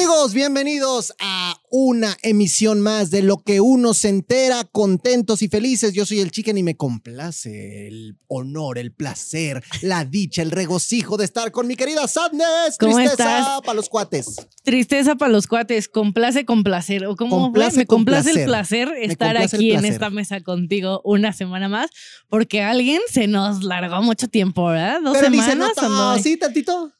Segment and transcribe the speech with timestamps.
[0.00, 5.92] Amigos, bienvenidos a una emisión más de lo que uno se entera, contentos y felices.
[5.92, 11.18] Yo soy el chicken y me complace el honor, el placer, la dicha, el regocijo
[11.18, 12.78] de estar con mi querida Sadness.
[12.78, 14.36] ¿Cómo Tristeza para los cuates.
[14.64, 17.04] Tristeza para los cuates, complace con placer.
[17.04, 21.90] O Complace me complace el placer estar aquí en esta mesa contigo una semana más,
[22.30, 25.02] porque alguien se nos largó mucho tiempo, ¿verdad?
[25.02, 25.76] Dos Pero semanas.
[25.76, 26.22] andó ahí.
[26.22, 26.90] sí, tantito.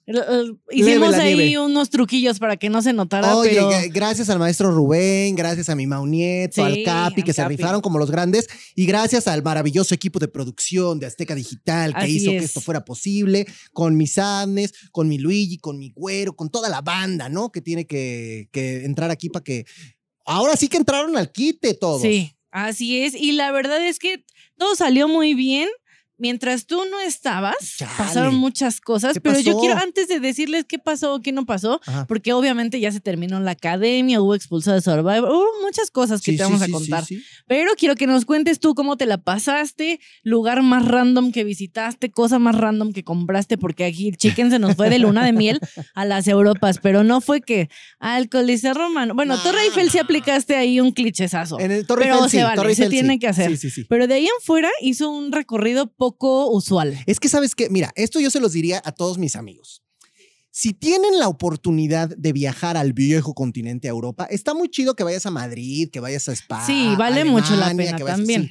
[0.70, 1.58] Hicimos ahí nieve.
[1.58, 5.74] unos truquillos para que no se notara, Oye, pero gracias al maestro Rubén, gracias a
[5.74, 7.56] mi Mau Nieto, al Sí, Capi, que al se Capi.
[7.56, 12.00] rifaron como los grandes, y gracias al maravilloso equipo de producción de Azteca Digital que
[12.00, 12.44] Así hizo que es.
[12.44, 16.80] esto fuera posible, con mis Sadness, con mi Luigi, con mi Güero, con toda la
[16.80, 17.50] banda, ¿no?
[17.52, 19.64] Que tiene que, que entrar aquí para que...
[20.26, 22.02] Ahora sí que entraron al quite todos.
[22.02, 23.14] sí, así es.
[23.14, 24.24] Y la verdad es que
[24.58, 25.68] todo salió muy bien.
[26.20, 27.90] Mientras tú no estabas, Chale.
[27.96, 31.46] pasaron muchas cosas, ¿Qué pero yo quiero, antes de decirles qué pasó o qué no
[31.46, 32.06] pasó, Ajá.
[32.06, 36.32] porque obviamente ya se terminó la academia, hubo expulsado de Survivor, hubo muchas cosas que
[36.32, 37.04] Sí, te vamos sí, a contar.
[37.06, 37.22] sí.
[37.46, 42.10] Pero quiero que nos cuentes tú cómo te la pasaste, lugar más random que visitaste,
[42.10, 45.58] cosa más random que compraste, porque aquí Chicken se nos fue de luna de miel
[45.94, 49.14] a las Europas, pero no fue que al Coliseo Romano.
[49.14, 51.58] Bueno, No, Torre Eiffel sí aplicaste ahí un clichesazo.
[51.60, 53.50] En el Torre Pero Eiffel, se vale, Torre se Eiffel, tiene que hacer.
[53.52, 53.84] Sí, sí, sí.
[53.88, 56.98] Pero de ahí en fuera hizo un recorrido poco usual.
[57.06, 59.82] Es que sabes que, mira, esto yo se los diría a todos mis amigos.
[60.52, 65.04] Si tienen la oportunidad de viajar al viejo continente a Europa, está muy chido que
[65.04, 66.66] vayas a Madrid, que vayas a España.
[66.66, 68.50] Sí, vale mucho la pena también.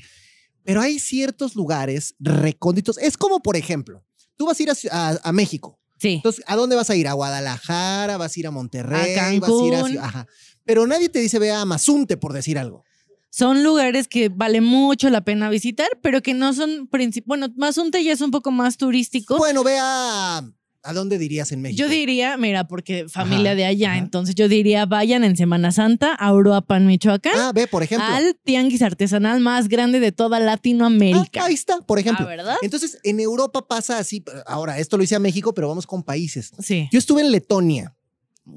[0.63, 2.97] Pero hay ciertos lugares recónditos.
[2.99, 4.03] Es como, por ejemplo,
[4.37, 5.77] tú vas a ir a, Ci- a- a México.
[5.99, 6.13] Sí.
[6.15, 7.07] Entonces, ¿a dónde vas a ir?
[7.07, 8.15] ¿A Guadalajara?
[8.17, 9.15] ¿Vas a ir a Monterrey?
[9.17, 9.97] A ¿Vas a ir a Cancún.
[9.97, 10.27] Ajá.
[10.63, 12.83] Pero nadie te dice ve a Mazunte, por decir algo.
[13.31, 16.89] Son lugares que vale mucho la pena visitar, pero que no son
[17.25, 19.37] Bueno, Mazunte ya es un poco más turístico.
[19.37, 20.43] Bueno, ve a...
[20.81, 21.77] ¿A dónde dirías en México?
[21.83, 23.97] Yo diría, mira, porque familia Ajá, de allá, ajá.
[23.99, 28.07] entonces yo diría vayan en Semana Santa a Uruapan, Michoacán, Ah, ve, por ejemplo.
[28.07, 31.41] al tianguis artesanal más grande de toda Latinoamérica.
[31.41, 32.25] Ah, ahí está, por ejemplo.
[32.25, 32.55] Ah, ¿verdad?
[32.61, 34.23] Entonces, en Europa pasa así.
[34.47, 36.53] Ahora, esto lo hice a México, pero vamos con países.
[36.59, 36.87] Sí.
[36.93, 37.93] Yo estuve en Letonia,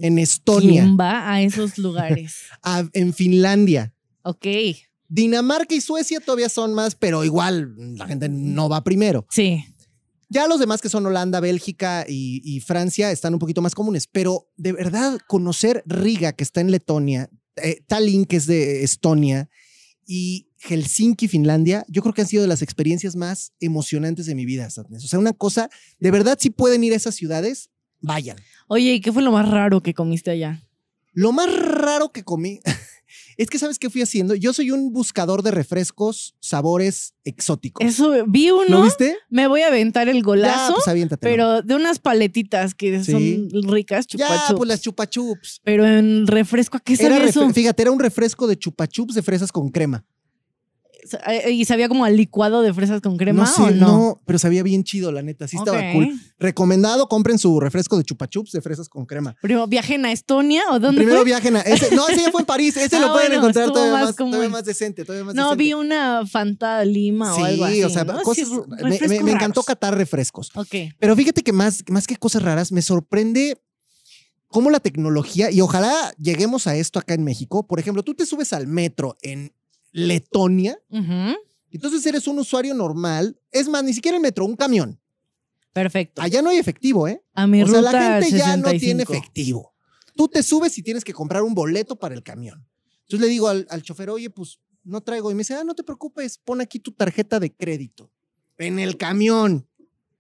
[0.01, 2.37] en Estonia, ¿Quién va a esos lugares?
[2.63, 3.93] a- en Finlandia.
[4.23, 4.47] Ok.
[5.09, 9.27] Dinamarca y Suecia todavía son más, pero igual la gente no va primero.
[9.31, 9.65] Sí.
[10.31, 14.07] Ya los demás que son Holanda, Bélgica y, y Francia están un poquito más comunes,
[14.07, 19.51] pero de verdad conocer Riga, que está en Letonia, eh, Tallinn, que es de Estonia,
[20.07, 24.45] y Helsinki, Finlandia, yo creo que han sido de las experiencias más emocionantes de mi
[24.45, 25.05] vida, Sadness.
[25.05, 28.37] O sea, una cosa, de verdad, si pueden ir a esas ciudades, vayan.
[28.69, 30.63] Oye, ¿y qué fue lo más raro que comiste allá?
[31.13, 32.61] Lo más raro que comí
[33.37, 34.35] es que, ¿sabes qué fui haciendo?
[34.35, 37.87] Yo soy un buscador de refrescos, sabores exóticos.
[37.87, 39.17] Eso, vi ¿Lo uno, viste?
[39.31, 41.31] me voy a aventar el Ya, golazo, pues aviéntatelo.
[41.33, 43.13] pero de unas paletitas que Sí.
[43.13, 44.57] son ricas, ya, chupachups.
[44.59, 45.61] pues las chupachups.
[45.65, 47.51] Pero en refresco, ¿a qué Era refre- eso?
[47.51, 50.05] fíjate, era un refresco de chupachups de fresas con crema.
[51.27, 54.21] Eh, ¿Y sabía como al licuado de fresas con crema no sé, o no?
[54.25, 55.49] pero sabía bien chido, la neta.
[55.49, 56.13] Sí estaba cool.
[56.39, 59.35] Recomendado, compren su refresco de chupachups de fresas con crema.
[59.43, 61.25] Primero, ¿viajen a Estonia o dónde Primero fue?
[61.27, 61.61] viajen a.
[61.63, 62.77] Ese, no, ese ya fue en París.
[62.77, 65.05] Ese Ah, lo pueden bueno, encontrar todavía más todavía más decente.
[65.05, 65.65] Todavía más No, decente.
[65.65, 67.75] vi una Fanta Lima o algo así.
[67.77, 68.19] Sí, o sea, ¿no?
[68.19, 68.49] Sí, cosas.
[68.51, 70.51] me- me, refrescos me encantó catar refrescos.
[70.55, 70.75] Ok.
[70.99, 73.61] Pero fíjate que más, más que cosas raras, me sorprende
[74.47, 77.67] cómo la tecnología, y ojalá lleguemos a esto acá en México.
[77.67, 79.53] Por ejemplo, tú te subes al metro en
[79.93, 80.79] Letonia,
[81.71, 83.39] entonces eres un usuario normal.
[83.51, 84.99] Es más, ni siquiera el metro, un camión.
[85.73, 86.21] Perfecto.
[86.21, 87.23] Allá no hay efectivo, ¿eh?
[87.35, 88.79] A mi o sea, la gente ya no 65.
[88.79, 89.75] tiene efectivo.
[90.15, 92.67] Tú te subes y tienes que comprar un boleto para el camión.
[93.03, 95.31] Entonces le digo al, al chofer, oye, pues no traigo.
[95.31, 98.11] Y me dice, ah, no te preocupes, pon aquí tu tarjeta de crédito.
[98.59, 99.67] En el camión.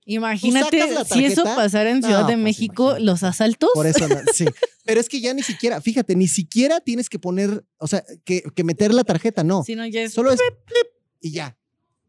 [0.04, 0.82] Imagínate
[1.12, 3.04] si eso pasara en No, Ciudad de pues, México, imagínate.
[3.04, 3.70] los asaltos.
[3.74, 4.44] Por eso, no, sí.
[4.84, 8.42] Pero es que ya ni siquiera, fíjate, ni siquiera tienes que poner, o sea, que,
[8.54, 9.62] que meter la tarjeta, no.
[9.64, 10.12] Si no, ya es.
[10.12, 10.86] Solo es plip,
[11.20, 11.56] y ya.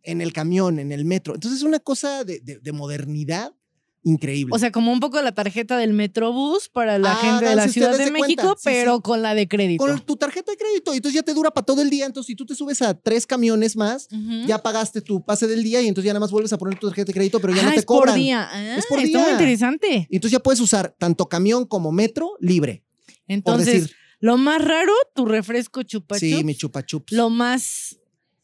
[0.02, 1.36] En el camión, en el metro.
[1.36, 3.54] Entonces es una cosa de, de- de modernidad
[4.04, 4.54] increíble.
[4.54, 7.98] O sea, como un poco la tarjeta del Metrobús para la gente de la Ciudad
[7.98, 8.12] de.
[8.12, 9.02] México, Sí, pero sí.
[9.02, 9.84] con la de crédito.
[9.86, 10.94] con tu tarjeta de crédito.
[10.94, 12.06] Y entonces ya te dura para todo el día.
[12.06, 14.08] Entonces, si tú te subes a tres camiones más,
[14.46, 16.88] ya pagaste tu pase del día y entonces ya nada más vuelves a poner tu
[16.88, 18.14] tarjeta de crédito, pero ya ah, no te es cobran.
[18.14, 18.50] por día.
[18.52, 19.32] Ah, Es por Está muy día.
[19.34, 20.08] interesante.
[20.10, 22.84] Y entonces ya puedes usar tanto camión como metro libre.
[23.28, 26.44] Entonces, decir, lo más raro, tu refresco chupa sí, chups.
[26.44, 27.14] mi chupa chups.
[27.14, 27.98] Lo más.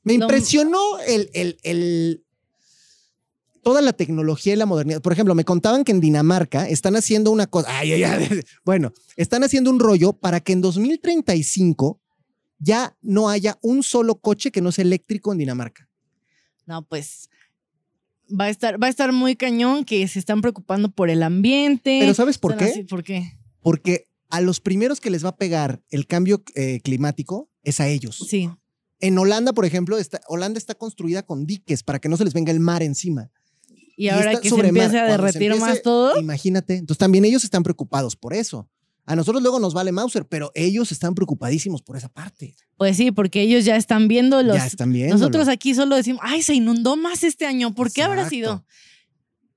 [0.03, 2.23] Me lo- impresionó el, el, el-
[3.61, 5.01] toda la tecnología y la modernidad.
[5.01, 7.67] Por ejemplo, me contaban que en Dinamarca están haciendo una cosa.
[7.77, 8.41] Ay, ay, ay.
[8.65, 11.99] Bueno, están haciendo un rollo para que en 2035
[12.59, 15.89] ya no haya un solo coche que no sea eléctrico en Dinamarca.
[16.65, 17.29] No, pues.
[18.31, 21.97] Va a estar, va a estar muy cañón que se están preocupando por el ambiente.
[21.99, 22.65] Pero ¿sabes por qué?
[22.65, 23.37] así, ¿Por qué?
[23.61, 27.87] Porque a los primeros que les va a pegar el cambio eh, climático es a
[27.87, 28.23] ellos.
[28.29, 28.49] Sí.
[28.99, 32.33] En Holanda, por ejemplo, está, Holanda está construida con diques para que no se les
[32.33, 33.31] venga el mar encima.
[33.99, 36.17] Y ahora que se empiece a derretir más todo.
[36.17, 36.77] Imagínate.
[36.77, 38.69] Entonces también ellos están preocupados por eso.
[39.05, 42.55] A nosotros luego nos vale Mauser, pero ellos están preocupadísimos por esa parte.
[42.77, 44.55] Pues sí, porque ellos ya están viendo los.
[44.55, 45.17] Ya están viendo.
[45.17, 47.75] Nosotros aquí solo decimos, ay, se inundó más este año.
[47.75, 48.63] ¿Por qué habrá sido?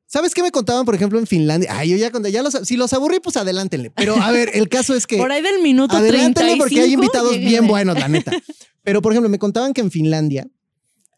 [0.07, 1.69] ¿Sabes qué me contaban, por ejemplo, en Finlandia?
[1.79, 3.93] Ay, yo ya conté, ya los, si los aburrí, pues adelántenle.
[3.93, 5.17] Pero a ver, el caso es que.
[5.19, 8.33] por ahí del minuto Adelántenle porque hay invitados bien buenos, la neta.
[8.83, 10.49] Pero, por ejemplo, me contaban que en Finlandia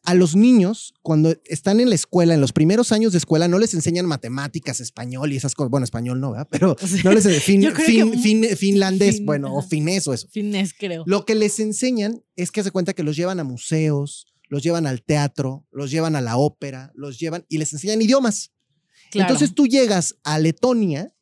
[0.04, 3.58] a los niños, cuando están en la escuela, en los primeros años de escuela, no
[3.58, 5.70] les enseñan matemáticas, español y esas cosas.
[5.70, 6.48] Bueno, español no, ¿verdad?
[6.50, 7.74] Pero no les enseñan
[8.56, 10.28] finlandés, bueno, o finés o eso.
[10.28, 11.04] Finés, creo.
[11.06, 14.86] Lo que les enseñan es que se cuenta que los llevan a museos, los llevan
[14.86, 18.52] al teatro, los llevan a la ópera, los llevan y les enseñan idiomas.
[19.14, 21.14] Entonces tú llegas a Letonia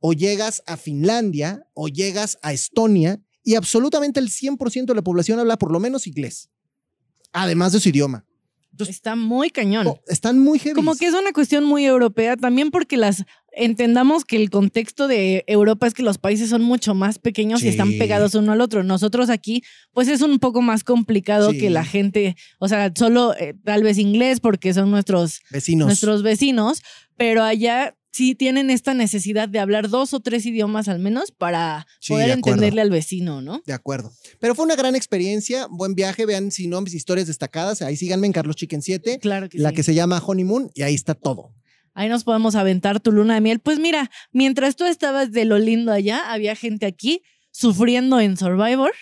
[0.00, 5.38] o llegas a Finlandia o llegas a Estonia y absolutamente el 100% de la población
[5.38, 6.50] habla por lo menos inglés
[7.32, 8.24] además de su idioma.
[8.86, 9.88] Está muy cañón.
[9.88, 10.74] Oh, están muy heavy.
[10.74, 15.42] Como que es una cuestión muy europea también porque las entendamos que el contexto de
[15.48, 18.84] Europa es que los países son mucho más pequeños y están pegados uno al otro.
[18.84, 23.54] Nosotros aquí, pues es un poco más complicado que la gente, o sea, solo eh,
[23.64, 25.86] tal vez inglés porque son nuestros vecinos.
[25.86, 26.82] Nuestros vecinos,
[27.16, 31.86] pero allá sí tienen esta necesidad de hablar dos o tres idiomas al menos para
[32.08, 33.62] poder entenderle al vecino, ¿no?
[33.64, 34.10] De acuerdo.
[34.40, 38.26] Pero fue una gran experiencia, buen viaje, vean si no mis historias destacadas, ahí síganme
[38.26, 41.54] en Carlos Chicken 7, claro que la que se llama Honeymoon y ahí está todo.
[41.94, 43.60] Ahí nos podemos aventar tu luna de miel.
[43.60, 47.22] Pues mira, mientras tú estabas de lo lindo allá, había gente aquí
[47.52, 48.92] sufriendo en Survivor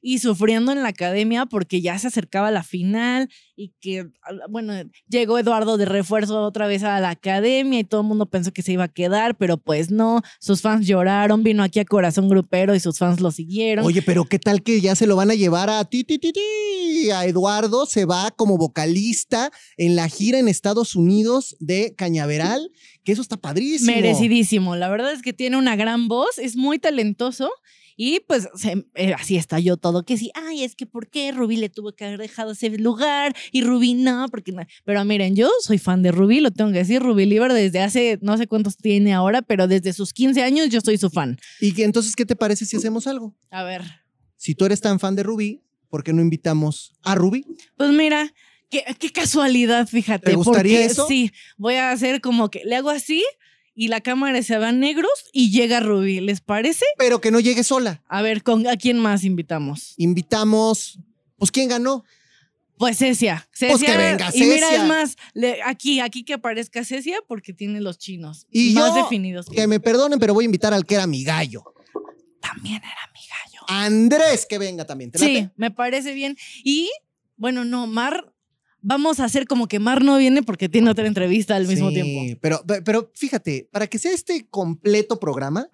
[0.00, 4.06] y sufriendo en la academia porque ya se acercaba la final y que,
[4.48, 4.72] bueno,
[5.08, 8.62] llegó Eduardo de refuerzo otra vez a la academia y todo el mundo pensó que
[8.62, 12.74] se iba a quedar, pero pues no, sus fans lloraron, vino aquí a Corazón Grupero
[12.74, 13.84] y sus fans lo siguieron.
[13.84, 16.32] Oye, pero ¿qué tal que ya se lo van a llevar a ti, ti, ti,
[16.32, 17.10] ti?
[17.10, 22.70] A Eduardo se va como vocalista en la gira en Estados Unidos de Cañaveral,
[23.04, 23.92] que eso está padrísimo.
[23.92, 27.50] Merecidísimo, la verdad es que tiene una gran voz, es muy talentoso
[28.00, 28.48] y pues
[28.94, 32.04] eh, así estalló todo, que sí, ay, es que ¿por qué Rubí le tuvo que
[32.04, 33.34] haber dejado ese lugar?
[33.50, 34.62] Y Rubí no, porque no.
[34.84, 38.20] Pero miren, yo soy fan de Rubí, lo tengo que decir, Rubí Liber desde hace,
[38.22, 41.40] no sé cuántos tiene ahora, pero desde sus 15 años yo soy su fan.
[41.60, 43.34] ¿Y entonces qué te parece si hacemos algo?
[43.50, 43.82] A ver.
[44.36, 47.44] Si tú eres tan fan de Rubí, ¿por qué no invitamos a Rubí?
[47.76, 48.32] Pues mira,
[48.70, 50.26] Qué, qué, casualidad, fíjate.
[50.26, 51.06] ¿Te gustaría eso?
[51.08, 53.24] Sí, voy a hacer como que le hago así
[53.78, 56.18] y la cámara se va negros y llega Rubí.
[56.18, 56.84] ¿Les parece?
[56.98, 58.02] Pero que no llegue sola.
[58.08, 59.94] A ver, ¿con, ¿a quién más invitamos?
[59.96, 60.98] Invitamos.
[61.36, 62.04] Pues, ¿quién ganó?
[62.76, 63.48] Pues Cecia.
[63.52, 64.46] Cecia pues que venga, Cecia.
[64.46, 65.16] Y mira, es más,
[65.64, 69.46] aquí, aquí que aparezca Cecia porque tiene los chinos y más definidos.
[69.46, 71.62] Que me perdonen, pero voy a invitar al que era mi gallo.
[72.40, 73.64] También era mi gallo.
[73.68, 75.12] Andrés, que venga también.
[75.14, 76.36] sí, me parece bien.
[76.64, 76.90] Y,
[77.36, 78.34] bueno, no, Mar
[78.88, 82.38] vamos a hacer como que Mar no viene porque tiene otra entrevista al mismo tiempo.
[82.40, 85.68] Pero, pero fíjate, para que sea este completo programa,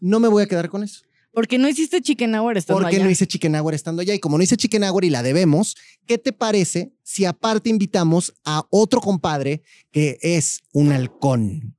[0.00, 1.02] no me voy a quedar con eso.
[1.30, 4.14] Porque no hiciste Chicken Hour estando Porque no hice Chicken Hour estando allá.
[4.14, 5.76] Y como no hice Chicken Hour y la debemos,
[6.06, 11.73] ¿qué te parece si aparte invitamos a otro compadre que es un halcón?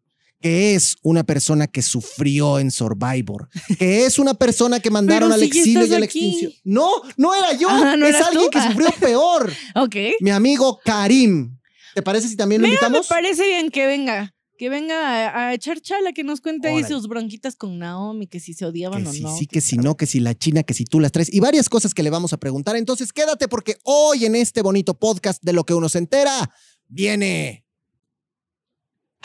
[0.45, 3.49] Que es una persona que sufrió en Survivor,
[3.80, 6.52] que es una persona que mandaron al exilio y a la extinción.
[6.64, 6.87] No,
[7.18, 9.52] no era yo, ah, es alguien que sufrió peor.
[9.73, 9.95] ok.
[10.19, 11.57] Mi amigo Karim.
[11.95, 13.09] ¿Te parece si también lo invitamos?
[13.09, 14.35] Me parece bien que venga.
[14.56, 18.54] Que venga a, echar chala, que nos cuente ahí sus bronquitas con Naomi, que si
[18.54, 19.35] se odiaban o no.
[19.35, 21.69] Sí, que si no, que si la China, que si tú las tres, y varias
[21.69, 22.75] cosas que le vamos a preguntar.
[22.75, 26.52] Entonces quédate porque hoy en este bonito podcast de lo que uno se entera,
[26.87, 27.65] viene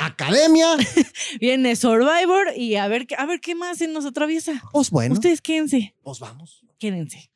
[0.06, 0.76] Academia.
[1.40, 4.62] Viene Survivor y a ver, a ver qué más se nos atraviesa.
[4.72, 5.14] Pues bueno.
[5.14, 5.94] Ustedes quédense.
[6.02, 6.62] Pues vamos.
[6.78, 7.30] Quédense.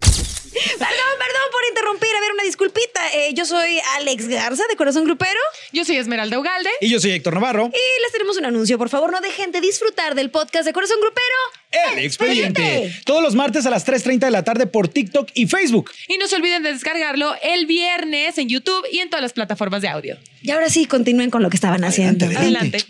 [0.00, 2.10] Perdón, perdón por interrumpir.
[2.16, 3.00] A ver, una disculpita.
[3.14, 5.40] Eh, yo soy Alex Garza, de Corazón Grupero.
[5.72, 6.70] Yo soy Esmeralda Ugalde.
[6.80, 7.66] Y yo soy Héctor Navarro.
[7.66, 8.76] Y les tenemos un anuncio.
[8.76, 11.59] Por favor, no dejen de disfrutar del podcast de Corazón Grupero.
[11.70, 12.92] El Expediente.
[13.04, 15.90] Todos los martes a las 3.30 de la tarde por TikTok y Facebook.
[16.08, 19.82] Y no se olviden de descargarlo el viernes en YouTube y en todas las plataformas
[19.82, 20.18] de audio.
[20.42, 22.26] Y ahora sí, continúen con lo que estaban haciendo.
[22.26, 22.84] Adelante.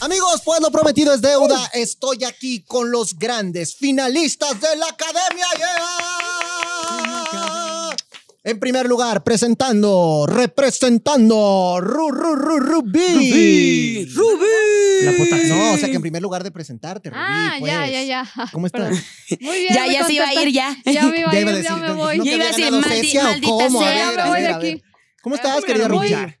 [0.00, 1.70] Amigos, pues lo prometido es deuda.
[1.74, 5.46] Estoy aquí con los grandes finalistas de la academia.
[8.44, 14.04] En primer lugar, presentando, representando, Ru, Ru, Ru, Rubí.
[14.14, 15.48] Rubí.
[15.48, 17.20] no, o sea que en primer lugar de presentarte, Rubí.
[17.22, 17.72] Ah, pues.
[17.72, 18.30] ya, ya, ya.
[18.52, 18.90] ¿Cómo estás?
[19.40, 19.74] Muy bien.
[19.74, 20.76] Ya, ya se iba a ir, ya.
[20.84, 22.18] Ya me iba a ir, ya, me voy.
[22.18, 23.80] ¿No Ya iba a decir, maldita ¿Cómo?
[23.80, 24.72] A sea, ver, me a voy ver, de a ver.
[24.74, 24.82] aquí.
[25.22, 26.10] ¿Cómo estás, querida Rubí?
[26.14, 26.34] muy-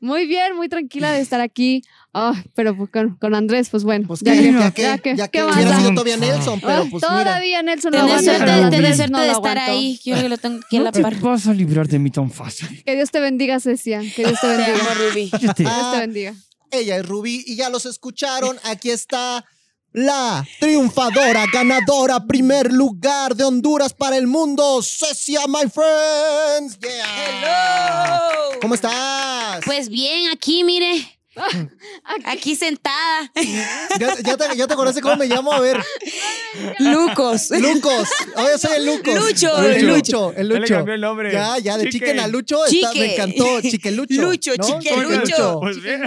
[0.00, 1.82] Muy bien, muy tranquila de estar aquí.
[2.18, 4.08] Ah, pero pues con, con Andrés, pues bueno.
[4.08, 6.86] Pues ya que, ya que, ya que- ya ¿qué que hubiera sido todavía Nelson, pero
[6.90, 7.24] pues mira.
[7.24, 10.00] todavía Nelson no Tenés suerte, tenés lo de estar ahí.
[10.02, 11.14] Yo que lo tengo aquí a la par.
[11.20, 12.82] vas a librar de mí tan fácil.
[12.86, 14.00] Que Dios te bendiga, Cecia.
[14.00, 14.78] Que Dios te bendiga.
[14.94, 15.30] Ruby.
[15.30, 16.34] Que Dios te Ah, bendiga.
[16.70, 18.56] Ella es Rubí y ya los escucharon.
[18.64, 19.44] Aquí está
[19.92, 26.78] la triunfadora, ganadora, primer lugar de Honduras para el mundo, Cecia, my friends.
[26.80, 28.20] Yeah.
[28.62, 29.60] ¿Cómo estás?
[29.66, 31.15] Pues bien, aquí, mire.
[32.24, 33.30] Aquí sentada.
[33.98, 35.52] ¿Ya, ya te, ya te acordaste cómo me llamo?
[35.52, 35.78] A ver,
[36.78, 37.50] Lucos.
[37.50, 38.08] Lucos.
[38.36, 39.14] Oye, soy el Lucos.
[39.14, 39.96] Lucho, El Lucho.
[39.96, 40.74] Lucho, el Ya le Lucho.
[40.74, 41.32] cambió el nombre.
[41.32, 42.06] Ya, ya, de Chique.
[42.06, 42.64] chicken a Lucho.
[42.64, 43.00] está- Chique.
[43.00, 44.22] me encantó, Chiquelucho.
[44.22, 44.80] Lucho, ¿no?
[44.80, 45.60] Chiquelucho.
[45.60, 46.02] Pues bien.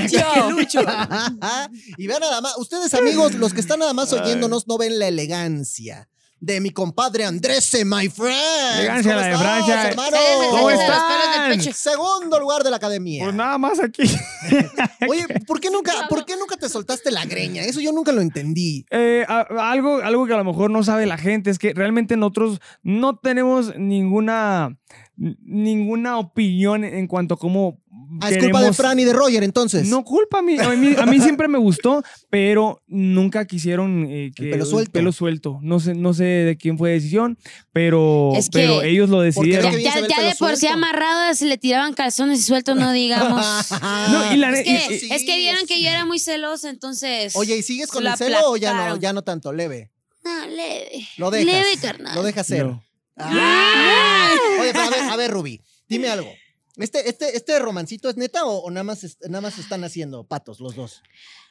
[0.51, 0.79] Lucho.
[1.97, 5.07] y vean nada más, ustedes amigos, los que están nada más oyéndonos, no ven la
[5.07, 6.07] elegancia
[6.41, 8.77] de mi compadre Andrés, my friend.
[8.79, 9.87] Elegancia, de Francia.
[9.89, 10.17] hermano?
[10.51, 11.61] ¿Cómo están?
[11.73, 13.23] Segundo lugar de la academia.
[13.25, 14.03] Pues nada más aquí.
[15.09, 17.63] Oye, ¿por qué, nunca, ¿por qué nunca te soltaste la greña?
[17.63, 18.85] Eso yo nunca lo entendí.
[18.91, 22.15] Eh, a- algo, algo que a lo mejor no sabe la gente es que realmente
[22.17, 24.77] nosotros no tenemos ninguna,
[25.15, 27.79] ninguna opinión en cuanto a cómo.
[28.21, 29.87] Ah, es culpa de Fran y de Roger, entonces.
[29.87, 34.31] No culpa a mí, a mí, a mí siempre me gustó, pero nunca quisieron eh,
[34.35, 34.91] que pelo suelto.
[34.91, 35.59] pelo suelto.
[35.61, 37.37] No sé, no sé de quién fue decisión,
[37.71, 39.71] pero, Es que- pero ellos lo decidieron.
[39.79, 40.69] Ya, el de por sí suelto.
[40.69, 43.45] amarrado se le tiraban calzones y sueltos, no digamos.
[44.11, 46.69] No, y la Es que, y- sí, es que vieron que yo era muy celosa,
[46.69, 47.35] entonces.
[47.35, 49.53] Oye, ¿y sigues con el celo o ya no, ya no tanto?
[49.53, 49.91] Leve.
[50.23, 51.07] No, leve.
[51.17, 51.45] Lo dejas.
[51.53, 52.15] Leve, carnal.
[52.15, 52.65] Lo dejas ser.
[52.65, 52.83] No.
[53.17, 54.33] Ah.
[54.61, 56.29] Oye, pero a ver, a ver, Ruby, dime algo.
[56.79, 60.23] ¿Este, este, este romancito es neta o, o nada, más, es- nada más están haciendo
[60.25, 61.01] patos los dos?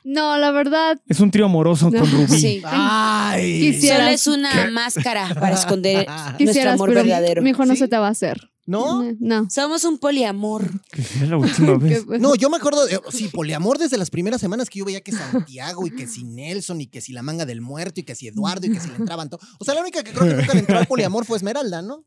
[0.05, 2.27] No, la verdad, Es un trío amoroso con Rubí.
[2.41, 2.63] Sí.
[2.65, 3.61] ¡Ay!
[3.61, 7.43] Quisiera- Solo es una máscara para esconder nuestro quisieras, amor pero verdadero.
[7.43, 7.81] mi hijo no ¿Sí?
[7.81, 8.51] se te va a hacer.
[8.65, 9.03] ¿No?
[9.19, 9.49] No.
[9.49, 10.71] Somos un poliamor.
[10.93, 12.05] Que la última vez.
[12.05, 15.01] Que- No, yo me acuerdo, de- sí, poliamor desde las primeras semanas que yo veía
[15.01, 18.15] que Santiago y que si Nelson y que si la manga del muerto y que
[18.15, 19.43] si Eduardo y que si le entraban todos.
[19.59, 22.05] O sea, la única que creo que nunca le entró al poliamor fue Esmeralda, ¿no?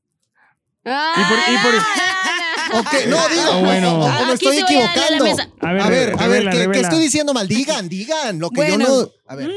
[0.85, 1.83] Ah, Y por- y por-
[2.73, 3.95] Ok, no, digo, Ah, bueno.
[3.95, 5.25] o- o- o me estoy a a equivocando.
[5.25, 7.47] A ver, A ver, a ver, revela, ¿qué, estoy diciendo mal?
[7.47, 8.85] Digan, digan, lo que Bueno.
[8.85, 9.09] yo no.
[9.27, 9.51] A ver, Mm,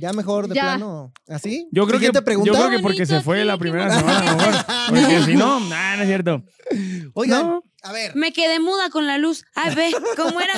[0.00, 0.62] ya mejor de Ya.
[0.62, 1.12] plano.
[1.28, 1.68] ¿Así?
[1.72, 2.52] Yo creo, que, Siguiente pregunta.
[2.52, 4.54] yo creo que porque se fue la primera qué semana, a lo mejor.
[4.88, 6.42] Porque si no, nah, no es cierto.
[7.14, 7.64] Oigan, No.
[7.82, 8.14] a ver.
[8.14, 9.44] Me quedé muda con la luz.
[9.54, 10.52] Ay, ve, ¿cómo era?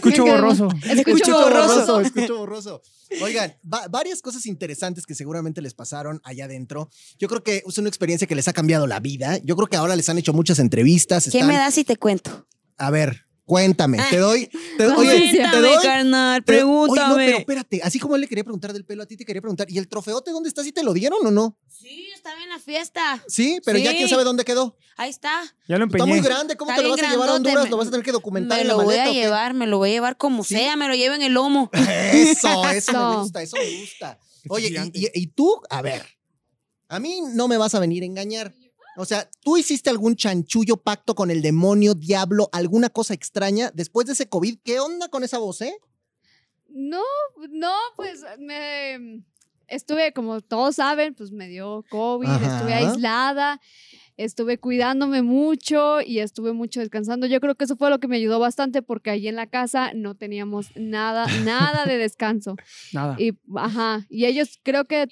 [0.00, 0.68] Quedo- borroso.
[0.88, 2.00] Escucho borroso.
[2.00, 2.82] Escucho borroso.
[3.22, 6.90] Oigan, va- varias cosas interesantes que seguramente les pasaron allá adentro.
[7.18, 9.38] Yo creo que es una experiencia que les ha cambiado la vida.
[9.44, 11.24] Yo creo que ahora les han hecho muchas entrevistas.
[11.30, 12.46] ¿Qué están- me das si te cuento?
[12.76, 13.98] A ver, cuéntame.
[14.00, 14.06] Ah.
[14.10, 14.46] Te doy.
[14.78, 15.76] Te, oye, te doy.
[15.82, 17.08] carnal, te- oye, pregúntame.
[17.08, 17.80] no, pero espérate.
[17.82, 19.70] Así como él le quería preguntar del pelo, a ti te quería preguntar.
[19.70, 20.62] ¿Y el trofeote dónde está?
[20.62, 21.56] ¿Sí te lo dieron o no?
[21.68, 23.22] Sí, estaba en la fiesta.
[23.28, 24.76] Sí, pero ya quién sabe dónde quedó.
[24.96, 25.42] Ahí está.
[25.68, 26.06] Ya lo Está empeñé.
[26.06, 26.56] muy grande.
[26.56, 27.64] ¿Cómo Está te lo vas a llevar a Honduras?
[27.64, 29.10] me- Lo vas a tener que documentar Me en la lo voy maleta.
[29.10, 30.54] a llevar, me lo voy a llevar como ¿Sí?
[30.54, 31.70] sea, me lo llevo en el lomo.
[32.12, 34.18] Eso, eso me gusta, eso me gusta.
[34.48, 34.98] Oye, gigante.
[34.98, 36.04] y, y- y tú, a ver,
[36.88, 38.54] a mí no me vas a venir a engañar.
[38.96, 44.06] O sea, ¿tú hiciste algún chanchullo pacto con el demonio, diablo, alguna cosa extraña después
[44.06, 44.58] de ese COVID?
[44.64, 45.76] ¿Qué onda con esa voz, eh?
[46.68, 47.02] No,
[47.50, 49.22] no, pues me
[49.68, 53.60] estuve, como todos saben, pues me dio COVID, estuve aislada,
[54.16, 57.26] estuve cuidándome mucho y estuve mucho descansando.
[57.26, 59.92] Yo creo que eso fue lo que me ayudó bastante porque allí en la casa
[59.94, 62.56] no teníamos nada, nada de descanso.
[62.92, 63.16] Nada.
[63.18, 65.08] Y, ajá, y ellos creo que,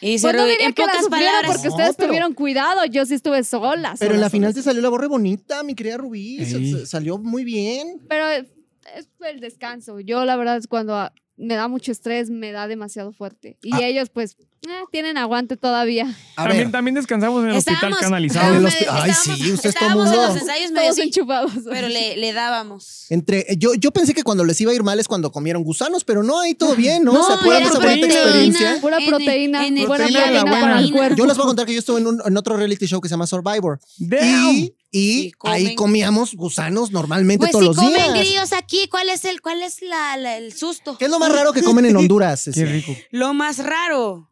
[0.00, 1.52] Y se pues no diría en que la pocas palabras.
[1.52, 3.94] porque No, ustedes pero- tuvieron cuidado, yo sí estuve sola.
[3.98, 4.62] Pero en sola, la final sola.
[4.62, 6.44] te salió la gorra bonita, mi querida Rubí.
[6.86, 8.00] Salió muy bien.
[8.08, 8.46] Pero es
[8.94, 9.98] es el descanso.
[9.98, 13.58] Yo la verdad es cuando ah, me da mucho estrés, me da demasiado fuerte.
[13.62, 13.86] Y Ah.
[13.86, 16.12] ellos pues eh, tienen aguante todavía.
[16.34, 18.54] También, también descansamos en el hospital Estábamos- canalizado.
[18.54, 21.52] En el estábamos- hospi- Ay, estábamos- sí, ustedes estábamos en los ensayos medio Todos enchufados.
[21.70, 23.06] pero le, le dábamos.
[23.10, 26.02] Entre, yo, yo pensé que cuando les iba a ir mal es cuando comieron gusanos,
[26.04, 27.12] pero no, ahí todo bien, ¿no?
[27.26, 28.14] ¿Se acuerdan de era esa bonita proteína.
[28.22, 28.80] experiencia?
[28.80, 30.96] Pura En- proteína, en buena proteína proteína para el buena.
[30.96, 31.16] cuerpo.
[31.16, 33.08] Yo les voy a contar que yo estuve en, un- en otro reality show que
[33.08, 33.78] se llama Survivor.
[33.98, 34.50] Damn.
[34.56, 35.54] Y, y Sí, comen.
[35.54, 38.14] ahí comíamos gusanos normalmente Pues todos si los comen días.
[38.18, 40.96] grillos aquí, ¿cuál es el, cuál es la, la- el susto?
[40.98, 42.48] ¿Qué es lo más raro que comen en Honduras?
[42.52, 42.96] Qué rico.
[43.10, 44.30] Lo más raro.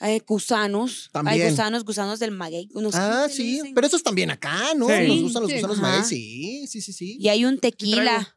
[0.00, 1.10] Hay gusanos.
[1.12, 1.42] También.
[1.42, 2.68] Hay gusanos, gusanos del maguey.
[2.74, 3.72] unos- Ah, ¿cómo se le sí.
[3.74, 4.86] Pero esos también acá, ¿no?
[4.88, 5.06] Sí.
[5.08, 5.56] Nos gustan los Sí.
[5.56, 5.88] gusanos Ajá.
[5.88, 6.04] maguey.
[6.08, 7.16] Sí, sí, sí, sí.
[7.20, 8.36] Y hay un tequila.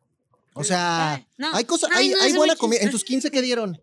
[0.53, 1.53] O sea, no.
[1.53, 2.81] hay cosas, Ay, hay, no, hay buena comida.
[2.81, 3.79] ¿En tus 15 qué dieron?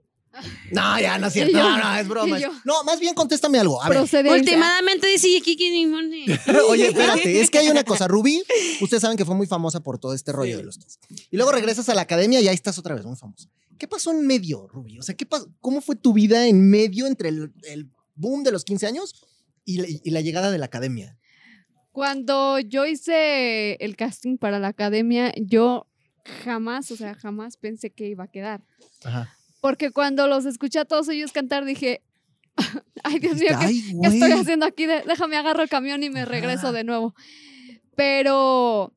[0.71, 1.53] No, ya, no es cierto.
[1.53, 1.59] Yo.
[1.59, 2.39] No, no, es broma.
[2.65, 3.83] No, más bien contéstame algo.
[3.83, 3.99] A ver.
[3.99, 6.27] Últimamente dice aquí que ni money.
[6.69, 8.09] Oye, espérate, es que hay una cosa.
[8.09, 8.43] Rubí,
[8.81, 10.99] ustedes saben que fue muy famosa por todo este rollo de los kids.
[11.31, 13.49] Y luego regresas a la academia y ahí estás otra vez, muy famosa.
[13.79, 14.99] ¿Qué pasó en medio, Rubí?
[14.99, 15.49] O sea, ¿qué pasó?
[15.61, 19.15] ¿cómo fue tu vida en medio entre el, el boom de los 15 años
[19.65, 21.17] y la, y la llegada de la academia?
[21.93, 25.87] Cuando yo hice el casting para la academia, yo
[26.45, 28.63] jamás, o sea, jamás pensé que iba a quedar.
[29.05, 29.38] Ajá.
[29.61, 32.03] Porque cuando los escuché a todos ellos cantar, dije,
[33.05, 34.87] ay Dios mío, ¿qué, Ay, qué estoy haciendo aquí?
[34.87, 37.15] Déjame agarro el camión y me regreso de nuevo.
[37.97, 38.95] Pero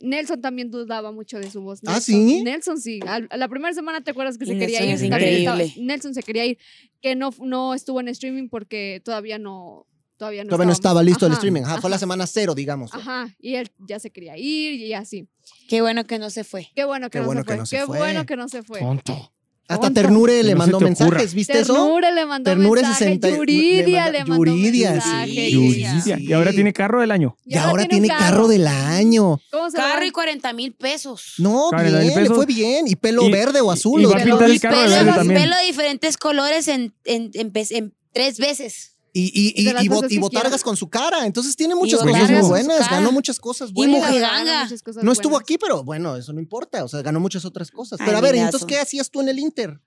[0.00, 1.80] Nelson también dudaba mucho de su voz.
[1.86, 2.42] ¿Ah, Nelson, sí?
[2.42, 3.00] Nelson sí.
[3.30, 4.94] La primera semana te acuerdas que se Y quería Nelson ir.
[4.94, 5.64] es increíble.
[5.64, 6.58] estaba- Nelson se quería ir,
[7.00, 9.86] que no, no estuvo en streaming porque todavía no.
[10.16, 11.62] Todavía no, Todavía no estaba listo el Ajá, streaming.
[11.62, 12.94] Ajá, fue la ajá, semana cero, digamos.
[12.94, 15.26] Ajá, y él ya se quería ir y así.
[15.68, 16.68] Qué bueno que no se fue.
[16.76, 17.56] Qué bueno que, Qué no, bueno se que fue.
[17.58, 17.98] no se Qué fue.
[17.98, 18.78] bueno que no se fue.
[18.78, 19.32] Tonto.
[19.68, 19.90] Hasta.
[19.90, 21.72] Ternure le no mandó mensajes, ¿viste eso?
[21.74, 25.26] Ternure le mandó Ternure mensaje, 60 Yuridia le le mandó Yuridia, mensaje.
[25.30, 25.92] sí, Yuridia.
[25.94, 26.18] Yuridia.
[26.18, 27.36] Y ahora tiene carro del año.
[27.46, 29.40] Y ahora tiene carro del año.
[29.50, 30.06] ¿Cómo se Carro llama?
[30.06, 31.34] y 40 mil pesos.
[31.38, 32.34] No, Carro bien, le peso.
[32.34, 32.86] fue bien.
[32.88, 34.02] Y pelo Y- verde o azul.
[34.02, 35.40] y va a pintar el Y carro de pelo, verde también.
[35.42, 38.91] pelo de diferentes colores en, en, en, en tres veces.
[39.14, 41.26] Y, y, y, y, bot- y botargas con su cara.
[41.26, 42.90] Entonces tiene muchas cosas muy buenas.
[42.90, 43.96] Ganó muchas cosas Y buenas.
[44.00, 45.02] mujer- Ganó Mujiganga.
[45.02, 45.44] No estuvo buenas.
[45.44, 46.82] aquí, pero bueno, eso no importa.
[46.82, 48.00] O sea, ganó muchas otras cosas.
[48.00, 48.46] Ay, Pero a ver, milazo.
[48.48, 49.78] entonces, ¿qué hacías tú en el Inter?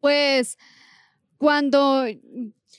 [0.00, 0.56] Pues
[1.38, 2.04] cuando.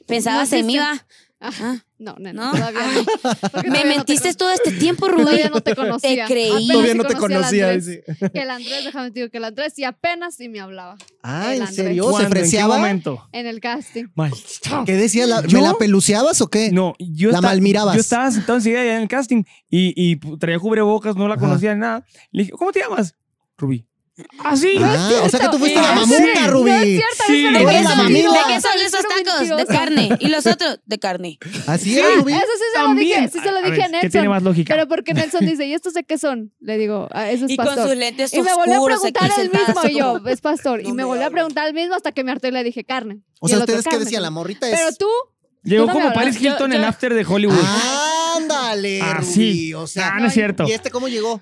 [0.08, 1.06] ¿Pensabas nos en mí, va?
[1.40, 1.86] Ajá.
[2.00, 2.52] No, no, ¿No?
[2.54, 3.04] todavía no.
[3.52, 5.24] Porque Me todavía no te mentiste todo este tiempo, Rubí.
[5.26, 6.26] Todavía no te conocía.
[6.28, 6.50] Te creí.
[6.50, 7.70] Apenas Todavía no te conocía.
[7.72, 8.02] Andrés.
[8.32, 11.68] Que el Andrés, déjame digo que el Andrés sí apenas sí me hablaba Ah, ¿en
[11.68, 12.06] serio?
[12.06, 12.40] ¿Se ¿Cuándo?
[12.40, 13.28] ¿En qué momento?
[13.34, 14.06] en el casting.
[14.16, 14.84] Maldito.
[14.86, 15.26] ¿Qué decía?
[15.52, 16.72] ¿Me la peluceabas o qué?
[16.72, 17.96] No, yo, La malmirabas.
[17.96, 21.74] yo estaba sentado enseguida allá en el casting y, y traía cubrebocas, no la conocía
[21.74, 22.06] ni nada.
[22.32, 23.14] Le dije, ¿cómo te llamas?
[23.58, 23.89] Rubí.
[24.40, 24.74] ¿Ah, sí?
[24.82, 26.48] Ah, o sea que tú fuiste la Ah, mamuta, sí.
[26.48, 26.70] Rubí.
[26.72, 27.46] No es cierto, Sí.
[27.46, 28.32] eso ¿De qué, la son, mamila.
[28.32, 29.58] ¿De qué son esos tacos?
[29.58, 30.10] De carne.
[30.20, 30.80] ¿Y los otros?
[30.86, 31.38] De carne.
[31.68, 32.00] Así Sí.
[32.00, 32.34] era, Rubí.
[32.34, 34.28] Eso sí se lo dije, sí se lo a dije a ver, ¿Qué tiene Nelson.
[34.30, 34.74] más lógica?
[34.74, 36.54] Pero porque Nelson dice, ¿y estos de qué son?
[36.60, 37.88] Le digo, "Ah, eso es Y con pastor.
[37.90, 40.82] sus lentes Y me volvió a preguntar el mismo y yo, es pastor.
[40.84, 42.64] No y me me volvió a preguntar el mismo hasta que me harté y le
[42.64, 43.22] dije carne.
[43.40, 44.22] O Y sea, ¿ustedes qué decían?
[44.22, 44.78] La morrita es...
[44.78, 45.08] Pero tú,
[45.64, 46.14] Llegó como.
[46.14, 47.58] Paris Hilton en After de Hollywood.
[48.38, 49.74] Ándale, Ah, Rubí.
[49.74, 50.66] O sea, Ah, no es cierto.
[50.68, 51.42] ¿y este cómo llegó?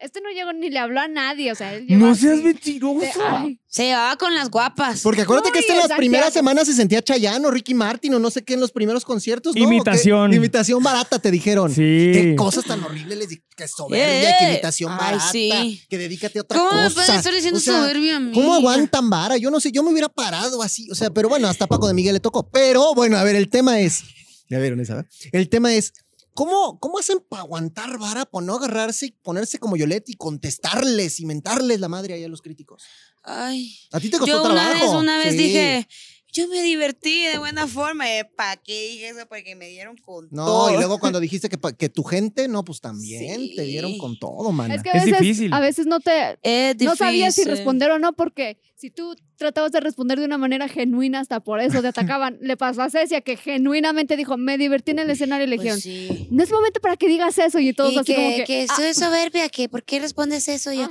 [0.00, 2.38] Este no llegó ni le habló a nadie, o sea, él llegó No así seas
[2.38, 3.20] de, mentiroso.
[3.26, 5.02] "Ay, Se llevaba con las guapas.
[5.02, 8.18] Porque acuérdate que este y en las primeras semanas se sentía Chayano, Ricky Martin o
[8.18, 9.62] no sé qué en los primeros conciertos, ¿no?
[9.62, 10.30] Imitación.
[10.30, 10.36] ¿Qué?
[10.38, 11.70] Imitación barata, te dijeron.
[11.70, 12.10] Sí.
[12.12, 15.82] Qué cosas tan horribles les di- que soberbia, Eh, que imitación ay, barata, sí.
[15.88, 16.82] que dedícate a otra ¿Cómo cosa.
[16.88, 18.32] me puedes estar diciendo O sea, soberbia a mí?
[18.32, 19.36] ¿Cómo aguantan vara?
[19.36, 21.94] Yo no sé, yo me hubiera parado así, o sea, pero bueno, hasta Paco de
[21.94, 22.48] Miguel le tocó.
[22.50, 24.02] Pero bueno, a ver, el tema es,
[24.48, 25.10] ya vieron esa, ¿verdad?
[25.32, 25.92] El tema es,
[26.38, 31.18] ¿cómo, cómo hacen para aguantar vara, para no agarrarse y ponerse como Yolette y contestarles
[31.18, 32.84] y mentarles la madre ahí a los críticos?
[33.24, 33.76] Ay.
[33.90, 34.84] A ti te costó Yo una trabajo.
[34.92, 35.36] vez, una vez Sí.
[35.38, 35.88] dije,
[36.32, 38.04] yo me divertí de buena forma.
[38.36, 39.26] ¿Para qué dije eso?
[39.28, 40.70] Porque me dieron con No, todo.
[40.70, 43.54] y luego cuando dijiste que, tu gente, no, pues también Sí.
[43.56, 44.70] te dieron con todo, man.
[44.70, 45.52] Es que a Es veces, difícil.
[45.52, 49.72] a veces no te, Es no sabías si responder o no, porque si tú tratabas
[49.72, 52.38] de responder de una manera genuina, hasta por eso te atacaban.
[52.40, 55.74] Le pasó a Cecia que genuinamente dijo, me divertí en el escenario y le Pues
[55.82, 56.28] dijeron, sí.
[56.30, 57.58] no es momento para que digas eso.
[57.58, 60.46] Y todos Y así que, como que, que "Ah, soy soberbia, que ¿por qué respondes
[60.46, 60.72] eso?
[60.72, 60.88] Y yo,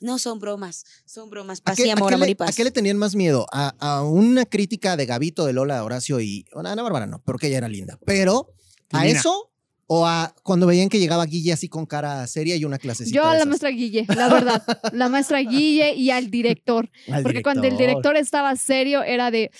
[0.00, 1.58] no, son bromas, son bromas.
[1.60, 2.50] ¿A Paz qué, y a amor, qué amor y paz.
[2.50, 3.46] a qué le tenían más miedo?
[3.52, 6.44] ¿A, a una crítica de Gavito, de Lola, Horacio y.
[6.54, 7.98] Ana Bárbara no, porque ella era linda.
[8.06, 8.54] Pero,
[8.92, 9.50] ¿a eso?
[9.86, 13.14] ¿O a cuando veían que llegaba Guille así con cara seria y una clasecita?
[13.14, 14.62] Yo a la maestra Guille, la verdad.
[14.92, 16.90] la maestra Guille y al director.
[17.10, 19.50] Al Porque cuando el director estaba serio era de,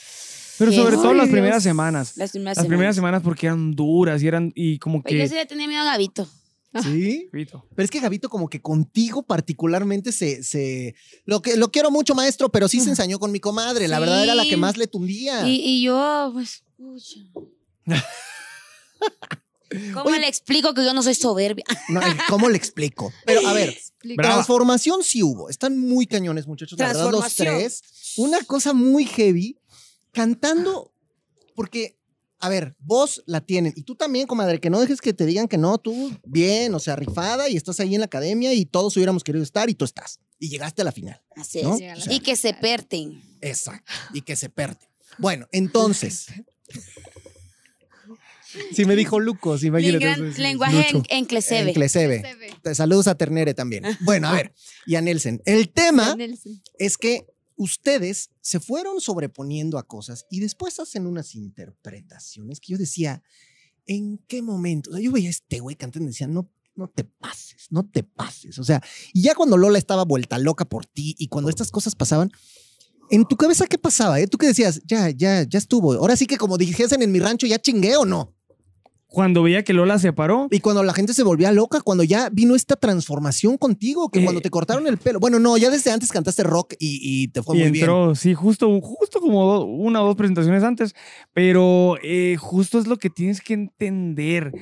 [0.58, 1.32] Pero sobre todo Ay, las Dios.
[1.34, 2.16] primeras semanas.
[2.16, 3.20] Las primeras Las primeras semanas.
[3.20, 5.82] semanas porque eran duras y eran y como Pues yo que sí le tenía miedo
[5.82, 6.26] a Gavito.
[6.82, 7.28] Sí.
[7.32, 7.64] Gavito.
[7.76, 10.42] Pero es que Gavito, como que contigo particularmente se.
[10.42, 13.88] se lo, que, lo quiero mucho, maestro, pero sí se ensañó con mi comadre.
[13.88, 15.46] La verdad era la que más le tundía.
[15.46, 17.20] Y, y yo, pues, pucha.
[19.92, 20.20] ¿Cómo Oye.
[20.20, 21.64] le explico que yo no soy soberbia?
[21.88, 23.12] No, ¿Cómo le explico?
[23.26, 23.76] Pero a ver.
[24.02, 24.34] Brava.
[24.34, 25.48] transformación sí hubo.
[25.48, 26.78] Están muy cañones, muchachos.
[26.78, 27.82] La verdad, los tres.
[28.16, 29.58] Una cosa muy heavy.
[30.12, 30.92] Cantando.
[31.54, 31.98] Porque,
[32.40, 33.72] a ver, vos la tienen.
[33.76, 35.78] Y tú también, comadre, que no dejes que te digan que no.
[35.78, 39.42] Tú, bien, o sea, rifada y estás ahí en la academia y todos hubiéramos querido
[39.42, 40.20] estar y tú estás.
[40.38, 41.22] Y llegaste a la final.
[41.36, 41.74] Así ¿No?
[41.74, 41.78] es.
[41.78, 43.22] Sí, a la y que se perten.
[43.40, 43.92] Exacto.
[44.12, 44.88] Y que se perde.
[45.18, 46.26] Bueno, entonces.
[48.72, 50.12] Si me dijo Lucos, imagínate.
[50.12, 51.06] Eso es- lenguaje en, Lucho.
[51.10, 51.68] en clesebe.
[51.70, 52.22] En Clesebe.
[52.22, 52.54] Se ve.
[52.62, 53.84] Te- Saludos a Ternere también.
[54.00, 54.54] Bueno, a ver,
[54.86, 55.40] y a Nelson.
[55.44, 56.60] El tema Nelson.
[56.78, 62.78] es que ustedes se fueron sobreponiendo a cosas y después hacen unas interpretaciones que yo
[62.78, 63.22] decía,
[63.86, 64.90] ¿en qué momento?
[64.90, 67.84] O sea, yo veía a este güey cantando y decía, no, no te pases, no
[67.88, 68.58] te pases.
[68.58, 71.94] O sea, y ya cuando Lola estaba vuelta loca por ti y cuando estas cosas
[71.94, 72.30] pasaban,
[73.10, 74.18] en tu cabeza, ¿qué pasaba?
[74.18, 74.26] Eh?
[74.26, 74.80] ¿Tú qué decías?
[74.86, 75.92] Ya, ya, ya estuvo.
[75.92, 78.33] Ahora sí que como dijesen en mi rancho, ya chingué o no.
[79.14, 82.28] Cuando veía que Lola se paró, Y cuando la gente se volvía loca, cuando ya
[82.30, 84.24] vino esta transformación contigo, que Eh.
[84.24, 85.20] cuando te cortaron el pelo.
[85.20, 87.84] Bueno, no, ya desde antes cantaste rock y, y te fue y muy bien.
[87.84, 90.94] entró, sí, justo, justo como do- una o dos presentaciones antes,
[91.32, 94.52] pero eh, justo es lo que tienes que entender.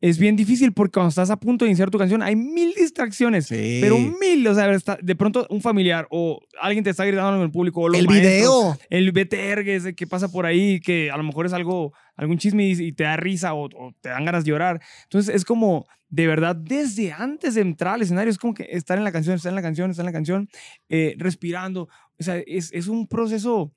[0.00, 3.46] Es bien difícil porque cuando estás a punto de iniciar tu canción hay mil distracciones.
[3.46, 3.78] Sí.
[3.82, 4.68] Pero mil, o sea,
[5.02, 8.06] de pronto un familiar o alguien te está gritando en el público o los el
[8.06, 8.78] maestros, video.
[8.88, 12.66] el BTR que, que pasa por ahí, que a lo mejor es algo, algún chisme
[12.66, 14.80] y, y te da risa o, o te dan ganas de llorar.
[15.04, 18.96] Entonces es como, de verdad, desde antes de entrar al escenario, es como que estar
[18.96, 20.48] en la canción, estar en la canción, estar en la canción,
[20.88, 21.88] eh, respirando.
[22.18, 23.72] O sea, es, es un proceso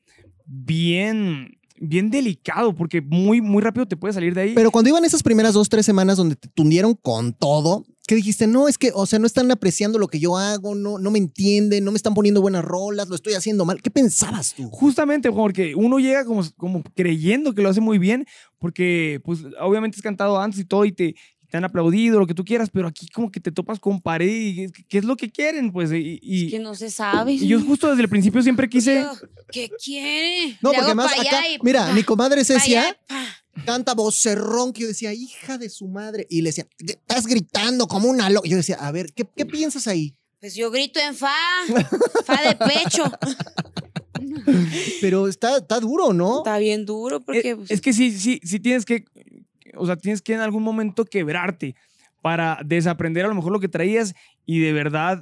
[0.45, 1.57] bien,
[1.88, 4.54] bien delicado porque muy, muy rápido te puedes salir de ahí.
[4.56, 8.48] Pero cuando iban esas primeras dos, tres semanas donde te tundieron con todo, ¿qué dijiste?
[8.48, 11.19] No, es que, o sea, no están apreciando lo que yo hago, no, no me
[11.19, 13.82] entienden, no me están poniendo buenas rolas, lo estoy haciendo mal.
[13.82, 14.69] ¿Qué pensabas tú?
[14.69, 18.26] Justamente porque uno llega como, como creyendo que lo hace muy bien,
[18.60, 21.15] porque pues obviamente has cantado antes y todo y te,
[21.54, 24.26] te han aplaudido, lo que tú quieras, pero aquí como que te topas con pared
[24.28, 25.72] y ¿qué, es lo que quieren?
[25.72, 27.34] Pues y, y- Es que no se sabe.
[27.34, 29.06] y yo justo desde el principio siempre quise...
[29.52, 30.58] ¿Qué quiere?
[30.63, 32.98] No, Le porque más acá, y mira, pa, mi comadre Cecia
[33.68, 36.26] canta vocerrón que yo decía, hija de su madre.
[36.28, 38.50] Y le decía, estás gritando como una loca.
[38.50, 40.16] Yo decía, a ver, ¿qué, qué piensas ahí?
[40.39, 41.36] Pues yo grito en fa.
[42.26, 43.04] Fa de pecho.
[45.02, 46.39] Pero está, está duro, ¿no?
[46.39, 47.56] Está bien duro Eh, porque.
[47.56, 49.06] pues, Es que sí, sí, sí tienes que,
[49.75, 51.75] o sea, tienes que en algún momento quebrarte
[52.21, 54.13] para desaprender a lo mejor lo que traías
[54.45, 55.21] y de verdad,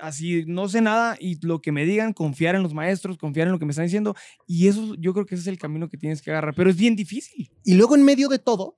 [0.00, 3.52] así, no sé nada y lo que me digan, confiar en los maestros, confiar en
[3.52, 4.14] lo que me están diciendo
[4.46, 6.76] y eso yo creo que ese es el camino que tienes que agarrar, pero es
[6.76, 7.50] bien difícil.
[7.64, 8.76] Y luego en medio de todo,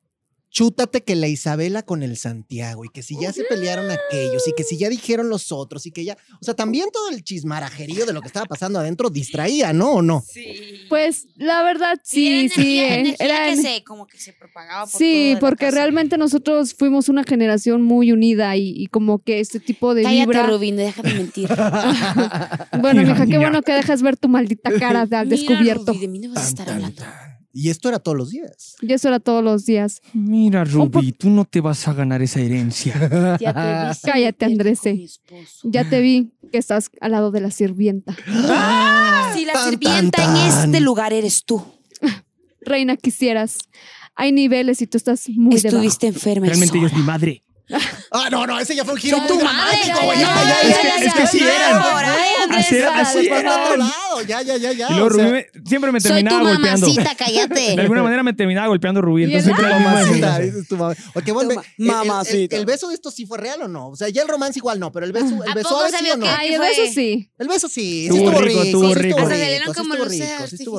[0.54, 4.52] chútate que la Isabela con el Santiago y que si ya se pelearon aquellos y
[4.56, 8.06] que si ya dijeron los otros y que ya, o sea, también todo el chismarajerío
[8.06, 9.94] de lo que estaba pasando adentro distraía, ¿no?
[9.94, 10.22] ¿O no?
[10.24, 10.73] Sí.
[10.94, 12.78] Pues la verdad sí, era sí.
[12.78, 15.40] energía, eh, energía era que en- se, como que se propagaba por Sí, toda la
[15.40, 15.76] porque casa.
[15.76, 20.26] realmente nosotros fuimos una generación muy unida y, y como que este tipo de Cállate,
[20.26, 20.46] vibra.
[20.46, 21.48] Rubín, deja de mentir.
[22.80, 23.38] Bueno, Mira, mija, qué mira.
[23.40, 25.92] bueno que dejas ver tu maldita cara al Mira, descubierto.
[25.92, 27.02] Rubí, de mí no vas a estar hablando.
[27.56, 28.74] Y esto era todos los días.
[28.82, 30.00] Y eso era todos los días.
[30.12, 32.94] Mira, po- Rubí, tú no te vas a ganar esa herencia.
[33.40, 33.60] Ya te
[33.94, 34.90] vi Cállate, Andrese.
[34.90, 35.68] esposo.
[35.70, 38.14] Ya te vi que estás al lado de la sirvienta.
[39.34, 41.62] Si la Tan, sirvienta tan, en este lugar eres tú.
[42.60, 43.58] Reina, quisieras.
[44.16, 45.76] Hay niveles y tú estás muy debajo.
[45.76, 46.46] Estuviste enferma.
[46.46, 47.42] y Realmente ella es mi madre.
[48.10, 50.18] Ah, no, no, ese ya fue un giro Soy muy tu dramático, güey.
[50.20, 51.82] ya, Ya, ya, ya, ya, es que- ya, es ya, que sí eran.
[51.82, 53.28] Por ahí, Así era- así
[54.28, 54.88] ya, ya, ya, ya.
[54.90, 56.86] Y luego o sea, Rubí me- siempre me Soy tu terminaba golpeando.
[56.86, 57.76] mamacita, cállate.
[57.76, 59.24] De alguna manera me terminaba golpeando Rubí.
[59.24, 60.94] Entonces siempre era Mamacita, tu mamá.
[61.14, 61.54] Ok, vuelve.
[61.54, 62.56] Tu ma- El- el- mamacita.
[62.56, 63.88] El, beso de esto sí fue real o no?
[63.88, 66.10] O sea, ya el romance igual no, pero el beso, el ¿A beso se sí
[66.10, 66.26] o no.
[66.28, 67.30] Ay, el beso sí.
[67.38, 69.18] El beso sí, sí Estuvo estuvo rico, estuvo sí rico.
[69.18, 69.94] estuvo Hasta sí como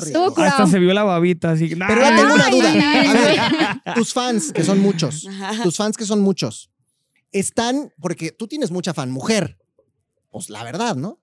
[0.30, 1.50] rico, Hasta se vio la babita.
[1.50, 1.68] Así.
[1.68, 2.70] que, Pero tengo una duda.
[2.70, 5.26] A ver, tus fans, que son muchos,
[5.62, 6.70] tus fans que son muchos,
[7.38, 9.58] están, porque tú tienes mucha fan mujer,
[10.30, 11.20] pues la verdad, ¿no?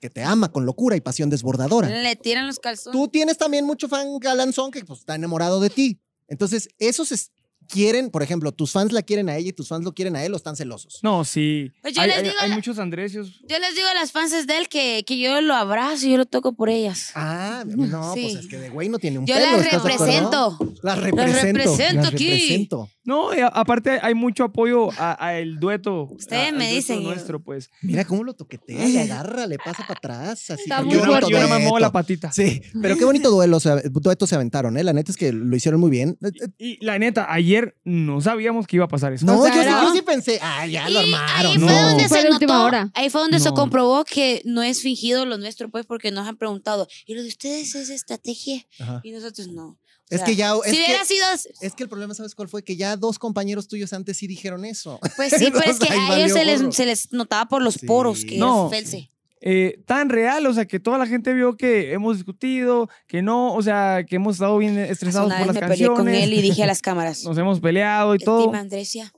[0.00, 1.88] Que te ama con locura y pasión desbordadora.
[1.88, 2.98] Le tiran los calzones.
[2.98, 6.00] Tú tienes también mucho fan galanzón que pues, está enamorado de ti.
[6.28, 7.30] Entonces, esos es-
[7.68, 10.24] quieren, por ejemplo, tus fans la quieren a ella y tus fans lo quieren a
[10.24, 11.00] él o están celosos.
[11.02, 11.70] No, sí.
[11.82, 13.40] Pues yo hay, les hay- digo hay la- muchos Andresios.
[13.48, 16.16] Yo les digo a las fans de él que, que yo lo abrazo y yo
[16.18, 17.10] lo toco por ellas.
[17.14, 18.22] Ah, no, Sí.
[18.32, 19.46] pues es que de güey no tiene un Yo pelo.
[19.52, 20.04] las ¿estás de acuerdo?
[20.04, 20.74] represento.
[20.82, 21.58] Las represento.
[21.58, 22.24] represento las aquí.
[22.30, 22.90] represento.
[23.04, 26.08] No, y a- aparte hay mucho apoyo a, a el dueto.
[26.10, 27.70] Ustedes a- al me dueto dicen, yo- nuestro, pues.
[27.82, 30.50] Mira cómo lo toquetea, le agarra, le pasa para atrás.
[30.50, 31.30] Así Está qué muy Yo, no- fuerte.
[31.30, 32.32] yo no me muevo la patita.
[32.32, 34.82] Sí, pero qué bonito duelo, se- dueto se aventaron, ¿eh?
[34.82, 36.18] La neta es que lo hicieron muy bien.
[36.58, 39.26] Y la neta, ayer no sabíamos que iba a pasar eso.
[39.26, 41.52] No, O sea, yo, sí, era- yo sí pensé, ah, ya lo armaron.
[41.52, 41.66] ahí no.
[41.68, 42.90] fue donde Fue se notó, hora.
[42.94, 46.36] ahí fue donde se comprobó que no es fingido lo nuestro, pues, porque nos han
[46.36, 48.64] preguntado, ¿y lo de ustedes es estrategia?
[48.78, 49.00] Ajá.
[49.04, 49.78] Y nosotros no.
[50.08, 51.26] O Es que ya, es si que- hubiera sido,
[51.60, 52.62] Es que el problema, ¿sabes cuál fue?
[52.62, 55.00] Que ya dos compañeros tuyos antes sí dijeron eso.
[55.16, 57.74] pues sí, pero es que Ahí a ellos se les, se les notaba por los
[57.74, 57.86] Sí.
[57.86, 58.66] poros que No.
[58.66, 59.10] es felce.
[59.40, 63.54] Eh, tan real, o sea, que toda la gente vio que hemos discutido, que no,
[63.54, 66.32] o sea, que hemos estado bien estresados Una por vez las me peleé con él
[66.32, 68.52] y dije a las cámaras, Nos hemos peleado y todo.
[68.54, 69.12] Andresia,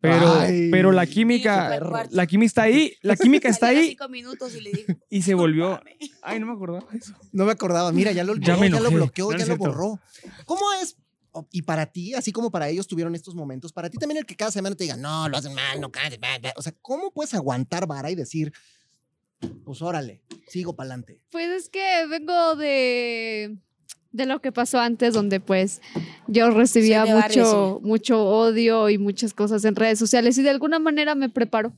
[0.00, 0.70] Pero, Ay.
[0.70, 4.70] pero la química, la química está ahí, la química está ahí cinco minutos y le
[4.70, 5.80] dije, y se volvió.
[6.20, 7.14] Ay, no me acordaba de eso.
[7.32, 7.92] No me acordaba.
[7.92, 10.00] Mira, ya lo Ya ya, lo bloqueó, No, ya lo borró.
[10.46, 10.96] ¿Cómo es?
[11.30, 14.26] o- Y para ti, así como para ellos tuvieron estos momentos, para ti también el
[14.26, 16.52] que cada semana te diga, no, lo hacen mal, no bla".
[16.56, 18.52] O sea, ¿cómo puedes aguantar vara y decir,
[19.64, 21.20] pues órale, sigo para adelante?
[21.30, 23.56] Pues es que vengo de,
[24.12, 25.80] de lo que pasó antes, donde pues
[26.26, 30.78] yo recibía barrio, mucho, mucho odio y muchas cosas en redes sociales y de alguna
[30.78, 31.72] manera me preparó.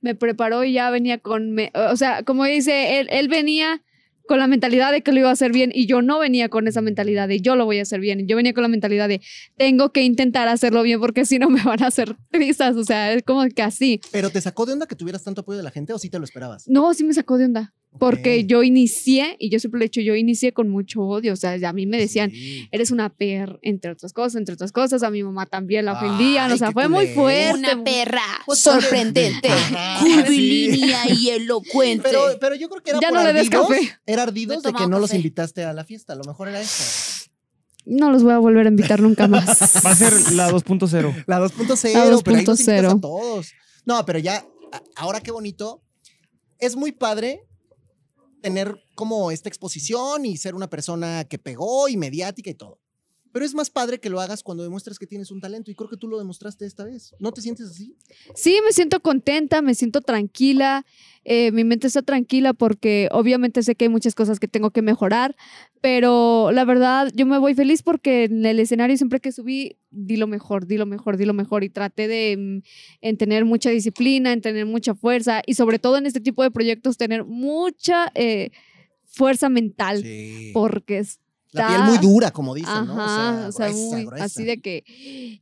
[0.00, 3.82] Me preparó y ya venía con, me- o sea, como dice, él, él venía
[4.30, 6.68] con la mentalidad de que lo iba a hacer bien y yo no venía con
[6.68, 8.28] esa mentalidad de yo lo voy a hacer bien.
[8.28, 9.20] Yo venía con la mentalidad de
[9.56, 13.12] tengo que intentar hacerlo bien porque si no me van a hacer risas, o sea,
[13.12, 14.00] es como que así.
[14.12, 16.20] ¿Pero te sacó de onda que tuvieras tanto apoyo de la gente o sí te
[16.20, 16.68] lo esperabas?
[16.68, 17.74] No, sí me sacó de onda.
[17.98, 18.46] Porque Ok.
[18.46, 21.32] yo inicié, y yo siempre lo he hecho, yo inicié con mucho odio.
[21.32, 22.68] O sea, a mí me decían, Sí.
[22.70, 25.02] eres una perra, entre otras cosas, entre otras cosas.
[25.02, 26.52] A mi mamá también la ofendían.
[26.52, 27.58] O sea, fue muy fuerte.
[27.58, 28.22] Una perra
[28.54, 29.48] sorprendente,
[30.00, 32.08] curvilínea y elocuente.
[32.08, 33.68] Pero, pero yo creo que era Ya por no le des ardidos.
[33.68, 33.98] café.
[34.06, 35.16] Era ardidos de que no los café.
[35.16, 36.12] invitaste a la fiesta.
[36.12, 37.26] A lo mejor era eso.
[37.86, 39.46] No los voy a volver a invitar nunca más.
[39.84, 41.24] Va a ser la 2.0.
[41.26, 42.96] La 2.0, La pero ahí nos invitas 2.0.
[42.96, 43.52] a todos.
[43.84, 44.44] No, pero ya,
[44.96, 45.82] ahora qué bonito.
[46.58, 47.40] Es muy padre
[48.40, 52.80] tener como esta exposición y ser una persona que pegó y mediática y todo.
[53.32, 55.88] Pero es más padre que lo hagas cuando demuestras que tienes un talento y creo
[55.88, 57.14] que tú lo demostraste esta vez.
[57.20, 57.94] ¿No te sientes así?
[58.34, 60.84] Sí, me siento contenta, me siento tranquila,
[61.24, 64.82] eh, mi mente está tranquila porque obviamente sé que hay muchas cosas que tengo que
[64.82, 65.36] mejorar,
[65.80, 70.16] pero la verdad yo me voy feliz porque en el escenario siempre que subí di
[70.16, 72.62] lo mejor, di lo mejor, di lo mejor y traté de mm,
[73.02, 76.50] en tener mucha disciplina, en tener mucha fuerza y sobre todo en este tipo de
[76.50, 78.50] proyectos tener mucha eh,
[79.04, 80.50] fuerza mental Sí.
[80.52, 81.19] porque es
[81.52, 82.84] La piel muy dura, como dicen, Ajá,
[83.42, 83.48] ¿no?
[83.48, 84.24] o sea, gruesa, muy gruesa.
[84.24, 84.84] así de que.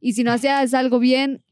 [0.01, 1.42] Y si no hacías algo bien,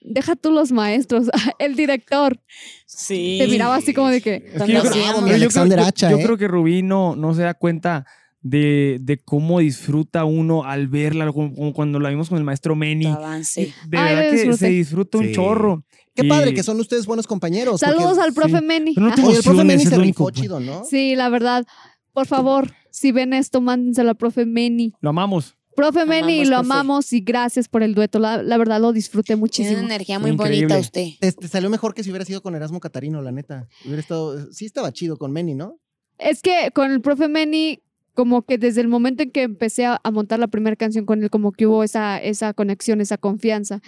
[0.00, 2.40] deja tú los maestros, el director.
[2.86, 3.38] Sí.
[3.40, 4.36] Te miraba así como de que.
[4.54, 4.82] Es que yo.
[4.82, 6.22] Bravo, yo Alexander creo- yo- Hacha, yo ¿eh?
[6.22, 8.06] creo que Rubí no, no se da cuenta
[8.42, 13.06] de, de cómo disfruta uno al verla, como, cuando la vimos con el maestro Meni.
[13.06, 13.74] Avance.
[13.86, 15.32] De Ay, verdad que se disfruta un Sí.
[15.32, 15.84] chorro.
[16.14, 17.80] Qué Y- padre que son ustedes buenos compañeros.
[17.80, 18.64] porque- Saludos al profe sí.
[18.64, 18.94] Meni.
[18.96, 20.34] No te Oye, el profe Meni se único, pues.
[20.36, 20.84] chido, ¿no?
[20.84, 21.66] Sí, la verdad.
[22.12, 24.92] Por favor, si ven esto, mándenselo al profe Meni.
[25.00, 25.56] Lo amamos.
[25.76, 26.72] Profe Meni, lo profe.
[26.72, 28.18] amamos y gracias por el dueto.
[28.18, 29.78] La, la verdad lo disfruté Tiene muchísimo.
[29.78, 30.66] una energía muy Increíble.
[30.66, 31.06] bonita usted.
[31.20, 33.68] Te, te salió mejor que si hubiera sido con Erasmo Catarino, la neta.
[33.84, 35.78] Hubiera estado, sí estaba chido con Meni, ¿no?
[36.18, 37.82] Es que con el profe Meni,
[38.14, 41.22] como que desde el momento en que empecé a, a montar la primera canción con
[41.22, 43.80] él, como que hubo esa, esa conexión, esa confianza.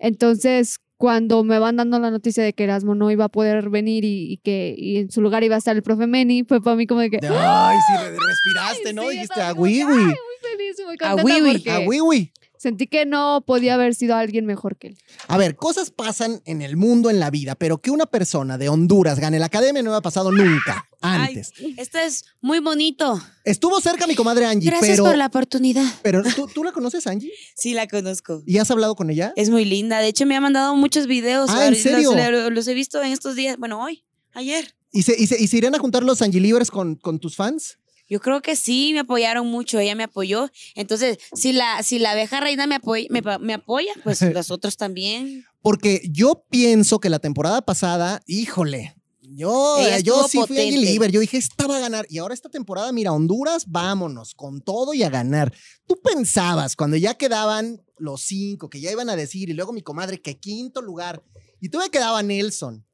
[0.00, 4.04] Entonces, cuando me van dando la noticia de que Erasmo no iba a poder venir
[4.04, 6.76] y, y que y en su lugar iba a estar el profe Meni, fue para
[6.76, 7.18] mí como de que.
[7.22, 9.02] Ay, sí, re- respiraste, ¿no?
[9.02, 9.92] Sí, Dijiste, estaba a Wiwi.
[9.92, 11.52] "Ay, muy feliz A Wiwi.
[11.52, 12.32] porque A Wiwi.
[12.58, 14.98] Sentí que no podía haber sido alguien mejor que él.
[15.28, 18.68] A ver, cosas pasan en el mundo, en la vida, pero que una persona de
[18.68, 21.52] Honduras gane la academia no me ha pasado nunca antes.
[21.76, 23.20] Esto es muy bonito.
[23.44, 25.84] Estuvo cerca mi comadre Angie, Gracias pero, por la oportunidad.
[26.02, 27.32] pero ¿tú, ¿tú la conoces, Angie?
[27.56, 28.42] Sí, la conozco.
[28.46, 29.32] ¿Y has hablado con ella?
[29.36, 30.00] Es muy linda.
[30.00, 31.50] De hecho, me ha mandado muchos videos.
[31.50, 32.12] Ah, ¿en Los- serio?
[32.30, 33.56] Los, los he visto en estos días.
[33.58, 34.74] Bueno, hoy, ayer.
[34.92, 37.78] ¿Y se, y se, y se irán a juntar los Angie con, con tus fans?
[38.08, 40.50] Yo creo que sí, me apoyaron mucho, ella me apoyó.
[40.74, 45.44] Entonces, si la, si la abeja reina me apoya, me, apoya, pues los otros también.
[45.60, 50.98] Porque yo pienso que la temporada pasada, híjole, yo, yo sí fui.
[51.10, 52.06] Yo dije, esta va a ganar.
[52.08, 55.52] Y ahora esta temporada, mira, Honduras, vámonos, con todo y a ganar.
[55.86, 59.82] Tú pensabas, cuando ya quedaban los cinco, que ya iban a decir, y luego mi
[59.82, 61.24] comadre, que quinto lugar,
[61.60, 62.86] y todavía quedaba Nelson,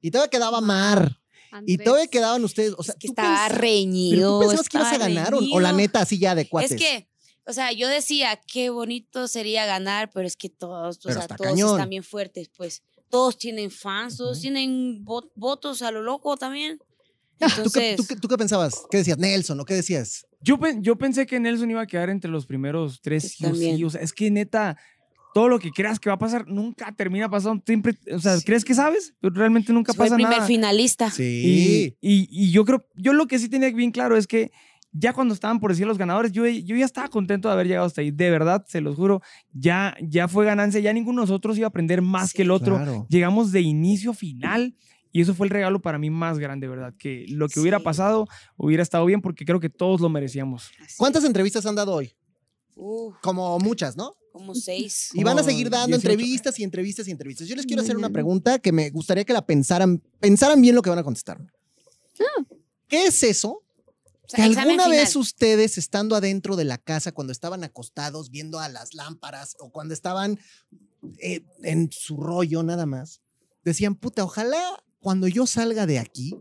[0.00, 1.19] y todavía quedaba Mar,
[1.66, 2.74] y todavía quedaban ustedes.
[2.78, 4.40] O sea, Es que tú estaba pens- Pero reñido.
[4.40, 6.72] tú pensabas que ibas a ganar, o, o la neta, así ya de cuates.
[6.72, 7.08] Es que,
[7.46, 11.40] o sea, yo decía, qué bonito sería ganar, pero es que todos, o sea, todos
[11.50, 11.70] cañón.
[11.70, 12.82] están bien fuertes, pues.
[13.08, 16.78] Todos tienen fans, todos tienen vo- votos a lo loco también.
[16.78, 16.86] ¿Tú
[17.38, 18.82] qué, Entonces, tú qué- tú qué pensabas?
[18.90, 19.58] ¿Qué decías, Nelson?
[19.58, 20.26] ¿O qué decías?
[20.42, 23.82] Yo, yo pensé que Nelson iba a quedar entre los primeros tres Yo sí.
[23.82, 24.76] O sea, es que neta,
[25.34, 27.62] todo lo que creas que va a pasar nunca termina pasando.
[27.66, 30.46] Siempre, o sea, crees que sabes, pero realmente nunca fue el pasa primer nada.
[30.46, 31.10] finalista.
[31.10, 31.94] Sí.
[32.02, 34.50] Y, y- y yo creo, yo lo que sí tenía bien claro es que
[34.92, 37.86] ya cuando estaban por decir los ganadores, yo, yo ya estaba contento de haber llegado
[37.86, 38.10] hasta ahí.
[38.10, 40.80] De verdad, se los juro, ya, ya fue ganancia.
[40.80, 42.74] Ya ninguno de nosotros iba a aprender más que el otro.
[42.76, 43.06] Claro.
[43.08, 44.74] Llegamos de inicio a final.
[45.12, 46.94] Y eso fue el regalo para mí más grande, ¿verdad?
[46.96, 50.70] Que lo que hubiera pasado hubiera estado bien porque creo que todos lo merecíamos.
[50.98, 52.12] ¿Cuántas entrevistas han dado hoy?
[53.20, 54.12] Como muchas, ¿no?
[54.32, 55.10] Como seis.
[55.14, 56.08] Y van a seguir dando 18.
[56.08, 57.48] entrevistas y entrevistas y entrevistas.
[57.48, 60.82] Yo les quiero hacer una pregunta que me gustaría que la pensaran, pensaran bien lo
[60.82, 61.38] que van a contestar.
[62.88, 63.50] ¿Qué es eso?
[63.52, 65.22] O sea, Que examen alguna vez final.
[65.22, 69.94] ustedes estando adentro de la casa, cuando estaban acostados viendo a las lámparas o cuando
[69.94, 70.38] estaban
[71.18, 73.22] eh, en su rollo nada más,
[73.64, 74.60] decían, puta, ojalá
[74.98, 76.34] cuando yo salga de aquí,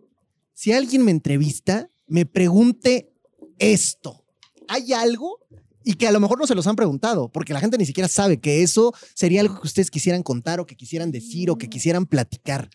[0.53, 3.13] si alguien me entrevista, me pregunte
[3.59, 4.25] esto.
[4.67, 5.39] ¿Hay algo?
[5.83, 8.07] Y que a lo mejor no se los han preguntado, porque la gente ni siquiera
[8.07, 11.69] sabe que eso sería algo que ustedes quisieran contar o que quisieran decir o que
[11.69, 12.69] quisieran platicar.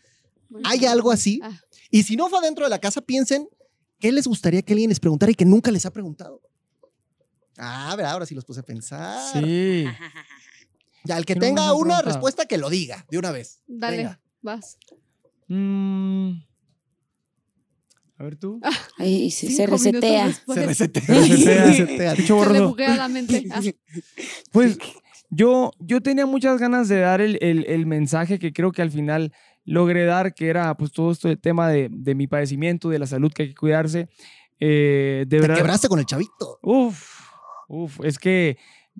[0.64, 1.40] ¿Hay algo así?
[1.42, 1.60] Ah.
[1.90, 3.48] Y si no fue adentro de la casa, piensen
[3.98, 6.40] qué les gustaría que alguien les preguntara y que nunca les ha preguntado.
[7.56, 9.32] Ah, a ver, ahora sí los puse a pensar.
[9.32, 9.84] Sí.
[11.06, 13.60] Ya, el que ¿Qué no tenga una respuesta, que lo diga de una vez.
[13.66, 14.20] Dale, Venga.
[14.40, 14.78] vas.
[15.48, 16.30] Mm.
[18.24, 18.58] A ver tú.
[18.98, 20.32] Ay, sí, se resetea.
[20.32, 21.02] Se resetea.
[21.04, 21.64] Se resetea.
[21.64, 22.14] Se resetea.
[22.14, 22.68] Dicho Se le borroso.
[22.70, 23.44] buguea la mente.
[23.52, 23.60] Ah,
[24.50, 24.78] Pues
[25.30, 28.90] yo, yo tenía muchas ganas de dar el, el- el mensaje que creo que al
[28.90, 29.32] final
[29.64, 33.06] logré dar, que era pues todo esto el tema de, de mi padecimiento, de la
[33.06, 34.08] salud que hay que cuidarse.
[34.60, 35.56] Eh, de Te verdad.
[35.56, 36.58] quebraste con el chavito.
[36.62, 37.20] Uf,
[37.68, 38.56] uf, es que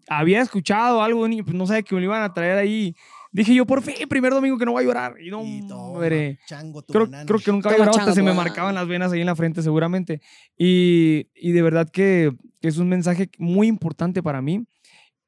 [0.08, 2.94] había escuchado algo, pues no sabía que me lo iban a traer ahí.
[3.34, 5.16] Dije yo, por fin, primer domingo que no voy a llorar.
[5.20, 6.08] Y no, Y toma,
[6.46, 9.20] chango tu Creo, creo que nunca había llorado, hasta se me marcaban las venas ahí
[9.22, 10.20] en la frente seguramente.
[10.56, 14.64] Y, y de verdad que, que es un mensaje muy importante para mí.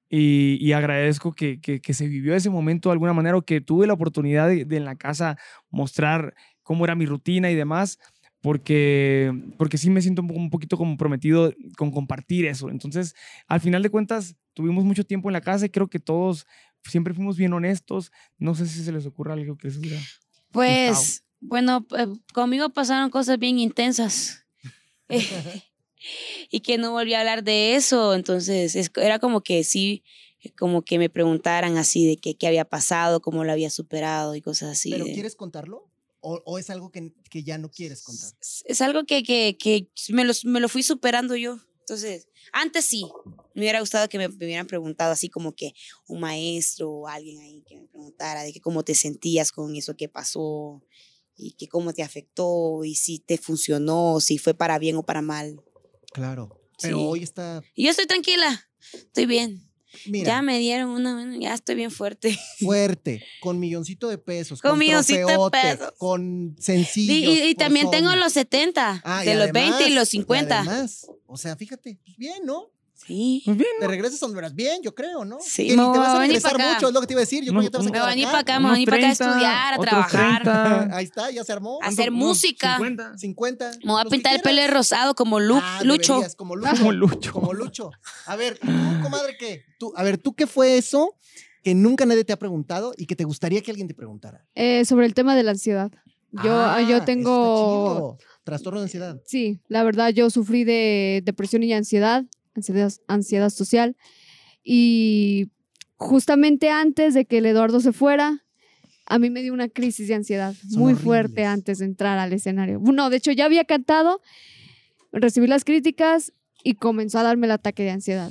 [0.09, 3.61] Y, y agradezco que, que, que se vivió ese momento de alguna manera o que
[3.61, 5.37] tuve la oportunidad de, de en la casa
[5.69, 7.99] mostrar cómo era mi rutina y demás,
[8.41, 12.71] porque, porque sí me siento un poquito comprometido con compartir eso.
[12.71, 13.17] Entonces,
[13.49, 16.47] al final de cuentas, tuvimos mucho tiempo en la casa y creo que todos
[16.85, 18.13] siempre fuimos bien honestos.
[18.39, 20.01] No sé si se les ocurra algo que les hubiera.
[20.53, 24.45] Pues, bueno, eh, conmigo pasaron cosas bien intensas.
[26.51, 28.15] y que no volví a hablar de eso.
[28.15, 30.03] Entonces, es- era como que sí,
[30.59, 34.71] como que me preguntaran así de qué había pasado, cómo lo había superado y cosas
[34.71, 34.91] así.
[34.91, 35.91] ¿Pero de- quieres contarlo?
[36.21, 38.31] ¿O, o es algo que, que ya no quieres contar?
[38.41, 41.59] es, es algo que, que, que me, lo, me lo fui superando yo.
[41.87, 43.05] Entonces, antes sí,
[43.55, 45.73] me hubiera gustado que me, me hubieran preguntado así como que
[46.09, 49.97] un maestro o alguien ahí que me preguntara de que cómo te sentías con eso
[49.97, 50.83] que pasó
[51.37, 55.23] y que cómo te afectó y si te funcionó, si fue para bien o para
[55.23, 55.63] mal.
[56.13, 56.61] Claro.
[56.83, 57.05] Pero Sí.
[57.07, 57.63] hoy está.
[57.77, 59.66] Yo estoy tranquila, estoy bien.
[60.07, 62.39] Mira, Ya me dieron una, ya estoy bien fuerte.
[62.61, 65.93] fuerte, con milloncito de pesos, Con con, milloncito de pesos.
[65.99, 67.35] con Y, sencillos.
[67.35, 70.09] y- y por también tengo los 70, Ah, y de los 20 y además- los
[70.09, 70.55] 50.
[70.55, 72.71] y además, o sea, fíjate, bien, ¿no?
[72.97, 73.43] Sí.
[73.45, 75.39] Pues bien, Te regresas donde eras bien, yo creo, ¿no?
[75.41, 77.25] Sí, ni te vas a a venir regresar mucho, es lo que te iba a
[77.25, 77.45] decir.
[77.45, 77.91] Yo No, creo que te vas a.
[77.91, 79.79] Me voy a venir para acá, me voy a venir para acá a estudiar, a
[79.79, 81.79] trabajar, 30, Ahí está, ya se armó.
[81.83, 82.77] a hacer música.
[82.77, 83.19] 50.
[83.19, 83.71] 50.
[83.85, 86.15] Me voy a pintar el pelo de rosado como Lu- Ah, Lucho.
[86.15, 86.71] deberías, como Lucho.
[86.77, 87.33] Como Lucho.
[87.33, 87.91] Como Lucho.
[88.27, 89.65] A ver, ¿y tú, comadre, qué?
[89.79, 91.15] Tú, a ver, ¿tú qué fue eso
[91.63, 94.45] que nunca nadie te ha preguntado y que te gustaría que alguien te preguntara?
[94.55, 95.91] Eh, sobre el tema de la ansiedad.
[96.45, 98.19] Yo, Ah, yo está tengo, chido.
[98.45, 99.21] Trastorno de ansiedad.
[99.27, 102.25] sí, la verdad, yo sufrí de depresión y ansiedad,
[102.57, 103.97] ansiedad, ansiedad social.
[104.65, 105.51] Y
[105.97, 108.45] justamente antes de que el Eduardo se fuera,
[109.07, 112.33] a mí me dio una crisis de ansiedad Son muy fuerte antes de entrar al
[112.33, 112.81] escenario.
[112.81, 114.21] No, de hecho, ya había cantado,
[115.13, 116.33] recibí las críticas
[116.65, 118.31] y comenzó a darme el ataque de ansiedad.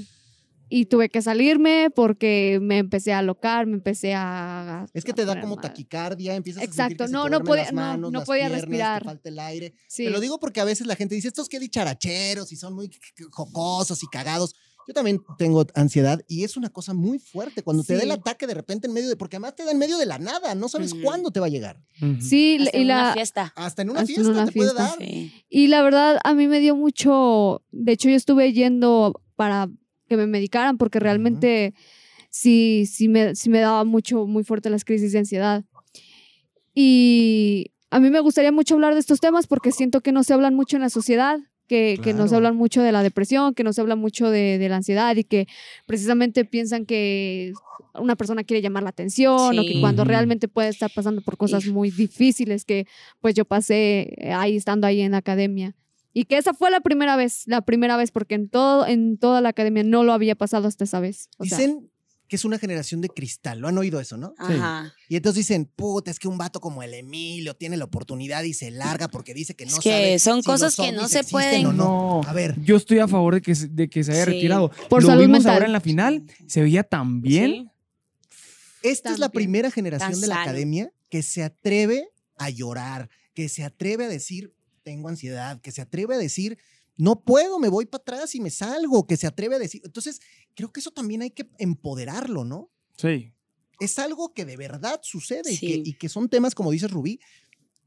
[0.70, 4.86] Y tuve que salirme porque me empecé a alocar, me empecé a...
[4.94, 5.62] Es que te da como mal.
[5.62, 8.20] taquicardia, empiezas a sentir Exacto, que se no, te no podía- las no, manos, no
[8.20, 9.02] las podía piernas, respirar.
[9.04, 9.74] Te falta el aire.
[9.88, 10.06] Sí.
[10.06, 12.90] Te lo digo porque a veces la gente dice, estos que dicharacheros y son muy
[13.32, 14.56] jocosos y cagados.
[14.88, 18.46] Yo también tengo ansiedad y es una cosa muy fuerte cuando te da el ataque
[18.46, 20.70] de repente en medio de, porque además te da en medio de la nada, no
[20.70, 21.02] sabes Ujú.
[21.02, 21.82] cuándo te va a llegar.
[22.22, 23.52] Sí, Hasta y en una la, fiesta.
[23.56, 24.98] Hasta en una Hasta en fiesta una te puede dar.
[25.00, 25.34] Sí.
[25.50, 29.70] y la verdad a mí me dio mucho, de hecho yo estuve yendo para
[30.08, 31.74] que me medicaran porque realmente
[32.30, 35.64] sí, sí me, sí me daba mucho, muy fuerte las crisis de ansiedad.
[36.74, 40.34] Y a mí me gustaría mucho hablar de estos temas porque siento que no se
[40.34, 42.36] hablan mucho en la sociedad, que, que no se Claro.
[42.38, 45.24] hablan mucho de la depresión, que no se habla mucho de, de la ansiedad y
[45.24, 45.48] que
[45.86, 47.54] precisamente piensan que
[47.98, 51.66] una persona quiere llamar la atención o que cuando realmente puede estar pasando por cosas
[51.66, 52.86] muy difíciles que
[53.22, 55.74] pues yo pasé eh, ahí estando ahí en la academia.
[56.18, 59.42] Y que esa fue la primera vez, la primera vez, porque en todo, en toda
[59.42, 61.28] la academia no lo había pasado hasta esa vez.
[61.38, 61.92] O sea, Dicen
[62.30, 64.34] que es una generación de cristal, ¿lo han oído eso, no?
[64.40, 64.94] Ajá.
[65.10, 68.54] Y entonces dicen, puta, es que un vato como el Emilio tiene la oportunidad y
[68.54, 71.08] se larga porque dice que no Es que sabe son si los cosas que no
[71.10, 71.64] se pueden.
[71.64, 71.74] no.
[71.74, 72.22] No.
[72.26, 74.32] A ver, Yo estoy a favor de que, se- de que se haya Sí.
[74.32, 74.72] retirado.
[74.90, 75.54] Por Lo salud vimos mental.
[75.54, 76.24] ahora en la final.
[76.48, 77.70] Se veía tan bien.
[78.30, 78.90] Sí.
[78.90, 80.50] esta es la primera generación Tan de la sano.
[80.50, 84.54] academia que se atreve a llorar, que se atreve a decir,
[84.86, 86.58] tengo ansiedad, que se atreve a decir,
[86.96, 89.82] no puedo, me voy para atrás y me salgo, que se atreve a decir.
[89.84, 90.22] Entonces,
[90.54, 92.72] creo que eso también hay que empoderarlo, ¿no?
[92.96, 93.34] Sí.
[93.80, 97.20] Es algo que de verdad sucede y, que, y que son temas, como dices Rubí,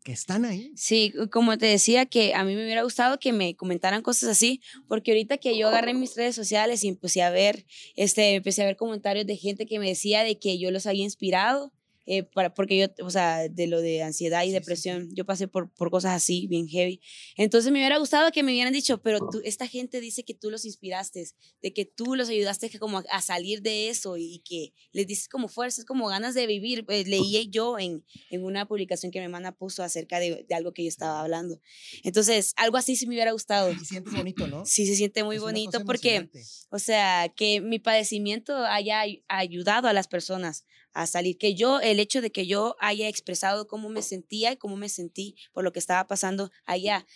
[0.05, 0.73] que están ahí.
[0.77, 4.61] Sí, como te decía, que a mí me hubiera gustado que me comentaran cosas así,
[4.89, 8.67] porque ahorita que yo agarré mis redes sociales y empecé a ver, este, empecé a
[8.67, 11.73] ver comentarios de gente que me decía de que yo los había inspirado,
[12.11, 15.27] eh, para, porque yo, o sea, de lo de ansiedad y Sí, sí, depresión, yo
[15.27, 17.01] pasé por, por cosas así, bien heavy.
[17.37, 20.51] Entonces me hubiera gustado que me hubieran dicho, pero tú, esta gente dice que tú
[20.51, 21.29] los inspiraste,
[21.63, 25.07] de que tú los ayudaste que como a, a salir de eso y que les
[25.07, 26.87] dices como fuerzas, como ganas de vivir.
[26.89, 30.73] Eh, leí yo en, en una publicación que mi hermana puso acerca de, de algo
[30.73, 31.61] que yo estaba hablando.
[32.05, 33.71] Entonces, algo así sí me hubiera gustado.
[33.71, 34.65] Y sientes bonito, ¿no?
[34.65, 36.31] Sí, se siente muy Es bonito porque,
[36.71, 41.81] o sea, que mi padecimiento haya ay- ayudado a las personas a salir, que yo,
[41.81, 45.65] el hecho de que yo haya expresado cómo me sentía y cómo me sentí por
[45.65, 47.07] lo que estaba pasando, haya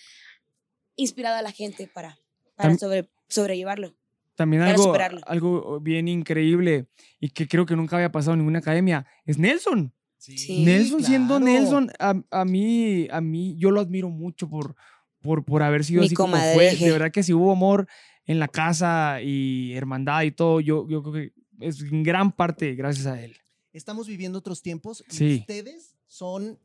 [0.97, 2.19] inspirado a la gente para,
[2.57, 3.95] para sobre, sobrellevarlo.
[4.35, 5.21] También Para algo, superarlo.
[5.27, 6.87] algo bien increíble
[7.21, 9.93] y que creo que nunca había pasado en ninguna academia es Nelson.
[10.17, 11.41] Sí, Nelson siendo.
[11.41, 14.77] Nelson, a, a mí, a mí, yo lo admiro mucho por,
[15.21, 16.77] por, por haber sido Mi así como fue.
[16.77, 17.89] De verdad que si hubo amor
[18.25, 22.75] en la casa y hermandad y todo, yo, yo creo que es en gran parte
[22.75, 23.37] gracias a él.
[23.73, 25.37] Estamos viviendo otros tiempos y Sí.
[25.41, 26.59] ustedes son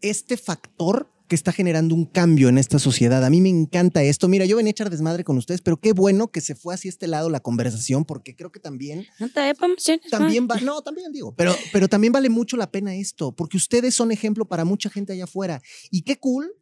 [0.00, 3.24] este factor que está generando un cambio en esta sociedad.
[3.24, 4.28] A mí me encanta esto.
[4.28, 6.88] Mira, yo venía a echar desmadre con ustedes, pero qué bueno que se fue hacia
[6.88, 9.52] este lado la conversación, porque creo que también No te
[10.08, 13.94] también va, no, también digo, pero, pero también vale mucho la pena esto, porque ustedes
[13.94, 15.60] son ejemplo para mucha gente allá afuera.
[15.90, 16.54] Y qué cool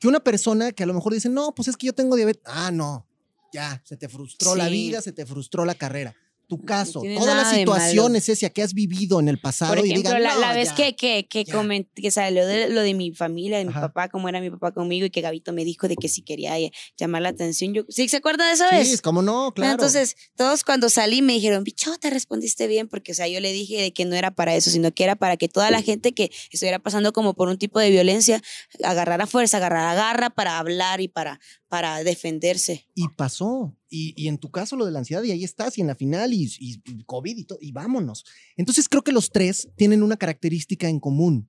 [0.00, 2.42] que una persona que a lo mejor dice, no, pues es que yo tengo diabetes.
[2.46, 3.06] Ah, no,
[3.52, 6.16] ya, se te frustró la vida, se te frustró la carrera.
[6.48, 9.90] Tu caso, tiene todas las situaciones esa que has vivido en el pasado Por y
[9.90, 10.74] ejemplo, digan, la, "No, la vez ya".
[10.76, 11.54] que, que, que, ya.
[11.54, 13.82] coment- que salió de lo de mi familia, de mi Ajá.
[13.82, 16.58] papá, cómo era mi papá conmigo y que Gabito me dijo de que si quería
[16.58, 17.74] eh, llamar la atención.
[17.74, 18.64] Yo, ¿Sí se acuerda de eso?
[18.70, 18.90] Sí, vez?
[18.94, 19.72] es como no, claro.
[19.72, 23.82] Entonces, todos cuando salí me dijeron, bichota, respondiste bien, porque, o sea, yo le dije
[23.82, 26.30] de que no era para eso, sino que era para que toda la gente que
[26.50, 28.40] estuviera pasando como por un tipo de violencia
[28.82, 32.86] agarrara fuerza, agarrara garra para hablar y para, para defenderse.
[32.94, 33.74] Y pasó.
[33.90, 35.94] Y, y en tu caso lo de la ansiedad, y ahí estás, y en la
[35.94, 38.24] final, y, y- COVID y todo, y vámonos.
[38.56, 41.48] Entonces creo que los tres tienen una característica en común,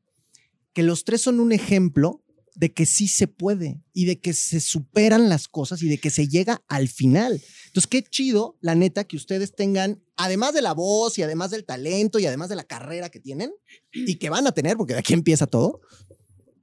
[0.73, 2.23] que los tres son un ejemplo
[2.55, 6.09] de que sí se puede y de que se superan las cosas y de que
[6.09, 7.41] se llega al final.
[7.67, 11.63] Entonces, qué chido, la neta, que ustedes tengan, además de la voz y además del
[11.65, 13.51] talento y además de la carrera que tienen
[13.93, 15.79] y que van a tener, porque de aquí empieza todo,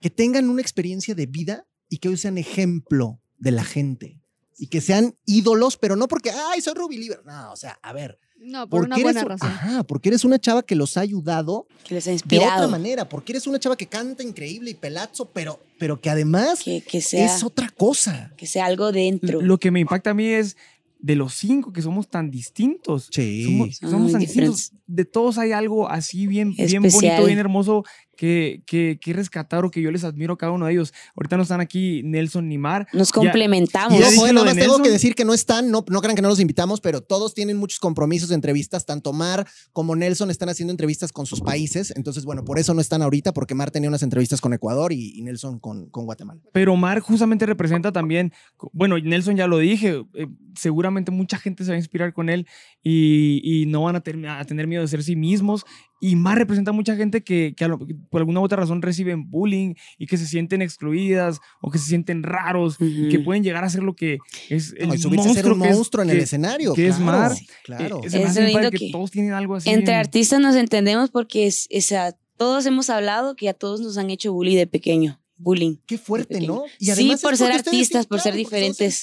[0.00, 4.20] que tengan una experiencia de vida y que hoy sean ejemplo de la gente
[4.58, 7.20] y que sean ídolos, pero no porque, ay, soy Ruby Liber.
[7.24, 9.48] No, o sea, a ver, No, por una porque buena eres, razón.
[9.50, 12.68] Ajá, porque eres una chava que los ha ayudado Que les ha de otra inspirado.
[12.70, 16.80] manera, porque eres una chava que canta increíble y pelazo, pero, pero que además Que,
[16.82, 18.32] que, sea, es otra cosa.
[18.36, 19.40] que sea algo dentro.
[19.42, 20.56] Lo que me impacta a mí es
[20.98, 23.08] de los cinco que somos tan distintos.
[23.12, 23.44] Sí.
[23.80, 24.56] Somos, muy tan diferentes.
[24.70, 24.72] distintos.
[24.86, 27.84] De todos hay algo así bien, bien bonito, bien hermoso
[28.16, 30.92] que, que, que rescatar o que yo les admiro a cada uno de ellos.
[31.14, 32.86] Ahorita no están aquí Nelson ni Mar.
[32.92, 33.94] Nos Ya- complementamos.
[33.96, 36.22] Y Ya ojo, nada más tengo que decir que no están, no, no crean que
[36.22, 40.48] no los invitamos, pero todos tienen muchos compromisos de entrevistas, tanto Mar como Nelson están
[40.48, 43.88] haciendo entrevistas con sus países, entonces bueno, por eso no están ahorita, porque Mar tenía
[43.88, 46.40] unas entrevistas con Ecuador y, y Nelson con, con Guatemala.
[46.52, 48.32] Pero Mar justamente representa también,
[48.72, 52.46] bueno, Nelson ya lo dije, eh, seguramente mucha gente se va a inspirar con él
[52.82, 55.64] y, y no van a, ter- a tener miedo de ser sí mismos.
[56.00, 57.78] Y Mar representa a mucha gente que, que a lo-
[58.10, 61.86] por alguna u otra razón reciben bullying y que se sienten excluidas o que se
[61.86, 63.24] sienten raros y que Ujú.
[63.24, 64.18] pueden llegar a ser lo que
[64.50, 66.22] es el No, y subirse a ser un monstruo que es- monstruo en el que-
[66.24, 66.74] escenario.
[66.74, 67.32] que es claro, Mar.
[67.64, 68.00] Claro.
[68.04, 69.70] eh, Es lindo que, que todos tienen algo así.
[69.70, 73.96] Entre artistas nos entendemos porque es, es a- todos hemos hablado que a todos nos
[73.96, 75.20] han hecho bullying de pequeño.
[75.38, 75.76] Bullying.
[75.86, 76.40] Qué fuerte.
[76.40, 76.64] ¿no?
[76.78, 79.02] Sí, es por ser artistas, por ser diferentes.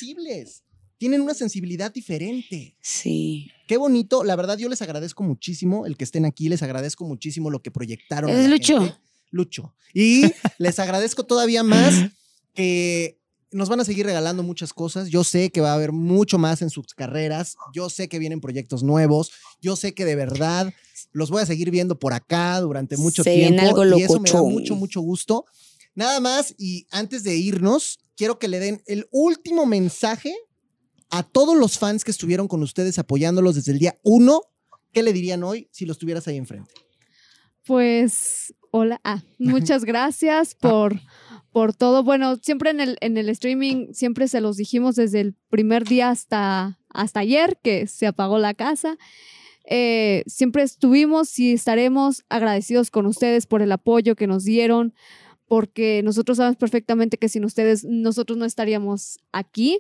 [0.98, 2.78] Tienen una sensibilidad diferente.
[2.82, 3.52] Sí.
[3.68, 4.24] Qué bonito.
[4.24, 6.50] La verdad, yo les agradezco muchísimo el que estén aquí.
[6.50, 8.30] Les agradezco muchísimo lo que proyectaron.
[8.30, 8.80] Es Lucho.
[8.82, 8.98] gente.
[9.32, 9.74] Lucho.
[9.94, 10.24] Y
[10.60, 11.94] les agradezco todavía más
[12.54, 13.20] que
[13.52, 15.10] nos van a seguir regalando muchas cosas.
[15.10, 17.56] Yo sé que va a haber mucho más en sus carreras.
[17.74, 19.32] Yo sé que vienen proyectos nuevos.
[19.62, 20.74] Yo sé que de verdad
[21.12, 23.62] los voy a seguir viendo por acá durante mucho Se tiempo.
[23.62, 25.46] algo y eso me da mucho, mucho gusto.
[25.96, 30.36] Nada más, y antes de irnos, quiero que le den el último mensaje
[31.14, 34.42] a todos los fans que estuvieron con ustedes apoyándolos desde el día uno.
[34.92, 36.74] ¿Qué le dirían hoy si los tuvieras ahí enfrente?
[37.68, 39.00] Pues, hola.
[39.04, 41.00] Ah, muchas gracias por,
[41.52, 42.04] por todo.
[42.04, 46.10] Bueno, siempre en el, en el streaming, siempre se los dijimos desde el primer día
[46.10, 48.98] hasta, hasta ayer que se apagó la casa.
[49.66, 54.96] Eh, siempre estuvimos y estaremos agradecidos con ustedes por el apoyo que nos dieron,
[55.48, 59.80] porque nosotros sabemos perfectamente que sin ustedes nosotros no estaríamos aquí.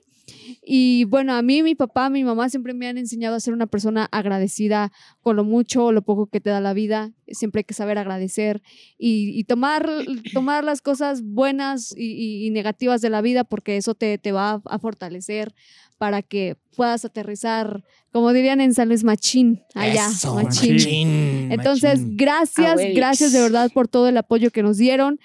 [0.65, 3.67] Y bueno, a mí, mi papá, mi mamá siempre me han enseñado a ser una
[3.67, 7.11] persona agradecida con lo mucho o lo poco que te da la vida.
[7.27, 8.61] Siempre hay que saber agradecer
[8.97, 9.89] y, y tomar,
[10.33, 14.31] tomar las cosas buenas y, y- y negativas de la vida porque eso te, te
[14.31, 15.53] va a, a fortalecer
[15.97, 20.73] para que puedas aterrizar, como dirían en San Luis, machín, allá, Eso, machín.
[20.75, 22.17] machín, Entonces, machín.
[22.17, 25.19] gracias, gracias de verdad por todo el apoyo que nos dieron.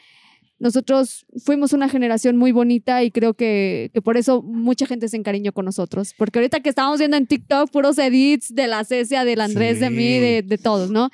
[0.61, 5.17] Nosotros fuimos una generación muy bonita y creo que, que por eso mucha gente se
[5.17, 6.15] encariñó con nosotros.
[6.19, 9.91] Porque ahorita que estábamos viendo en TikTok puros edits de la Cecia, del Andrés, de
[9.91, 11.11] mí, de, de todos, ¿no?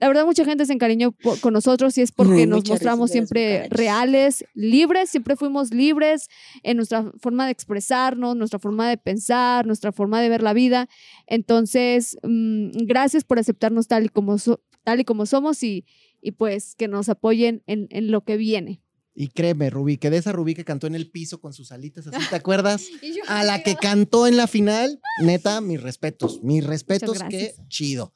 [0.00, 4.44] La verdad, mucha gente se encariñó con nosotros y es porque nos mostramos siempre reales,
[4.52, 6.28] libres, siempre fuimos libres
[6.62, 10.88] en nuestra forma de expresarnos, nuestra forma de pensar, nuestra forma de ver la vida.
[11.26, 15.84] Entonces, mm, gracias por aceptarnos tal y como, so- tal y como somos y,
[16.24, 18.80] y pues que nos apoyen en, en lo que viene.
[19.14, 22.06] Y créeme, Rubí, que de esa Rubí que cantó en el piso con sus alitas
[22.06, 22.86] así, ¿te acuerdas?
[23.28, 28.12] A la que cantó en la final, neta, mis respetos, mis respetos, qué chido.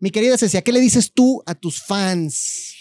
[0.00, 2.74] Mi querida Cecia, ¿qué le dices tú a tus fans?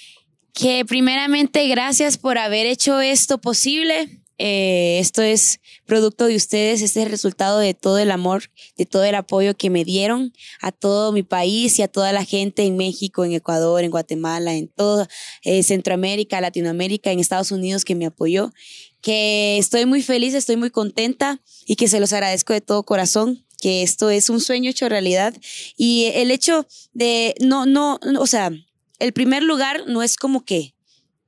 [0.54, 4.21] Que primeramente gracias por haber hecho esto posible.
[4.44, 8.88] Eh, esto es producto de ustedes, este es el resultado de todo el amor, de
[8.88, 12.64] todo el apoyo que me dieron a todo mi país y a toda la gente
[12.64, 15.08] en México, en Ecuador, en Guatemala, en toda
[15.44, 18.52] eh, Centroamérica, Latinoamérica, en Estados Unidos que me apoyó.
[19.00, 23.46] Que estoy muy feliz, estoy muy contenta y que se los agradezco de todo corazón
[23.62, 25.36] que esto es un sueño hecho realidad
[25.78, 28.52] y el hecho de no no o sea
[28.98, 30.74] el primer lugar no es como que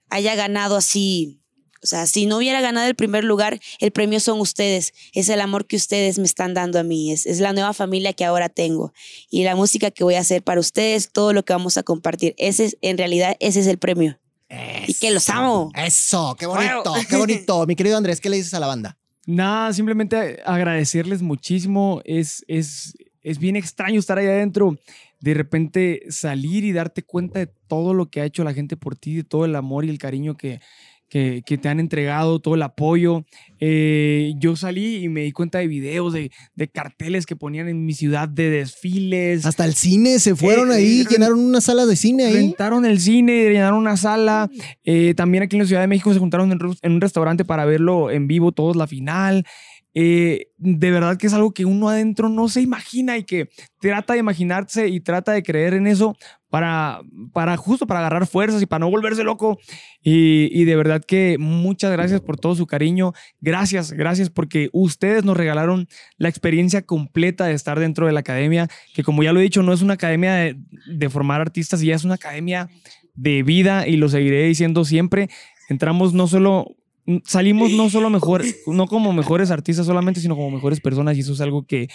[0.09, 1.43] haya ganado así
[1.84, 4.93] o sea, si no hubiera ganado el primer lugar, el premio son ustedes.
[5.13, 7.11] Es el amor que ustedes me están dando a mí.
[7.11, 8.93] Es, es la nueva familia que ahora tengo.
[9.29, 12.36] Y la música que voy a hacer para ustedes, todo lo que vamos a compartir.
[12.38, 14.17] Ese es, en realidad, ese es el premio.
[14.88, 15.71] Y que los amo.
[15.75, 17.65] Eso, qué bonito, qué bonito.
[17.65, 18.97] Mi querido Andrés, ¿qué le dices a la banda?
[19.25, 22.01] Nada, simplemente agradecerles muchísimo.
[22.05, 24.77] Es, es, es bien extraño estar ahí adentro.
[25.19, 28.95] De repente salir y darte cuenta de todo lo que ha hecho la gente por
[28.95, 30.59] ti, de todo el amor y el cariño que,
[31.14, 33.24] que, que te han entregado, todo el apoyo.
[33.59, 37.86] Eh, yo salí y me di cuenta de videos, de, de, carteles que ponían en
[37.86, 39.45] mi ciudad, de desfiles.
[39.45, 42.34] Hasta el cine se fueron Eh, ahí, eh, llenaron una sala de cine ahí.
[42.34, 44.49] Rentaron el cine, llenaron una sala.
[45.16, 48.28] También aquí en la Ciudad de México se juntaron en, un restaurante para verlo en
[48.28, 49.45] vivo, todos la final.
[49.95, 53.49] Eh, de verdad que es algo que uno adentro no se imagina y que
[53.80, 56.16] trata de imaginarse y trata de creer en eso
[56.54, 57.01] para,
[57.32, 59.58] para justo para agarrar fuerzas y para no volverse loco.
[60.04, 63.14] Y, y de verdad que muchas gracias por todo su cariño.
[63.41, 65.88] Gracias, gracias porque ustedes nos regalaron
[66.18, 69.64] la experiencia completa de estar dentro de la academia, que como ya lo he dicho,
[69.64, 72.70] no es una academia de, de formar artistas, ya es una academia
[73.16, 75.30] de vida y lo seguiré diciendo siempre.
[75.70, 76.76] Entramos no solo
[77.26, 81.34] salimos no solo mejor, no como mejores artistas solamente, sino como mejores personas y eso
[81.34, 81.88] es algo que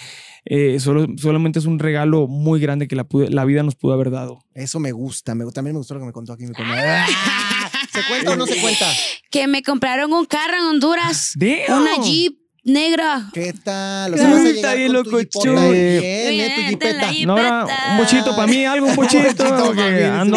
[0.44, 3.92] eh, solo, solamente es un regalo muy grande que la, pude- la vida nos pudo
[3.94, 4.40] haber dado.
[4.54, 7.04] Eso me gusta, me, también me gustó lo que me contó aquí mi comadre.
[7.92, 8.86] ¿Se cuenta o no se cuenta?
[9.30, 11.32] Que me compraron un carro en Honduras.
[11.36, 11.80] Damn.
[11.82, 13.30] Una Jeep negra.
[13.32, 14.12] ¿Qué tal?
[14.12, 19.42] Vas a está bien Bien, eh, No, ahora, un bochito para mí, algo, un bochito.
[19.44, 19.64] ando,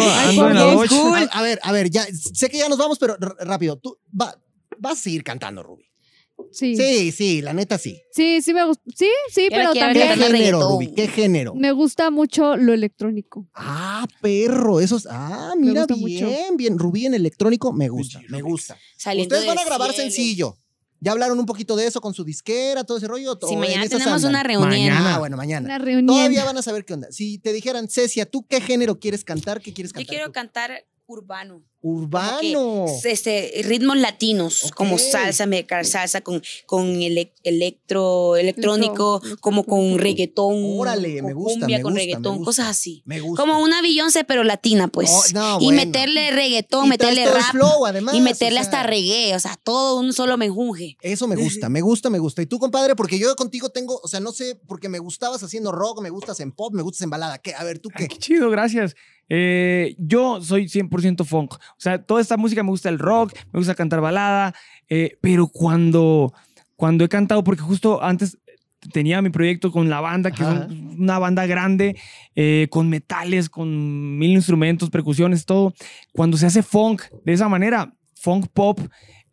[0.02, 0.64] Ay, en la.
[0.64, 0.92] Dios.
[1.30, 3.76] A, a ver, a ver, ya sé que ya nos vamos, pero rápido.
[3.76, 4.34] Tú va-
[4.82, 5.84] vas a seguir cantando, Ruby.
[6.50, 6.74] Sí.
[6.76, 8.00] Sí, Sí, sí, la neta sí.
[8.10, 8.82] sí, me gusta.
[8.96, 10.60] Sí, sí, Yo pero quiero ¿Qué también género.
[10.70, 10.92] Ruby?
[10.94, 11.54] ¿Qué género?
[11.54, 13.46] me gusta mucho lo electrónico.
[13.54, 15.06] Ah, perro, esos.
[15.08, 16.56] Ah, mira, bien, mucho.
[16.56, 16.78] bien.
[16.78, 18.76] Rubí en electrónico, me gusta, me gusta.
[18.96, 20.02] Saliendo Ustedes van a grabar cielo.
[20.10, 20.56] sencillo.
[21.00, 23.34] ¿Ya hablaron un poquito de eso con su disquera, todo ese rollo?
[23.34, 24.30] Sí, ¿O mañana tenemos andan?
[24.30, 24.68] una reunión.
[24.70, 25.14] Mañana.
[25.14, 25.66] Ah, bueno, mañana.
[25.66, 26.06] Una reunión.
[26.06, 27.08] Todavía van a saber qué onda.
[27.10, 29.60] Si te dijeran, Cecia, ¿tú qué género quieres cantar?
[29.60, 30.08] ¿Qué quieres Yo cantar?
[30.08, 30.32] quiero tú?
[30.32, 31.62] cantar urbano.
[31.82, 32.86] Urbano.
[33.04, 39.98] Este, ritmos latinos, como salsa, mezclar salsa con, con ele- electro, electrónico, Electro- como con
[39.98, 40.54] reggaetón.
[40.78, 42.44] Órale, con me gusta, Cumbia me con gusta, reggaetón, me gusta.
[42.44, 43.02] cosas así.
[43.04, 43.42] Me gusta.
[43.42, 45.10] Como una Beyoncé, pero latina, pues.
[45.12, 45.84] Oh, no, y bueno.
[45.84, 47.50] meterle reggaetón, Y meterle rap.
[47.50, 48.70] flow, además, y meterle o sea.
[48.80, 50.96] hasta reggae, o sea, todo un solo menjunje.
[51.00, 52.42] Eso me gusta, me gusta, me gusta.
[52.42, 55.72] Y tú, compadre, porque yo contigo tengo, o sea, no sé, porque me gustabas haciendo
[55.72, 57.38] rock, me gustas en pop, me gustas en balada.
[57.38, 57.54] ¿Qué?
[57.54, 58.08] A ver, ¿tú Ay, qué?
[58.08, 58.94] qué chido, gracias.
[59.34, 61.54] Eh, yo soy 100% funk.
[61.72, 64.54] O sea, toda esta música me gusta el rock, me gusta cantar balada,
[64.88, 66.32] eh, pero cuando,
[66.76, 68.38] cuando he cantado, porque justo antes
[68.92, 70.66] tenía mi proyecto con la banda, que Ajá.
[70.68, 71.96] es una banda grande,
[72.34, 75.74] eh, con metales, con mil instrumentos, percusiones, todo.
[76.12, 78.80] Cuando se hace funk de esa manera, funk pop,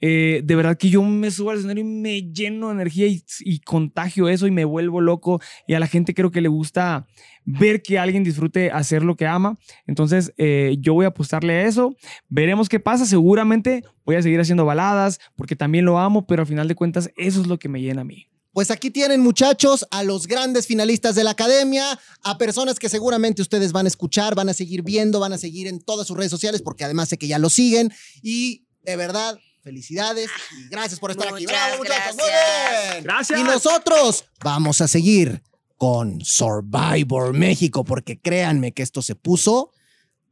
[0.01, 3.59] eh, de verdad que yo me subo al escenario y me lleno de energía y,
[3.59, 5.41] contagio eso y me vuelvo loco.
[5.67, 7.07] Y a la gente creo que le gusta
[7.45, 9.57] ver que alguien disfrute hacer lo que ama.
[9.87, 11.95] Entonces, eh, yo voy a apostarle a eso.
[12.27, 13.05] Veremos qué pasa.
[13.05, 17.11] Seguramente voy a seguir haciendo baladas porque también lo amo, pero al final de cuentas,
[17.17, 18.27] eso es lo que me llena a mí.
[18.51, 23.43] Pues aquí tienen, muchachos, a los grandes finalistas de la academia, a personas que seguramente
[23.43, 26.31] ustedes van a escuchar, van a seguir viendo, van a seguir en todas sus redes
[26.31, 27.93] sociales, porque además sé que ya lo siguen.
[28.23, 31.43] Y de verdad, felicidades y gracias por estar aquí.
[31.43, 32.15] Muchas ¡Bravo, muchachos!
[32.15, 32.91] ¡Muy gracias.
[32.93, 33.03] bien!
[33.03, 33.39] Gracias.
[33.39, 35.43] Y nosotros vamos a seguir
[35.77, 39.71] con Survivor México, porque créanme que esto se puso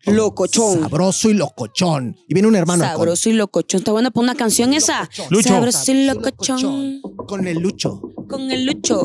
[0.06, 0.82] Locochón.
[0.82, 2.16] sabroso y locochón.
[2.28, 2.84] Y viene un hermano.
[2.84, 3.80] Sabroso y locochón.
[3.80, 5.10] Está buena para una canción esa.
[5.30, 5.50] Lucho.
[5.50, 7.02] Sabroso y locochón.
[7.28, 8.02] Con el Lucho.
[8.30, 9.04] Con el lucho.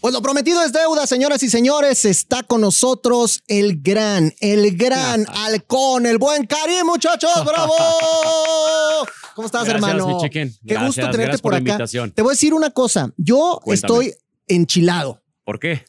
[0.00, 2.04] Pues lo prometido es deuda, señoras y señores.
[2.04, 7.30] Está con nosotros el gran, el gran halcón, el buen Karim, muchachos.
[7.44, 7.74] ¡Bravo!
[9.34, 10.06] ¿Cómo estás, Gracias, hermano?
[10.06, 10.50] mi chicken.
[10.50, 11.84] Qué Gracias, gusto tenerte por, por acá.
[12.14, 13.12] Te voy a decir una cosa.
[13.16, 13.74] Yo Cuéntame.
[14.04, 14.14] estoy
[14.46, 15.20] enchilado.
[15.44, 15.84] ¿Por qué?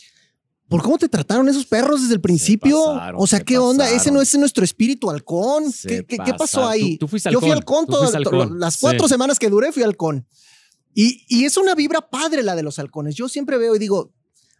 [0.68, 2.84] ¿Por cómo te trataron esos perros desde el principio?
[2.94, 3.90] pasaron, o sea, se ¿qué onda?
[3.90, 5.66] Ese no es nuestro espíritu halcón.
[5.88, 6.98] ¿Qué, qué- qué pasó ahí?
[6.98, 7.86] Tú- tú fuiste Yo fui halcón.
[7.88, 8.14] todas
[8.52, 9.14] las cuatro Sí.
[9.14, 10.28] semanas que duré, fui halcón.
[10.94, 13.16] Y, y es una vibra padre la de los halcones.
[13.16, 14.14] Yo siempre veo y digo,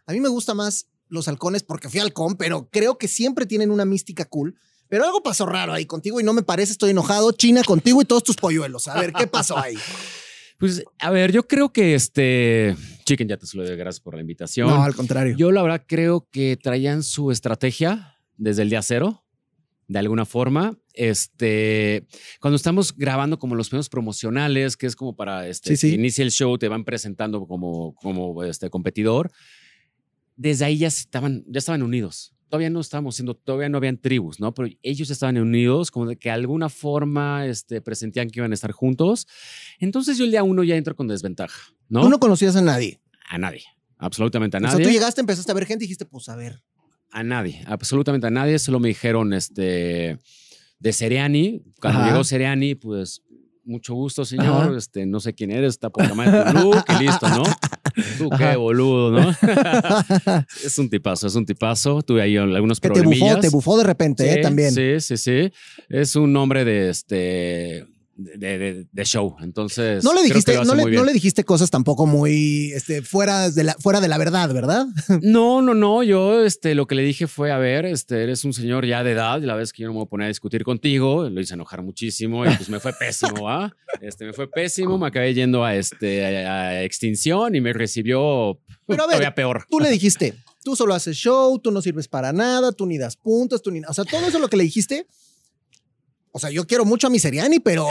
[0.06, 3.70] a mí me gusta más los halcones porque fui halcón, pero creo que siempre tienen
[3.70, 4.56] una mística cool.
[4.88, 7.30] Pero algo pasó raro ahí contigo y no me parece, estoy enojado.
[7.32, 8.88] China contigo y todos tus polluelos.
[8.88, 9.76] A ver, ¿qué pasó ahí?
[10.60, 12.76] Pues, a ver, yo creo que este.
[13.06, 14.68] Chicken, ya te saludo, gracias por la invitación.
[14.68, 15.34] No, al contrario.
[15.34, 19.24] Yo, la verdad, creo que traían su estrategia desde el día cero,
[19.88, 20.78] de alguna forma.
[21.02, 22.04] Este,
[22.40, 25.94] cuando estamos grabando como los primeros promocionales, que es como para este, Sí, sí.
[25.94, 29.30] inicia el show, te van presentando como, como este competidor.
[30.36, 32.34] Desde ahí ya estaban, ya estaban unidos.
[32.50, 34.52] Todavía no estábamos siendo, todavía no habían tribus, ¿no?
[34.52, 38.54] Pero ellos estaban unidos, como de que de alguna forma este, presentían que iban a
[38.54, 39.26] estar juntos.
[39.78, 42.02] Entonces yo el día uno ya entro con desventaja, ¿no?
[42.02, 43.00] Tú no conocías a nadie.
[43.28, 43.62] A nadie,
[43.96, 44.84] absolutamente a O sea, nadie.
[44.84, 46.60] tú llegaste, empezaste a ver gente y dijiste, pues a ver.
[47.10, 48.58] A nadie, absolutamente a nadie.
[48.58, 50.18] Solo me dijeron este,
[50.80, 51.62] de Seriani.
[51.80, 52.10] Cuando Ajá.
[52.10, 53.22] llegó Seriani, pues
[53.64, 54.46] mucho gusto, señor.
[54.46, 54.76] Ajá.
[54.76, 57.42] Este, no sé quién eres, está poca madre tu look y listo, ¿no?
[58.18, 59.30] Tú qué boludo, ¿no?
[60.64, 62.02] es un tipazo, es un tipazo.
[62.02, 63.40] Tuve ahí algunos Que te bufó, problemillas.
[63.40, 64.42] te bufó de repente, ¿eh?
[64.42, 64.72] También.
[64.72, 65.52] Sí, sí, sí.
[65.88, 67.86] Es un hombre de este.
[68.22, 69.36] De, de- de show.
[69.40, 70.04] Entonces.
[70.04, 74.00] No le dijiste, no le, no dijiste cosas tampoco muy este, fuera, de la, fuera
[74.00, 74.86] de la verdad, ¿verdad?
[75.22, 76.02] No, no, no.
[76.02, 79.12] Yo este, lo que le dije fue: a ver, este, eres un señor ya de
[79.12, 81.40] edad, y la vez que yo no me voy a poner a discutir contigo, lo
[81.40, 83.74] hice enojar muchísimo y pues me fue pésimo, ¿ah?
[84.00, 88.58] Este, me fue pésimo, me acabé yendo a, este, a, a extinción y me recibió
[88.86, 89.64] Pero a ver, todavía peor.
[89.68, 93.16] Tú le dijiste, tú solo haces show, tú no sirves para nada, tú ni das
[93.16, 93.80] puntos, tú ni...
[93.88, 95.06] O sea, todo eso lo que le dijiste...
[96.32, 97.86] O sea, yo quiero mucho a mi Seriani, pero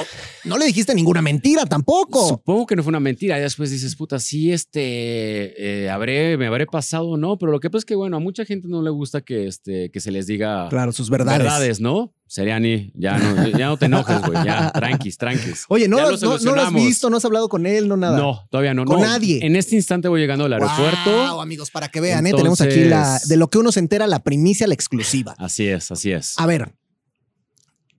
[0.45, 2.27] no le dijiste ninguna mentira tampoco.
[2.29, 3.37] Supongo que no fue una mentira.
[3.37, 7.37] Y después dices, puta, sí, este, eh, habré, me habré pasado o no.
[7.37, 9.91] Pero lo que pasa es que, bueno, a mucha gente no le gusta que, este,
[9.91, 11.39] que se les diga Claro, sus verdades.
[11.39, 12.13] verdades, ¿no?
[12.27, 14.45] Seriani, ya no, ya no te enojes, güey.
[14.45, 15.65] Ya, tranquis, tranquis.
[15.67, 18.17] Oye, no, lo- no, no lo has visto, no has hablado con él, no nada.
[18.17, 18.85] No, todavía no.
[18.85, 19.05] Con no.
[19.07, 19.39] nadie.
[19.45, 21.11] En este instante voy llegando al aeropuerto.
[21.11, 22.33] Wow, amigos, para que vean, ¿eh?
[22.33, 25.33] tenemos aquí la, Entonces- de lo que uno se entera, la primicia, la exclusiva.
[25.39, 26.35] Así es, así es.
[26.37, 26.71] A ver,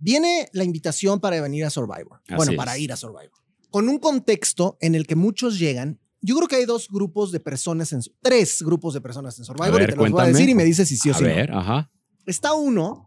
[0.01, 2.21] viene la invitación para venir a Survivor.
[2.27, 2.57] Así bueno, es.
[2.59, 3.31] para ir a Survivor.
[3.71, 6.01] Con un contexto en el que muchos llegan.
[6.23, 9.73] Yo creo que hay dos grupos de personas en tres grupos de personas en Survivor
[9.79, 10.33] ver, y te los voy a cuéntame.
[10.33, 11.27] decir y me dices si sí o a no.
[11.27, 11.91] ver, ajá.
[12.27, 13.07] Está uno,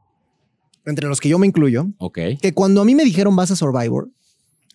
[0.85, 2.17] entre los que yo me incluyo, Ok.
[2.41, 4.09] que cuando a mí me dijeron vas a Survivor,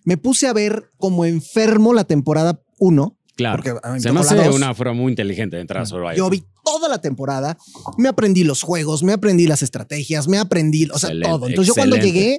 [0.05, 3.17] me puse a ver como enfermo la temporada 1.
[3.37, 3.57] Claro.
[3.63, 4.55] Porque a mí me Se me hace dos.
[4.57, 6.15] una forma muy inteligente de entrar a Survivor.
[6.15, 7.57] Yo vi toda la temporada,
[7.97, 11.47] me aprendí los juegos, me aprendí las estrategias, me aprendí, o sea, Excelente, todo.
[11.49, 12.39] Entonces yo cuando llegué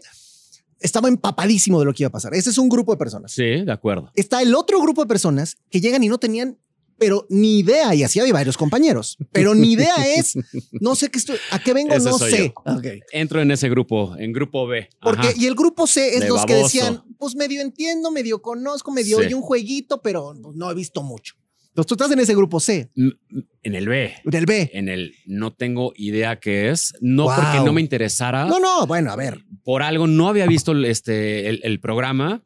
[0.80, 2.34] estaba empapadísimo de lo que iba a pasar.
[2.34, 3.32] Ese es un grupo de personas.
[3.34, 4.12] Sí, de acuerdo.
[4.16, 6.58] Está el otro grupo de personas que llegan y no tenían,
[6.98, 10.38] pero ni idea, y así había varios compañeros, pero ni idea es,
[10.72, 12.54] no sé qué estoy, a qué vengo, no sé.
[12.66, 12.72] yo.
[12.74, 12.86] Ok.
[13.12, 14.88] Entro en ese grupo, en grupo B.
[15.02, 15.38] Porque, Ajá.
[15.38, 19.18] y el grupo C es De los que decían, pues medio entiendo, medio conozco, medio
[19.20, 19.26] Sí.
[19.26, 21.36] oí un jueguito, pero pues, no he visto mucho.
[21.70, 24.14] Entonces tú estás en ese grupo C, En el B.
[24.26, 24.70] del B.
[24.74, 26.94] En el no tengo idea qué es.
[27.00, 27.36] No Wow.
[27.36, 28.46] porque no me interesara.
[28.46, 29.44] No, no, bueno, a ver.
[29.64, 32.44] Por algo no había visto el- este, el, el programa.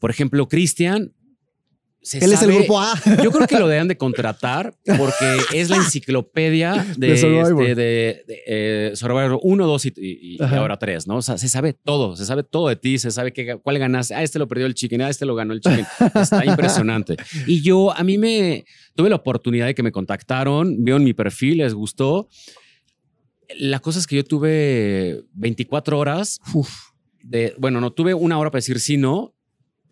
[0.00, 1.12] Por ejemplo, Cristian.
[2.04, 2.94] Se Él es el sabe- grupo A.
[3.24, 7.62] Yo creo que lo deben de contratar porque es la enciclopedia de, De Survivor.
[7.62, 11.16] este, de- de, eh, Survivor 1, 2 y, y- y ahora 3, ¿no?
[11.16, 14.14] O sea, se sabe todo, se sabe todo de ti, se sabe qué, cuál ganaste.
[14.14, 15.86] Ah, este lo perdió el chicken, ah, este lo ganó el chicken.
[16.14, 17.16] Está impresionante.
[17.46, 21.58] Y yo, a mí me tuve la oportunidad de que me contactaron, vieron mi perfil,
[21.58, 22.28] les gustó.
[23.58, 26.38] La cosa es que yo tuve 24 horas
[27.22, 29.34] de, bueno, no tuve una hora para decir sí, no.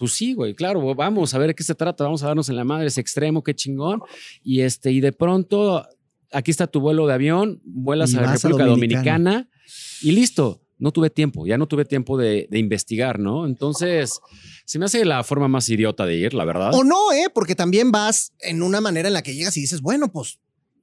[0.03, 2.65] Pues sí, güey, claro, vamos a ver qué se trata, vamos a darnos en la
[2.65, 4.01] madre, ese extremo, qué chingón.
[4.43, 5.87] Y este, y de pronto,
[6.33, 9.31] aquí está tu vuelo de avión, vuelas Y a la a República Dominicana.
[9.31, 9.51] Dominicana.
[10.03, 10.61] y listo.
[10.77, 13.47] No tuve tiempo, ya no tuve tiempo de, de investigar, ¿no?
[13.47, 14.19] Entonces,
[14.65, 16.75] se me hace la forma más idiota de ir, la verdad.
[16.75, 17.27] O no, ¿eh?
[17.33, 20.41] Porque también vas en una manera en la que llegas y dices, bueno, pues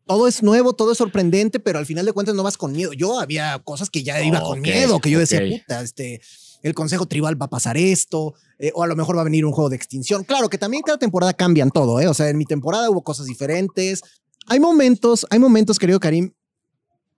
[0.07, 2.93] todo es nuevo, todo es sorprendente, pero al final de cuentas no vas con miedo.
[2.93, 6.21] Yo había cosas que ya iba con miedo, que yo decía, puta, este,
[6.61, 9.45] el consejo tribal va a pasar esto, eh, o a lo mejor va a venir
[9.45, 10.23] un juego de extinción.
[10.23, 12.07] Claro que también cada temporada cambian todo, ¿eh?
[12.07, 14.01] O sea, en mi temporada hubo cosas diferentes.
[14.47, 16.33] Hay momentos, hay momentos, querido Karim,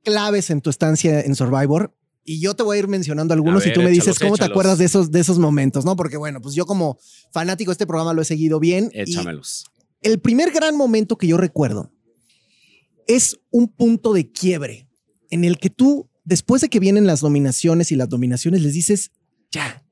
[0.03, 1.95] claves en tu estancia en Survivor.
[2.23, 4.37] Y yo te voy a ir mencionando algunos ver, y tú me dices échalos, cómo
[4.37, 5.95] te acuerdas de esos, de esos momentos, ¿no?
[5.95, 6.99] Porque bueno, pues yo como
[7.31, 8.91] fanático de este programa lo he seguido bien.
[8.93, 9.65] y Échamelos.
[10.03, 11.91] el primer gran momento que yo recuerdo
[13.07, 14.87] es un punto de quiebre
[15.31, 19.11] en el que tú, después de que vienen las nominaciones y las dominaciones, les dices,
[19.51, 19.83] ya,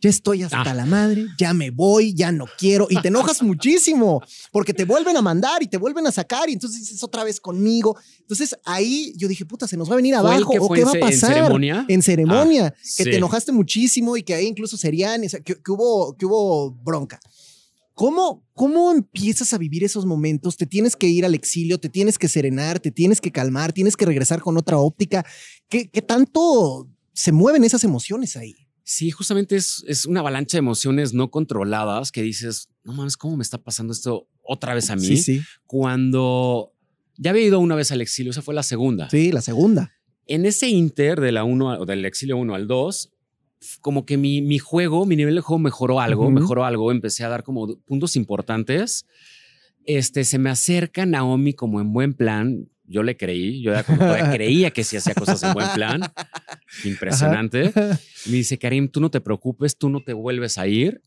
[0.00, 0.74] ya estoy hasta Ah.
[0.74, 2.86] la madre, ya me voy, ya no quiero.
[2.90, 6.52] Y te enojas muchísimo porque te vuelven a mandar y te vuelven a sacar y
[6.52, 7.96] entonces dices otra vez conmigo.
[8.20, 10.84] Entonces ahí yo dije, puta, se nos va a venir ¿Fue el abajo o qué
[10.84, 11.32] va a ce- en pasar.
[11.34, 11.84] ceremonia?
[11.88, 13.10] En ceremonia, Ah, que sí.
[13.10, 16.72] te enojaste muchísimo y que ahí incluso serían, o sea, que, que hubo, que hubo
[16.72, 17.18] bronca.
[17.94, 20.58] ¿Cómo, ¿Cómo empiezas a vivir esos momentos?
[20.58, 23.96] Te tienes que ir al exilio, te tienes que serenar, te tienes que calmar, tienes
[23.96, 25.24] que regresar con otra óptica.
[25.70, 28.54] ¿Qué, qué tanto se mueven esas emociones ahí?
[28.88, 33.36] Sí, justamente es, es una avalancha de emociones no controladas que dices, no mames, ¿cómo
[33.36, 35.04] me está pasando esto otra vez a mí?
[35.04, 35.42] Sí, sí.
[35.66, 36.72] Cuando
[37.16, 39.10] ya había ido una vez al exilio, esa fue la segunda.
[39.10, 39.92] Sí, la segunda.
[40.28, 43.12] En ese inter de la uno, del exilio 1 al 2,
[43.80, 47.28] como que mi, mi juego, mi nivel de juego mejoró algo, mejoró algo, empecé a
[47.28, 49.04] dar como puntos importantes.
[49.84, 52.68] Este, se me acerca Naomi como en buen plan.
[52.88, 53.98] Yo le creí, yo como
[54.32, 56.00] creía que sí hacía cosas en buen plan.
[56.84, 57.72] Impresionante.
[58.26, 61.00] Me dice, Karim, tú no te preocupes, tú no te vuelves a ir.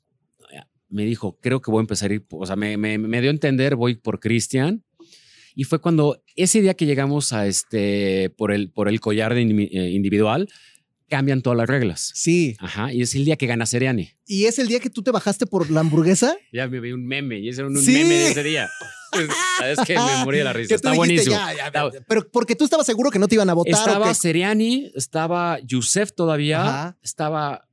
[0.89, 3.29] Me dijo, creo que voy a empezar a ir, o sea, me, me, me dio
[3.29, 4.83] a entender, voy por Cristian.
[5.55, 9.41] Y fue cuando ese día que llegamos a este, por el, por el collar de
[9.41, 10.47] eh, individual,
[11.09, 12.11] cambian todas las reglas.
[12.15, 12.55] Sí.
[12.59, 14.11] Ajá, y es el día que gana Seriani.
[14.25, 16.37] ¿Y es el día que tú te bajaste por la hamburguesa?
[16.53, 17.91] Ya me vi un meme, y ese era un Sí.
[17.91, 18.69] meme de ese día.
[19.65, 20.75] Es que me morí de la risa.
[20.75, 21.35] Está dijiste, buenísimo.
[21.35, 23.73] ya, ya, Está- Pero porque tú estabas seguro que no te iban a votar.
[23.73, 24.13] ¿o Estaba?
[24.13, 26.97] Seriani, estaba Yusef todavía, Ajá.
[27.01, 27.67] estaba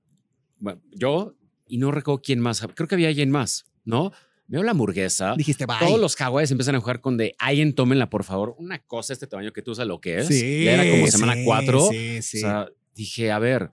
[0.58, 1.34] bueno, yo
[1.68, 2.62] y no recuerdo quién más.
[2.74, 4.12] Creo que había alguien más, ¿no?
[4.48, 5.34] Veo la hamburguesa.
[5.36, 5.76] Dijiste, bye.
[5.80, 8.54] Todos los hawaiis empiezan a jugar con de alguien tómenla, por favor.
[8.58, 10.28] Una cosa, este tamaño que tú sabes lo que es.
[10.28, 11.88] Sí, Ya era como semana sí, 4.
[11.90, 12.38] Sí, sí.
[12.38, 13.70] O sea, dije, a ver,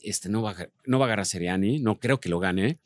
[0.00, 0.54] este no va,
[0.84, 2.78] no va a ganar Seriani, no creo que lo gane.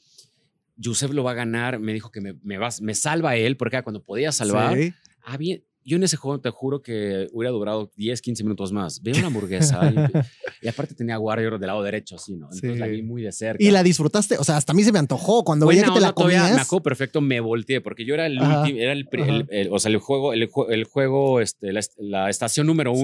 [0.76, 3.76] Yusef lo va a ganar, me dijo que me, me, va- me salva él, porque
[3.76, 4.78] era cuando podía salvar.
[4.78, 4.94] Sí.
[5.22, 5.62] Ah, bien.
[5.82, 9.02] Yo en ese juego te juro que hubiera durado 10, 15 minutos más.
[9.02, 12.46] Veo una hamburguesa y, y aparte tenía Warrior del lado derecho, así, ¿no?
[12.46, 12.78] Entonces Sí.
[12.78, 13.62] la vi muy de cerca.
[13.64, 14.36] Y la disfrutaste.
[14.38, 16.54] O sea, hasta a mí se me antojó cuando Buena veía que te la comías.
[16.54, 19.68] Me acuerdo perfecto, me volteé porque yo era el Ajá, último, era el, el- el-
[19.72, 23.00] o sea, el juego, el, jue- el juego, este, la, la estación número Sí.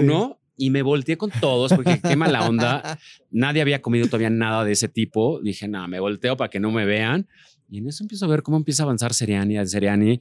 [0.57, 2.99] Y me volteé con todos porque qué mala onda.
[3.31, 5.41] Nadie había comido todavía nada de ese tipo.
[5.43, 7.29] Dije, nada, me volteo para que no me vean.
[7.69, 10.19] Y en eso empiezo a ver cómo empieza a avanzar Seriani, Seriani.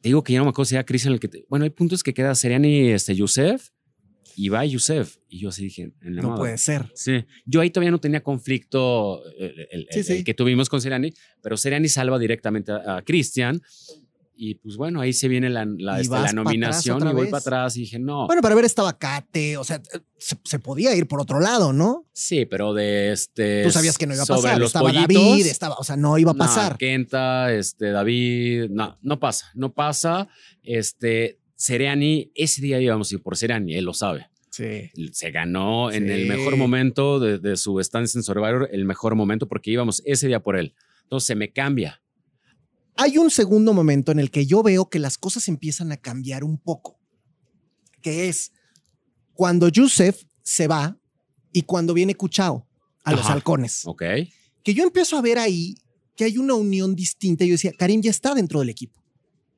[0.00, 1.28] Te digo que ya no me acuerdo si era Cristian el que...
[1.28, 3.70] te- Bueno, el punto es que queda Seriani, este, Yusef,
[4.36, 5.16] y va Yusef.
[5.28, 6.40] Y yo así dije, en la No madre.
[6.40, 6.90] puede ser.
[6.94, 10.12] Sí, yo ahí todavía no tenía conflicto el, el- Sí, el- sí.
[10.14, 13.60] el que tuvimos con Seriani, pero Seriani salva directamente a, a Cristian.
[14.36, 17.30] Y pues bueno, ahí se viene la, la, Y este, la nominación y voy vez.
[17.30, 18.26] para atrás y dije, no.
[18.26, 19.56] Bueno, para ver estaba Kate.
[19.56, 19.80] O sea,
[20.18, 22.06] se, se podía ir por otro lado, ¿no?
[22.12, 23.62] sí, pero de este.
[23.62, 24.58] Tú sabías que no iba a sobre pasar.
[24.58, 26.76] los estaba pollitos, David, estaba, o sea, no iba a no, pasar.
[26.76, 30.28] Kenta, este, David, no, no pasa, no pasa.
[30.62, 34.28] Este, Seriani, ese día íbamos a ir por Seriani, él lo sabe.
[34.50, 34.88] Sí.
[35.12, 39.48] se ganó en el mejor momento de, de su estancia en Survivor, el mejor momento
[39.48, 40.74] porque íbamos ese día por él.
[41.02, 42.03] Entonces se me cambia.
[42.96, 46.44] Hay un segundo momento en el que yo veo que las cosas empiezan a cambiar
[46.44, 46.98] un poco,
[48.00, 48.52] que es
[49.32, 50.96] cuando Yusef se va
[51.52, 52.66] y cuando viene Kuchao
[53.02, 53.82] a los halcones.
[53.86, 54.02] ¿Ok?
[54.62, 55.76] Que yo empiezo a ver ahí
[56.16, 57.44] que hay una unión distinta.
[57.44, 59.02] Yo decía, Karim ya está dentro del equipo.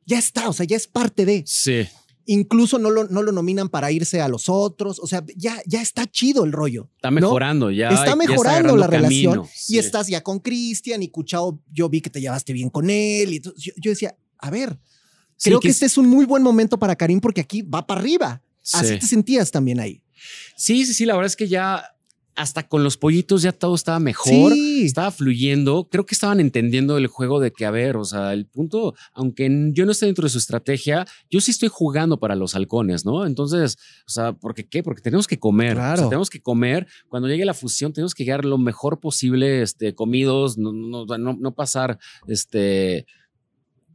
[0.04, 1.42] Ya está, o sea, ya es parte de.
[1.46, 1.86] Sí.
[2.26, 4.98] Incluso no lo, no lo nominan para irse a los otros.
[4.98, 6.90] O sea, ya, ya está chido el rollo.
[6.96, 7.20] Está ¿no?
[7.20, 7.88] mejorando ya.
[7.90, 12.10] está ya mejorando la relación y estás ya con Cristian y Cuchao, yo vi que
[12.10, 14.78] te llevaste bien con él y entonces yo, yo decía, a ver,
[15.38, 17.86] Sí, creo que, es- este es un muy buen momento para Karim porque aquí va
[17.86, 18.42] para arriba.
[18.72, 18.98] Así sí.
[18.98, 20.02] te sentías también ahí.
[20.56, 21.84] Sí, sí, sí, la verdad es que ya
[22.36, 24.52] hasta con los pollitos ya todo estaba mejor.
[24.52, 24.84] Sí.
[24.84, 25.88] Estaba fluyendo.
[25.90, 29.48] Creo que estaban entendiendo el juego de que, a ver, o sea, el punto, aunque
[29.72, 33.24] yo no esté dentro de su estrategia, yo sí estoy jugando para los halcones, ¿no?
[33.26, 33.76] Entonces,
[34.06, 34.82] o sea, ¿por qué qué?
[34.82, 35.72] Porque tenemos que comer.
[35.72, 36.08] O sea, Claro.
[36.10, 36.86] tenemos que comer.
[37.08, 41.32] Cuando llegue la fusión, tenemos que llegar lo mejor posible, este, comidos, no, no, no,
[41.40, 43.06] no pasar, este,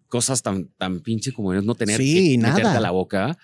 [0.08, 2.76] cosas tan, tan pinche como no tener Sí, que nada.
[2.76, 3.38] a la boca.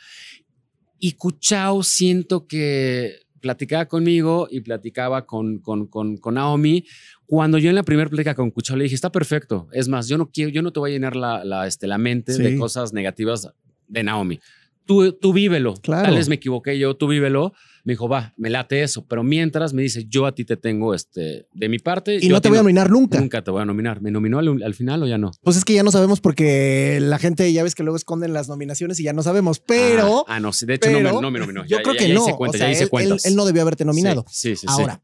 [1.00, 6.86] Y Cuchao siento que platicaba conmigo y platicaba con, con, con, con Naomi.
[7.26, 9.68] Cuando yo en la primera plática con Cuchao le dije, está perfecto.
[9.72, 11.98] Es más, yo no quiero, yo no te voy a llenar la, la, este, la
[11.98, 12.42] mente Sí.
[12.44, 13.50] de cosas negativas
[13.88, 14.40] de Naomi.
[14.86, 15.74] Tú, tú vívelo.
[15.76, 16.06] Claro.
[16.06, 17.54] Tal vez me equivoqué yo, tú vívelo.
[17.88, 19.06] Me dijo, va, me late eso.
[19.08, 22.18] Pero mientras me dice, yo a ti te tengo este, de mi parte.
[22.22, 23.18] Y no te voy a nominar nunca.
[23.18, 24.02] Nunca te voy a nominar.
[24.02, 25.32] ¿Me nominó al, al final o ya no?
[25.42, 28.50] Pues es que ya no sabemos porque la gente ya ves que luego esconden las
[28.50, 31.22] nominaciones y ya no sabemos, pero Ah, ah, no, sí, de hecho no, pero me,
[31.22, 31.62] no me nominó.
[31.66, 32.24] yo Ya- creo ya- que ya no.
[32.24, 33.26] hice cuentas, o sea, ya hice él- cuentas.
[33.26, 34.26] Él, él no debió haberte nominado.
[34.30, 34.68] Sí, sí, sí.
[34.68, 34.82] sí.
[34.82, 35.02] Ahora,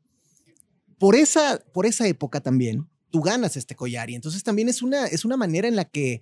[0.98, 5.06] por esa, por esa época también, tú ganas este collar y entonces también es una,
[5.08, 6.20] es una manera en la que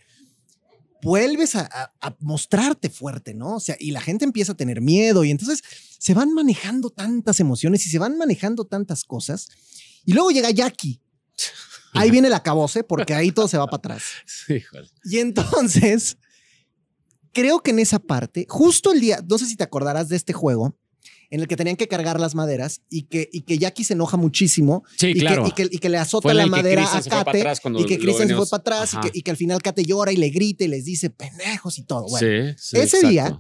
[1.02, 3.56] vuelves a, a- a mostrarte fuerte, ¿no?
[3.56, 5.62] O sea, y la gente empieza a tener miedo y entonces
[5.98, 9.48] se van manejando tantas emociones y se van manejando tantas cosas.
[10.06, 11.00] Y luego llega Jackie.
[11.94, 14.04] Ahí viene el acabose porque ahí todo se va para atrás.
[14.26, 14.64] Sí.
[15.04, 16.18] Y entonces,
[17.34, 20.34] creo que en esa parte, justo el día, no sé si te acordarás de este
[20.34, 20.76] juego,
[21.32, 24.18] en el que tenían que cargar las maderas y que, y que Jackie se enoja
[24.18, 25.44] muchísimo Sí, y, claro.
[25.44, 28.04] que, y, que, y que le azota Fue la madera a Kate y que lo
[28.04, 30.30] Christian se fue para atrás y que, y que al final Kate llora y le
[30.30, 32.08] grita y les dice pendejos y todo.
[32.10, 33.08] Bueno, sí, sí, ese exacto.
[33.08, 33.40] día,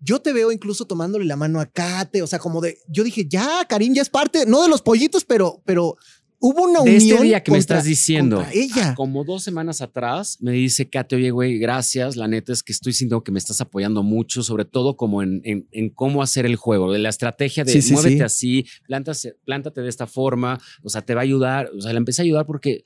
[0.00, 3.26] yo te veo incluso tomándole la mano a Kate, o sea, como de, yo dije,
[3.28, 5.96] ya, Karim ya es parte, no de los pollitos, pero, pero
[6.40, 6.96] hubo una De unión.
[6.96, 8.94] este día que me estás diciendo, ella.
[8.94, 12.16] como dos semanas atrás, me dice Kate, oye, güey, gracias.
[12.16, 15.40] La neta es que estoy sintiendo que me estás apoyando mucho, sobre todo como en,
[15.44, 18.22] en- en cómo hacer el juego, de la estrategia de Sí, sí, muévete sí.
[18.22, 21.70] así, plántate, plántate de esta forma, o sea, te va a ayudar.
[21.76, 22.84] O sea, la empecé a ayudar porque,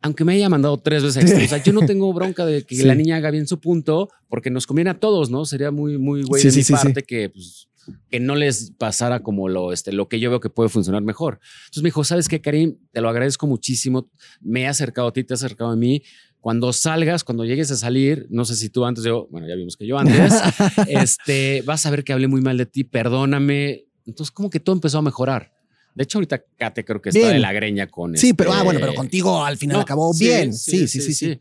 [0.00, 2.76] aunque me haya mandado tres veces extra, o sea, yo no tengo bronca de que
[2.76, 2.82] Sí.
[2.82, 5.44] la niña haga bien su punto, porque nos conviene a todos, ¿no?
[5.46, 7.68] Sería muy, muy güey Sí, de sí, mi parte que, pues,
[8.10, 11.40] que no les pasara como lo, este, lo que yo veo que puede funcionar mejor.
[11.64, 12.76] Entonces me dijo, ¿sabes qué, Karim?
[12.92, 14.10] Te lo agradezco muchísimo.
[14.40, 16.02] Me he acercado a ti, te has acercado a mí.
[16.40, 19.76] Cuando salgas, cuando llegues a salir, no sé si tú antes, yo, bueno, ya vimos
[19.76, 20.32] que yo antes,
[20.88, 23.86] este, vas a ver que hablé muy mal de ti, perdóname.
[24.06, 25.52] Entonces como que todo empezó a mejorar.
[25.94, 27.32] De hecho, ahorita Kate creo que está Bien.
[27.34, 30.12] de la greña con Sí, pero, ah, este- bueno, pero contigo al final no, acabó
[30.12, 30.52] bien.
[30.52, 31.38] Sí, sí, sí, sí.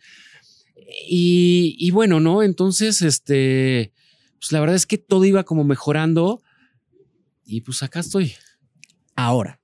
[1.08, 2.44] Y, y bueno, ¿no?
[2.44, 3.94] Entonces, este,
[4.44, 6.42] pues la verdad es que todo iba como mejorando
[7.46, 8.34] y pues acá estoy.
[9.16, 9.62] Ahora.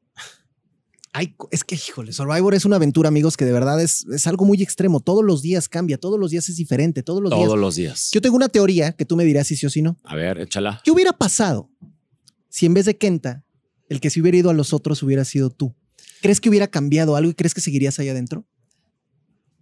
[1.11, 4.45] Ay, es que, híjole, Survivor es una aventura, amigos, que de verdad es, es algo
[4.45, 5.01] muy extremo.
[5.01, 7.43] Todos los días cambia, todos los días es diferente, todos los días.
[7.43, 8.09] Todos los días.
[8.13, 9.97] Yo tengo una teoría que tú me dirás si sí o si no.
[10.05, 10.79] A ver, échala.
[10.81, 11.69] ¿Qué hubiera pasado
[12.47, 13.43] si en vez de Kenta,
[13.89, 15.75] el que se hubiera ido a los otros hubiera sido tú?
[16.21, 18.45] ¿Crees que hubiera cambiado algo y crees que seguirías ahí adentro?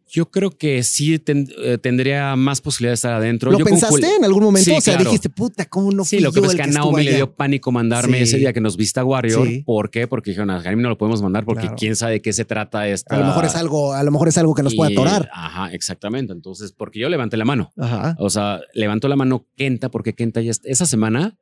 [0.09, 3.51] Yo creo que sí ten- eh, tendría más posibilidad de estar adentro.
[3.51, 4.63] ¿Lo Yo pensaste en algún momento?
[4.63, 5.09] Sí, o sea, claro.
[5.09, 7.15] dijiste, puta, ¿cómo no fui Sí, lo que yo pasa es que a Naomi le
[7.15, 8.23] dio pánico mandarme Sí.
[8.23, 9.45] ese día que nos viste a Warrior.
[9.45, 9.63] Sí.
[9.65, 10.07] ¿Por qué?
[10.07, 11.75] Porque dijeron, a Jaime no lo podemos mandar porque Claro.
[11.77, 13.15] quién sabe de qué se trata esta...
[13.15, 15.29] A lo mejor es algo, a lo mejor es algo que nos puede Y- atorar.
[15.33, 16.31] Ajá, exactamente.
[16.31, 17.71] Entonces, porque yo levanté la mano.
[17.77, 18.15] Ajá.
[18.19, 21.37] O sea, levantó la mano Kenta porque Kenta ya est- esa semana,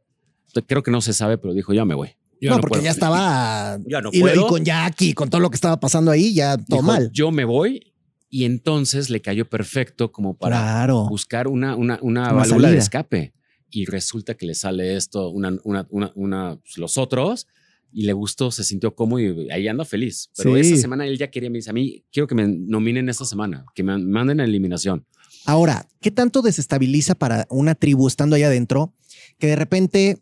[0.68, 2.10] creo que no se sabe, pero dijo, ya me voy.
[2.42, 2.84] Yo no, no porque puedo.
[2.86, 3.78] ya estaba.
[3.88, 4.48] Ya no y, lo- y puedo.
[4.48, 7.12] con Jackie, con todo lo que estaba pasando ahí, ya todo Dijo, mal.
[7.14, 7.94] Yo me voy
[8.30, 11.08] y entonces le cayó perfecto como para Claro.
[11.08, 13.34] buscar una, una, una Una válvula de escape.
[13.70, 17.48] Y resulta que le sale esto, una, una, pues, los otros,
[17.92, 20.30] y le gustó, se sintió cómodo y ahí anda feliz.
[20.38, 20.62] Pero Sí.
[20.62, 23.66] esta semana él ya quería, me dice, a mí quiero que me nominen esta semana,
[23.74, 25.06] que me manden a eliminación.
[25.46, 28.94] Ahora, ¿qué tanto desestabiliza para una tribu estando allá adentro
[29.40, 30.18] que de repente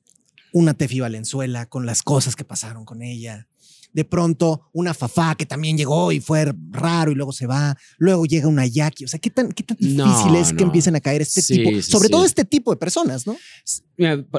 [0.51, 3.47] una Tefi Valenzuela con las cosas que pasaron con ella?
[3.93, 7.77] De pronto una Fafá que también llegó y fue raro y luego se va.
[7.99, 9.05] Luego llega una Jackie.
[9.05, 11.57] O sea, ¿qué tan, qué tan No, difícil es que empiecen a caer este Sí,
[11.57, 11.69] tipo?
[11.69, 12.11] sí, sobre sí.
[12.11, 13.37] todo este tipo de personas, ¿no?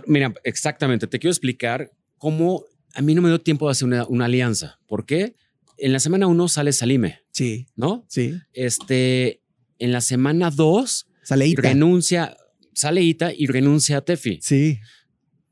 [0.06, 4.06] Mira, exactamente, te quiero explicar cómo a mí no me dio tiempo de hacer una,
[4.06, 4.78] una alianza.
[4.86, 5.34] ¿Por qué?
[5.78, 8.04] En la semana uno sale Salime, Sí, ¿no?
[8.08, 8.34] sí.
[8.52, 9.40] Este,
[9.78, 11.62] en la semana dos Sale Ita.
[11.62, 12.36] renuncia,
[12.72, 14.38] sale Ita y renuncia a Tefi.
[14.42, 14.78] Sí.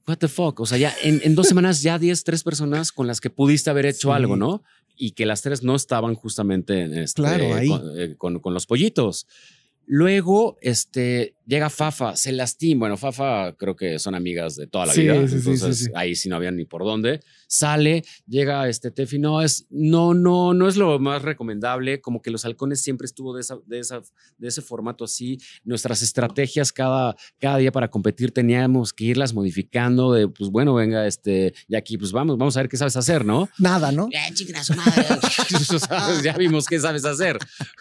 [0.07, 0.61] What the fuck?
[0.61, 3.71] O sea, ya en, en dos semanas ya 10, tres personas con las que pudiste
[3.71, 4.15] haber hecho Sí.
[4.15, 4.63] algo, ¿no?
[4.97, 7.69] Y que las tres no estaban justamente en este, Claro, ahí.
[7.69, 9.27] Con, eh, con- con los pollitos.
[9.87, 12.80] Luego, este, llega Fafa, se lastima.
[12.80, 15.26] Bueno, Fafa creo que son amigas de toda la Sí, vida.
[15.28, 17.20] sí, entonces, sí, ahí sí no había ni por dónde.
[17.49, 19.18] Sale, llega este Tefi.
[19.18, 22.01] No, es, no, no, no es lo más recomendable.
[22.01, 24.01] Como que los halcones siempre estuvo de, esa, de, esa,
[24.38, 25.38] de ese formato así.
[25.64, 30.12] Nuestras estrategias cada, cada día para competir teníamos que irlas modificando.
[30.12, 33.24] De pues bueno, venga, este, y aquí, pues vamos, vamos a ver qué sabes hacer,
[33.24, 33.49] ¿no?
[33.59, 34.09] Nada, ¿no?
[34.12, 35.05] Eh, chica, a su madre.
[36.24, 37.38] Ya vimos qué sabes hacer.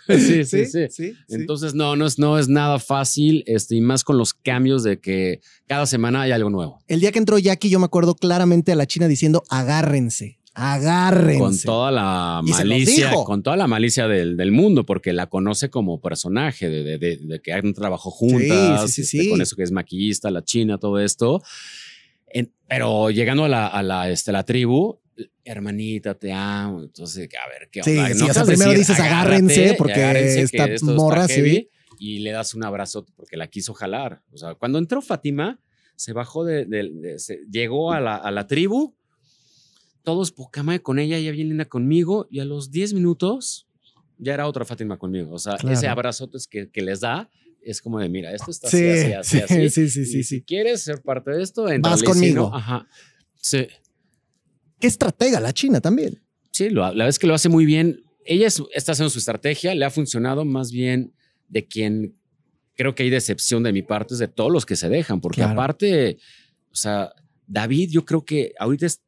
[0.08, 0.88] Sí, sí, sí.
[0.90, 1.14] sí.
[1.30, 5.00] Entonces, no, no es, no es nada fácil, este, y más con los cambios de
[5.00, 6.80] que cada semana hay algo nuevo.
[6.88, 11.40] El día que entró Jackie, yo me acuerdo claramente a la China diciendo, agárrense, agárrense.
[11.40, 16.00] Con toda la malicia, con toda la malicia del, del mundo, porque la conoce como
[16.02, 19.30] personaje, de, de- de- de que han trabajado juntas, sí, sí, este, sí.
[19.30, 21.42] con eso que es maquillista, la china, todo esto.
[22.28, 25.00] En- pero llegando a la, a la, este, la tribu,
[25.44, 26.82] hermanita, te amo.
[26.84, 28.14] Entonces, a ver, ¿qué Sí, onda?
[28.14, 31.70] sí, No o sea, seas primero decir, dices, agárrense, porque esta morra, sí.
[32.04, 34.24] Y le das un abrazo porque la quiso jalar.
[34.32, 35.60] O sea, cuando entró Fátima,
[35.96, 38.96] se bajó de, de- de- se- llegó a la, a la tribu,
[40.04, 43.68] todos poca madre con ella, ella bien linda conmigo, y a los 10 minutos
[44.18, 45.32] ya era otra Fátima conmigo.
[45.34, 45.76] O sea, Claro.
[45.78, 47.30] ese abrazo que, que les da
[47.62, 49.70] es como de, mira, esto está Sí, así, así, sí, así.
[49.70, 50.42] sí, sí, Y sí, Si sí.
[50.42, 52.50] quieres ser parte de esto, Vas entrale, si conmigo.
[52.50, 52.88] no, ajá.
[53.36, 53.68] Sí,
[54.80, 56.20] Qué estratega la China también.
[56.52, 58.04] sí, lo- la es que lo hace muy bien.
[58.26, 61.14] Ella es- está haciendo su estrategia, le ha funcionado más bien
[61.52, 62.16] de quien
[62.76, 65.42] creo que hay decepción de mi parte, es de todos los que se dejan, porque
[65.42, 65.54] Claro.
[65.54, 66.18] aparte,
[66.72, 67.12] o sea,
[67.46, 69.02] David, yo creo que ahorita es-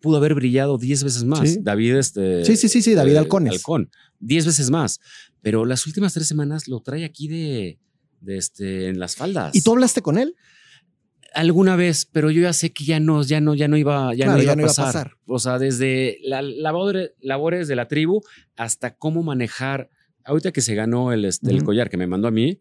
[0.00, 1.50] pudo haber brillado 10 veces más.
[1.50, 1.58] Sí.
[1.60, 2.44] David, este.
[2.44, 3.52] Sí, sí, sí, sí, David eh, Halcones.
[3.52, 3.90] Halcón,
[4.20, 5.00] 10 veces más.
[5.42, 7.78] Pero las últimas tres semanas lo trae aquí de,
[8.20, 9.54] de este, en las faldas.
[9.56, 10.36] ¿Y tú hablaste con él?
[11.34, 14.24] Alguna vez, pero yo ya sé que ya no, ya no, ya no iba, ya
[14.24, 14.86] Claro, no iba, ya a, no iba a pasar.
[14.86, 15.12] pasar.
[15.26, 18.22] O sea, desde la labor- labores de la tribu
[18.56, 19.90] hasta cómo manejar.
[20.28, 22.60] Ahorita que se ganó el, este, el collar que me mandó a mí,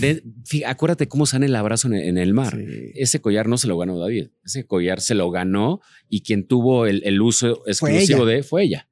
[0.00, 0.22] de-
[0.66, 2.54] acuérdate cómo sale el abrazo en, en el mar.
[2.56, 2.92] Sí.
[2.94, 4.28] Ese collar no se lo ganó David.
[4.44, 8.88] Ese collar se lo ganó y quien tuvo el, el uso exclusivo de fue ella.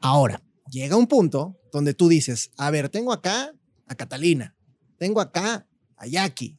[0.00, 3.52] Ahora, llega un punto donde tú dices, a ver, tengo acá
[3.86, 4.56] a Catalina,
[4.98, 5.66] tengo acá
[5.96, 6.58] a Jackie.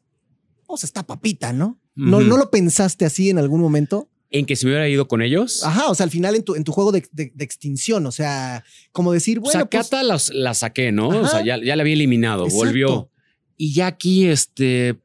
[0.65, 1.79] Pues está papita, ¿no?
[1.95, 2.27] ¿No, Ujú.
[2.27, 4.09] ¿No lo pensaste así en algún momento?
[4.33, 5.63] En que si me hubiera ido con ellos.
[5.63, 8.11] Ajá, o sea, al final en tu, en tu juego de, de- de extinción, o
[8.11, 11.09] sea, como decir, Pues bueno, a pues, Cata las- la saqué, ¿no?
[11.09, 11.29] O Ajá.
[11.29, 12.65] sea, ya, ya la había eliminado, Exacto.
[12.65, 13.11] volvió.
[13.57, 14.99] Y ya aquí, este,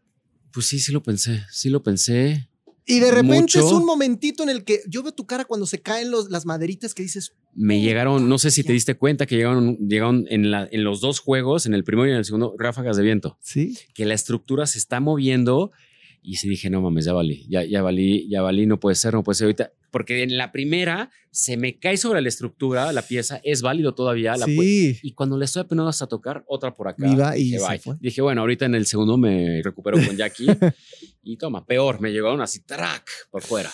[0.50, 2.48] pues sí, sí lo pensé, sí lo pensé.
[2.90, 3.58] y de repente mucho.
[3.66, 6.46] es un momentito en el que yo veo tu cara cuando se caen los, las
[6.46, 10.50] maderitas que dices, Me llegaron, no sé si te diste cuenta que llegaron, llegaron en,
[10.50, 13.36] la, en los dos juegos, en el primero y en el segundo, ráfagas de viento,
[13.42, 15.70] sí, que la estructura se está moviendo.
[16.22, 19.14] Y sí dije, no mames, ya valí, ya, ya valí, ya valí, no puede ser,
[19.14, 19.72] no puede ser ahorita.
[19.90, 24.36] Porque en la primera se me cae sobre la estructura, la pieza, es válido todavía.
[24.36, 24.98] La sí.
[25.02, 27.36] Y cuando le estoy apenas hasta tocar, otra por acá.
[27.36, 27.96] Y dije, se fue.
[28.00, 30.46] Dije, bueno, ahorita en el segundo me recupero con Jackie.
[31.22, 33.70] y toma, peor, me llegaron así, track, por fuera.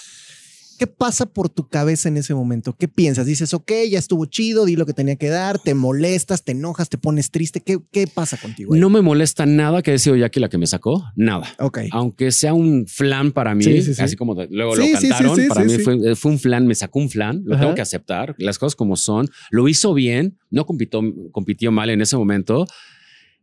[0.78, 2.76] ¿Qué pasa por tu cabeza en ese momento?
[2.76, 3.26] ¿Qué piensas?
[3.26, 6.88] Dices, ok, ya estuvo chido, di lo que tenía que dar, te molestas, te enojas,
[6.88, 7.60] te pones triste.
[7.60, 8.74] ¿Qué, qué pasa contigo?
[8.74, 8.80] ahí?
[8.80, 11.46] No me molesta nada que haya sido Jackie la que me sacó, nada.
[11.60, 11.78] Ok.
[11.92, 14.02] Aunque sea un flan para mí, Sí, sí, sí.
[14.02, 15.78] así como de- luego lo cantaron, para mí sí.
[15.78, 17.62] Fue, fue un flan, me sacó un flan, lo Ajá.
[17.64, 19.28] tengo que aceptar, las cosas como son.
[19.50, 21.00] Lo hizo bien, no compitió,
[21.32, 22.66] compitió mal en ese momento.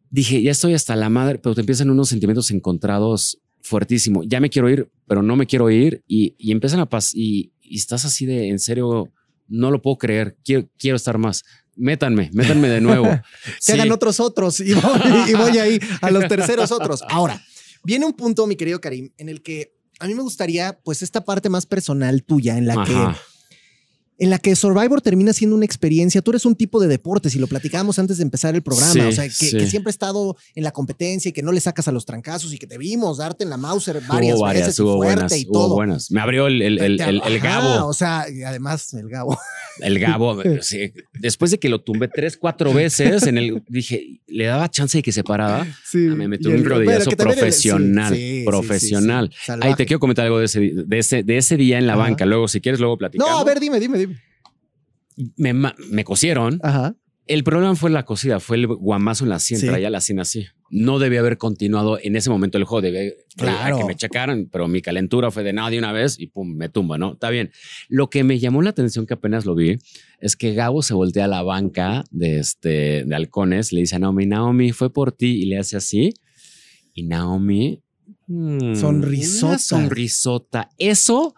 [0.09, 4.23] Dije, ya estoy hasta la madre, pero te empiezan unos sentimientos encontrados fuertísimo.
[4.23, 7.51] Ya me quiero ir, pero no me quiero ir y, y empiezan a pasar y,
[7.61, 9.09] y estás así de, en serio,
[9.47, 11.43] no lo puedo creer, quiero, quiero estar más.
[11.75, 13.05] Métanme, métanme de nuevo.
[13.45, 13.71] Que Sí.
[13.73, 14.99] hagan otros otros y voy,
[15.29, 17.01] y voy ahí a los terceros otros.
[17.09, 17.41] Ahora,
[17.83, 21.23] viene un punto, mi querido Karim, en el que a mí me gustaría, pues, esta
[21.23, 22.83] parte más personal tuya, en la Ajá.
[23.13, 23.19] que
[24.21, 26.21] en la que Survivor termina siendo una experiencia.
[26.21, 28.93] Tú eres un tipo de deportes y lo platicábamos antes de empezar el programa.
[28.93, 29.57] Sí, o sea, que, sí.
[29.57, 32.53] que siempre ha estado en la competencia y que no le sacas a los trancazos
[32.53, 35.37] y que te vimos darte en la Mauser varias, hubo varias, veces hubo fuerte buenas,
[35.39, 35.73] y hubo todo.
[35.73, 36.11] buenas.
[36.11, 37.87] Me abrió el, el, el, el- ajá, Gabo.
[37.87, 39.37] O sea, y además el Gabo.
[39.79, 44.45] El Gabo, sí, después de que lo tumbé tres, cuatro veces, en el dije, le
[44.45, 45.65] daba chance de que se parara.
[45.89, 46.07] Sí.
[46.11, 48.15] Ah, me metió un rodillazo profesional,
[48.45, 49.31] profesional.
[49.43, 49.75] Salvaje.
[49.75, 52.01] te quiero comentar algo de ese, de ese, de ese día en la Ajá.
[52.03, 52.25] banca.
[52.25, 53.31] Luego, si quieres, luego platicamos.
[53.31, 54.10] No, a ver, dime, dime, dime.
[55.37, 56.59] Me, me cosieron.
[56.63, 56.95] Ajá.
[57.27, 59.67] El problema fue la cosida, fue el guamazo en la sien, Sí.
[59.67, 60.47] traía la sien así.
[60.69, 63.77] No debía haber continuado en ese momento el juego, debía Claro.
[63.77, 66.67] que me checaran, pero mi calentura fue de nada de una vez y pum, me
[66.67, 67.13] tumba, ¿no?
[67.13, 67.51] Está bien.
[67.87, 69.77] Lo que me llamó la atención que apenas lo vi
[70.19, 73.99] es que Gabo se voltea a la banca de, este, de halcones, le dice a
[73.99, 76.13] Naomi, Naomi, fue por ti y le hace así.
[76.93, 77.81] Y Naomi...
[78.27, 79.57] mm, Sonrisota.
[79.59, 80.69] sonrisota.
[80.77, 81.33] Eso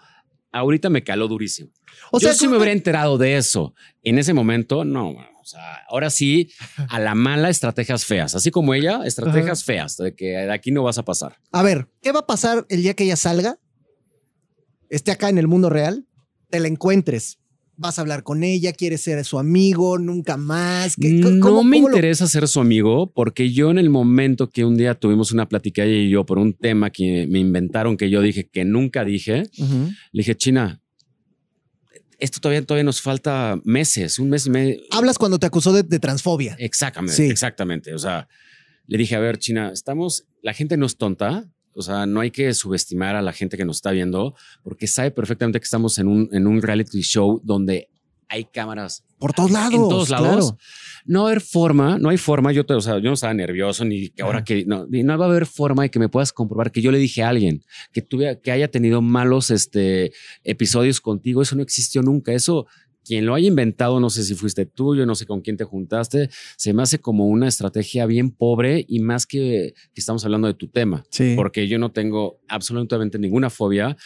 [0.51, 1.69] ahorita me caló durísimo.
[2.11, 3.73] O Yo sea, si me ¿cómo- hubiera enterado de eso
[4.03, 6.49] en ese momento, no, bueno, o sea, ahora sí,
[6.89, 10.83] a la mala, estrategias feas, así como ella, estrategias feas, de que de aquí no
[10.83, 11.37] vas a pasar.
[11.51, 13.57] A ver, ¿qué va a pasar el día que ella salga?
[14.89, 16.05] Esté acá en el mundo real,
[16.49, 17.39] te la encuentres.
[17.75, 20.95] Vas a hablar con ella, quieres ser su amigo, nunca más.
[20.95, 24.51] ¿Qué- No cómo- me cómo lo- interesa ser su amigo porque yo en el momento
[24.51, 27.97] que un día tuvimos una plática ella y yo por un tema que me inventaron
[27.97, 29.89] que yo dije que nunca dije, Ujú.
[30.11, 30.82] le dije, China,
[32.24, 34.82] esto todavía, todavía nos falta meses, un mes y medio.
[34.91, 36.55] Hablas cuando te acusó de, de transfobia.
[36.59, 37.24] Exactamente, Sí.
[37.30, 37.93] exactamente.
[37.93, 38.28] O sea,
[38.88, 41.45] le dije, a ver, China, estamos, la gente no es tonta.
[41.76, 45.09] O sea, no hay que subestimar a la gente que nos está viendo porque sabe
[45.11, 47.89] perfectamente que estamos en un, en un reality show donde
[48.34, 49.73] hay cámaras Por todos lados.
[49.73, 50.51] en todos lados.
[50.51, 50.57] claro.
[51.05, 52.51] No va a haber forma, no hay forma.
[52.51, 55.25] Yo, te, o sea, yo no estaba nervioso ni que ahora que no, no va
[55.25, 58.01] a haber forma de que me puedas comprobar que yo le dije a alguien que
[58.01, 60.13] tuve, que haya tenido malos este,
[60.43, 61.41] episodios contigo.
[61.41, 62.31] Eso no existió nunca.
[62.34, 62.65] Eso,
[63.05, 65.65] quien lo haya inventado, no sé si fuiste tú, yo no sé con quién te
[65.65, 66.29] juntaste.
[66.55, 70.53] Se me hace como una estrategia bien pobre y más que, que estamos hablando de
[70.53, 71.34] tu tema Sí.
[71.36, 73.97] porque yo no tengo absolutamente ninguna fobia.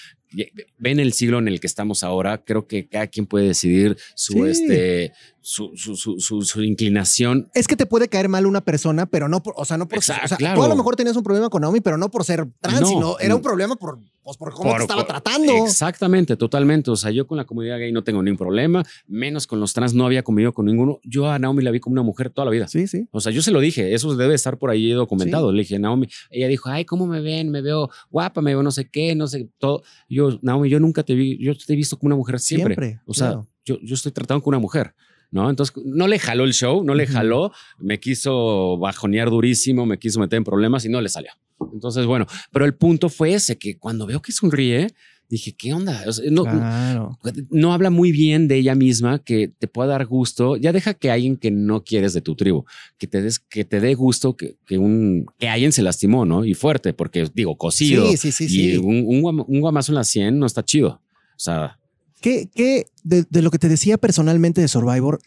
[0.78, 2.44] Ven el siglo en el que estamos ahora.
[2.44, 4.42] Creo que cada quien puede decidir su, Sí.
[4.50, 5.14] este,
[5.50, 7.50] su, su, su, su- su inclinación.
[7.54, 9.98] Es que te puede caer mal una persona, pero no por, o sea, no por
[9.98, 10.58] Exacto, o sea, claro.
[10.60, 12.88] Tú a lo mejor tenías un problema con Naomi, pero no por ser trans, No.
[12.88, 15.54] sino era un problema por, pues, por cómo Por- te estaba por- tratando.
[15.66, 16.92] Exactamente, totalmente.
[16.92, 19.94] O sea, yo con la comunidad gay no tengo ningún problema, menos con los trans
[19.94, 21.00] no había convivido con ninguno.
[21.06, 22.68] Yo a Naomi la vi como una mujer toda la vida.
[22.68, 23.08] Sí, sí.
[23.12, 25.54] O sea, yo se lo dije, eso debe estar por ahí documentado.
[25.54, 27.52] Le dije, Naomi, ella dijo, ay, ¿cómo me ven?
[27.52, 29.84] Me veo guapa, me veo no sé qué, no sé, todo.
[30.10, 32.76] Yo, Naomi, yo nunca te vi, yo te he visto como una mujer siempre.
[32.76, 33.48] Siempre, o sea, claro.
[33.64, 34.94] yo, yo estoy tratando con una mujer.
[35.30, 35.50] ¿No?
[35.50, 40.20] Entonces no le jaló el show, no le jaló, me quiso bajonear durísimo, me quiso
[40.20, 41.32] meter en problemas y no le salió.
[41.74, 44.88] Entonces, bueno, pero el punto fue ese, que cuando veo que sonríe,
[45.30, 46.02] dije, ¿qué onda?
[46.08, 47.20] O sea, no, Claro.
[47.50, 50.56] no habla muy bien de ella misma, que te pueda dar gusto.
[50.56, 52.64] Ya deja que alguien que no quieres de tu tribu,
[52.98, 56.46] que te, des, que te dé gusto que, que, un, que alguien se lastimó, ¿no?
[56.46, 58.10] Y fuerte, porque digo, cocido.
[58.12, 58.78] Sí, sí, sí, y sí.
[58.78, 61.02] Un, un, guam- un guamazo en la 100 no está chido.
[61.36, 61.77] O sea,
[62.22, 65.20] ¿Qué, qué de, de lo que te decía personalmente de Survivor,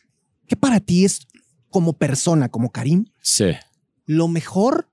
[0.47, 1.26] qué para ti es
[1.70, 3.47] como persona, como Karim, sí.
[4.07, 4.88] lo mejor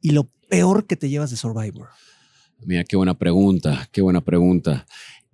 [0.00, 1.88] y lo peor que te llevas de Survivor?
[2.64, 4.86] Mira, qué buena pregunta, qué buena pregunta.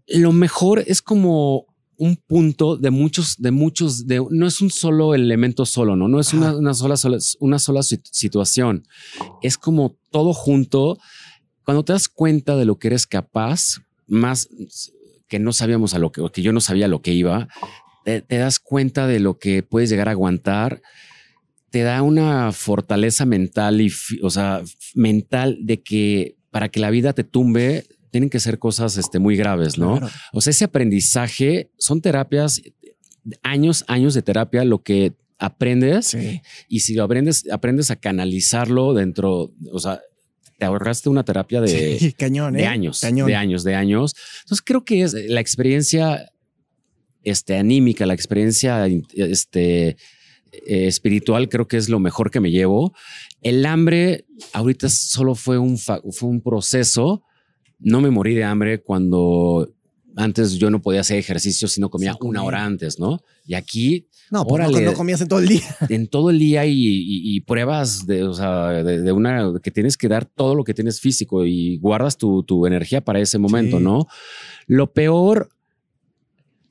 [0.07, 1.67] Lo mejor es como
[1.99, 6.21] un punto de muchos, de muchos, de no es un solo elemento solo, no, no
[6.21, 8.87] es una, sola, sola- una sola sit- situación.
[9.43, 10.99] Es como todo junto.
[11.65, 14.49] Cuando te das cuenta de lo que eres capaz, más
[15.29, 17.49] que no sabíamos a lo que, o que yo no sabía lo que iba,
[18.05, 20.83] te, te das cuenta de lo que puedes llegar a aguantar.
[21.71, 24.63] Te da una fortaleza mental y, o sea,
[24.95, 29.37] mental de que para que la vida te tumbe, tienen que ser cosas este, muy
[29.37, 29.99] graves, ¿no?
[29.99, 30.13] Claro.
[30.33, 32.63] O sea, ese aprendizaje son terapias,
[33.43, 36.41] años, años de terapia, lo que aprendes Sí.
[36.69, 40.01] y si lo aprendes, aprendes a canalizarlo dentro, o sea,
[40.59, 42.67] te ahorraste una terapia de, Sí, cañón, de ¿eh?
[42.67, 43.27] años, Cañón.
[43.27, 44.15] de años, de años.
[44.43, 46.31] Entonces creo que es la experiencia
[47.23, 49.97] este, anímica, la experiencia este, eh,
[50.87, 52.95] espiritual, creo que es lo mejor que me llevo.
[53.43, 57.23] El hambre ahorita solo fue un, fue un proceso.
[57.79, 59.76] No me morí de hambre cuando
[60.17, 63.21] antes yo no podía hacer ejercicio si no comía Sí, una hora antes, ¿no?
[63.47, 64.81] Y aquí No, pues Órale.
[64.85, 65.63] no comías en todo el día.
[65.89, 69.71] en todo el día y, y- y pruebas de, o sea, de, de una que
[69.71, 73.39] tienes que dar todo lo que tienes físico y guardas tu, tu energía para ese
[73.39, 73.85] momento, Sí.
[73.85, 74.07] ¿no?
[74.67, 75.51] Lo peor,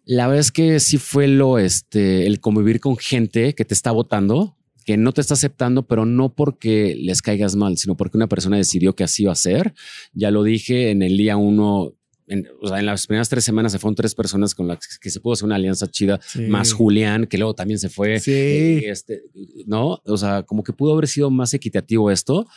[0.06, 3.92] la verdad es que sí fue lo, este, el convivir con gente que te está
[3.92, 8.28] votando, que no te está aceptando, pero no porque les caigas mal, sino porque una
[8.28, 9.74] persona decidió que así iba a ser.
[10.14, 11.94] Ya lo dije en el día uno.
[12.28, 15.10] En, o sea, en las primeras tres semanas se fueron tres personas con las que
[15.10, 16.20] se pudo hacer una alianza chida,
[16.50, 18.20] más Julián, que luego también se fue.
[18.20, 18.32] Sí.
[18.32, 19.24] Eh, este,
[19.68, 20.02] ¿no?
[20.06, 22.48] O sea, como que pudo haber sido más equitativo esto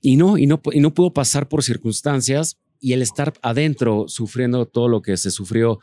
[0.00, 4.66] y no, y no, y no pudo pasar por circunstancias y el estar adentro sufriendo
[4.66, 5.80] todo lo que se sufrió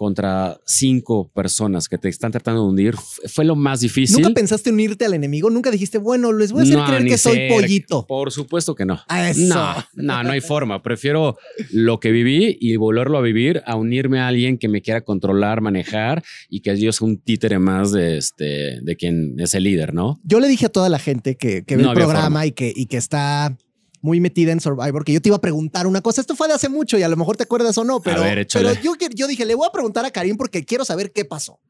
[0.00, 2.94] contra cinco personas que te están tratando de hundir
[3.26, 4.22] fue lo más difícil.
[4.22, 5.50] ¿Nunca pensaste unirte al enemigo?
[5.50, 8.06] ¿Nunca dijiste, bueno, les voy a hacer No, creer que soy pollito?
[8.06, 8.98] Por supuesto que no.
[9.08, 9.54] A eso.
[9.54, 10.82] No, no, no hay forma.
[10.82, 11.36] Prefiero
[11.70, 15.60] lo que viví y volverlo a vivir a unirme a alguien que me quiera controlar,
[15.60, 19.92] manejar y que yo sea un títere más de este, de quien es el líder,
[19.92, 20.18] ¿no?
[20.24, 22.46] Yo le dije a toda la gente que, que ve No el programa forma.
[22.46, 23.54] y que, y que está
[24.02, 26.20] muy metida en Survivor, que yo te iba a preguntar una cosa.
[26.20, 28.46] Esto fue de hace mucho y a lo mejor te acuerdas o no, pero, ver,
[28.52, 31.60] pero yo, dije, le voy a preguntar a Karim porque quiero saber qué pasó.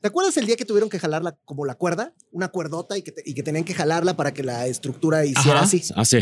[0.00, 2.14] ¿Te acuerdas el día que tuvieron que jalarla como la cuerda?
[2.32, 5.58] Una cuerdota y que, te- y que tenían que jalarla para que la estructura hiciera
[5.58, 5.66] Ajá.
[5.66, 5.82] así.
[5.94, 6.18] Así.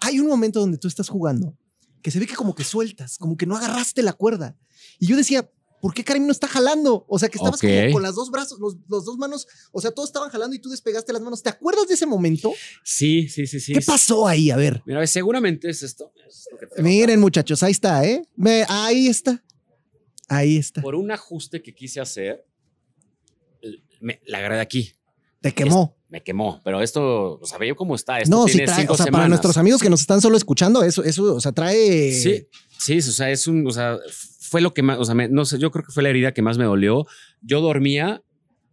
[0.00, 1.56] Hay un momento donde tú estás jugando
[2.02, 4.56] que se ve que como que sueltas, como que no agarraste la cuerda.
[4.98, 5.48] Y yo decía,
[5.80, 7.04] ¿por qué Karim no está jalando?
[7.08, 9.90] O sea, que estabas como con las dos brazos, los, los dos manos, o sea,
[9.92, 11.42] todos estaban jalando y tú despegaste las manos.
[11.42, 12.52] ¿Te acuerdas de ese momento?
[12.84, 13.72] Sí, sí, sí, sí.
[13.72, 14.50] ¿Qué pasó ahí?
[14.50, 14.82] A ver.
[14.86, 16.12] Mira, seguramente es esto.
[16.26, 18.22] es lo que te- Miren, muchachos, ahí está, ¿eh?
[18.36, 19.42] Me- ahí está.
[20.28, 20.82] Ahí está.
[20.82, 22.44] Por un ajuste que quise hacer,
[24.00, 24.92] me, la agarré de aquí.
[25.40, 25.94] Te quemó.
[26.08, 28.20] Me quemó, pero esto, o sea, ve cómo está.
[28.20, 30.36] Esto No, sí tiene trae, cinco o sea, para nuestros amigos que nos están solo
[30.36, 32.12] escuchando, eso, eso, o sea, trae.
[32.12, 32.46] Sí,
[32.78, 33.98] sí, o sea, es un, o sea,
[34.40, 36.32] fue lo que más, o sea, me- no sé, yo creo que fue la herida
[36.32, 37.06] que más me dolió.
[37.42, 38.22] Yo dormía,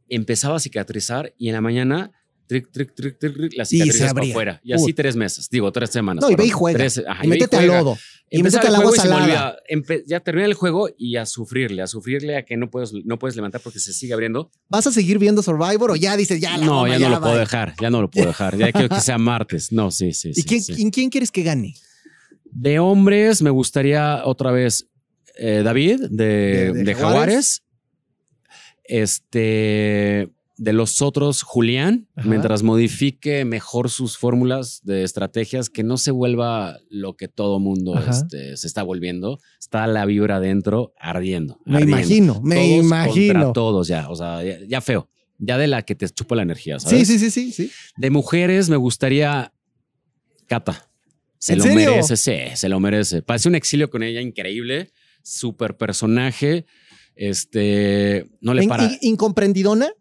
[0.10, 2.12] empezaba a cicatrizar y en la mañana,
[2.48, 4.62] tric, tric, tric, tric, tric, la se cicatrizas para afuera.
[4.64, 4.94] Y así Uy.
[4.94, 6.24] tres meses, digo, tres semanas.
[6.24, 6.78] No, y ve y juega.
[6.78, 7.98] Tres- ajá, y métete al lodo.
[8.30, 9.58] Y métete al agua salada.
[10.08, 13.36] ya terminé el juego y a sufrirle, a sufrirle a que no puedes, no puedes
[13.36, 14.50] levantar porque se sigue abriendo.
[14.70, 17.34] ¿Vas a seguir viendo Survivor o ya dices, ya la no, ya no lo puedo
[17.34, 17.40] bye?
[17.42, 18.58] dejar, ya no lo puedo dejar.
[18.58, 19.72] Ya quiero que sea martes.
[19.72, 20.30] No, sí, sí.
[20.30, 20.90] ¿Y sí, quién, sí.
[20.92, 21.76] quién quieres que gane?
[22.56, 24.88] De hombres, me gustaría otra vez
[25.38, 27.02] eh, David de, De- de de Jaguares.
[27.02, 27.64] Jaguares.
[28.84, 30.30] Este.
[30.56, 32.30] De los otros, Julián, Ajá.
[32.30, 37.96] mientras modifique mejor sus fórmulas de estrategias, que no se vuelva lo que todo mundo
[38.08, 39.40] este, se está volviendo.
[39.60, 41.60] Está la vibra adentro ardiendo.
[41.66, 41.98] Me ardiendo.
[41.98, 43.34] imagino, me Todos imagino.
[43.34, 45.10] Contra todos ya, o sea, ya, ya feo.
[45.40, 47.72] Ya de la que te chupa la energía, Sí, sí, sí, sí, sí.
[47.98, 49.52] De mujeres me gustaría
[50.46, 50.88] Cata.
[51.44, 51.92] Se ¿En lo serio?
[51.92, 53.22] merece, sí, se lo merece.
[53.22, 54.92] Pasé un exilio con ella increíble,
[55.24, 56.66] súper personaje.
[57.18, 58.86] Este, no le para.
[58.86, 59.92] in- incomprendidona.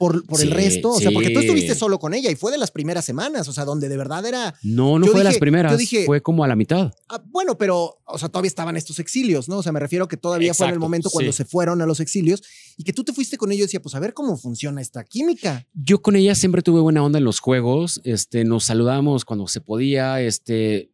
[0.00, 0.92] Por, por el resto.
[0.92, 3.52] O sea, porque tú estuviste solo con ella y fue de las primeras semanas, o
[3.52, 4.54] sea, donde de verdad era.
[4.62, 5.72] No, no Yo fue de las primeras.
[5.72, 6.90] yo dije- fue como a la mitad.
[7.10, 9.58] ah, bueno, pero, o sea, todavía estaban estos exilios, ¿no?
[9.58, 11.36] O sea, me refiero que todavía fue en el momento cuando sí.
[11.36, 12.42] se fueron a los exilios
[12.78, 15.04] y que tú te fuiste con ellos y decía, pues a ver cómo funciona esta
[15.04, 15.66] química.
[15.74, 18.00] Yo con ella siempre tuve buena onda en los juegos.
[18.04, 20.20] Este, nos saludamos cuando se podía.
[20.22, 20.89] Este,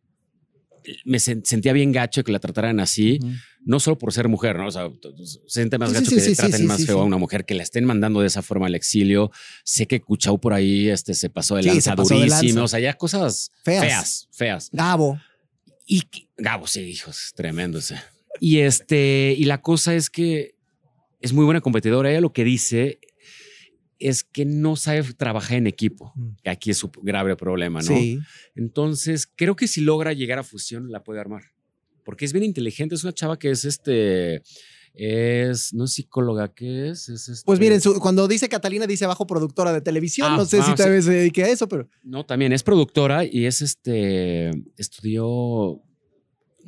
[1.05, 3.19] me sen- sentía bien gacho que la trataran así.
[3.65, 4.69] No solo por ser mujer, ¿no?
[4.69, 7.05] O sea, t- se siente más Sí, gacho sí, que sí, traten más feo a
[7.05, 9.31] una mujer, que la estén mandando de esa forma al exilio.
[9.65, 12.43] Sé que Cuchau por ahí este, se pasó de lanza pasó de durísimo.
[12.61, 12.63] lanza.
[12.65, 13.83] O sea, ya cosas Feas.
[13.85, 14.69] feas, feas.
[14.73, 15.21] Gabo.
[15.87, 16.03] Y
[16.37, 17.97] Gabo, sí, hijos, tremendo ese.
[18.41, 20.55] Y este, y la cosa es que
[21.21, 22.11] es muy buena competidora.
[22.11, 22.99] Ella lo que dice
[23.99, 26.13] es que no sabe trabajar en equipo,
[26.43, 27.87] que aquí es su grave problema, ¿no?
[27.97, 28.19] Sí.
[28.55, 31.43] Entonces, creo que si logra llegar a fusión, la puede armar.
[32.05, 34.43] Porque es bien inteligente, es una chava que es este,
[34.95, 37.09] es, no es psicóloga, ¿qué es?
[37.09, 40.29] Es este- Pues miren, su- cuando dice Catalina, dice abajo productora de televisión.
[40.31, 41.89] Ah, no sé si tal vez se dedique a eso, pero.
[42.05, 45.83] No, también es productora y es este, estudió,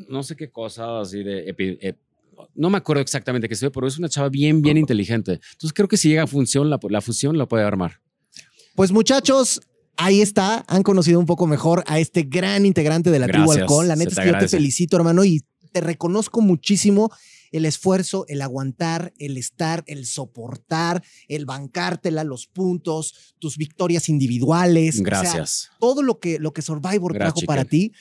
[0.08, 1.98] no sé qué cosa, así de, epi- ep-
[2.54, 5.40] no me acuerdo exactamente qué estudió, pero es una chava bien, bien inteligente.
[5.52, 8.00] Entonces creo que si llega a función, la, la fusión la puede armar.
[8.74, 9.60] Pues muchachos,
[9.96, 10.64] ahí está.
[10.68, 13.88] Han conocido un poco mejor a este gran integrante de la tribu Gracias, Halcón.
[13.88, 15.42] La neta es que yo te felicito, hermano, y
[15.72, 17.10] te reconozco muchísimo
[17.50, 24.94] el esfuerzo, el aguantar, el estar, el soportar, el bancártela, los puntos, tus victorias individuales.
[24.94, 25.70] O sea, Gracias.
[25.80, 27.92] todo lo que, lo que Survivor Gracias, trajo para ti.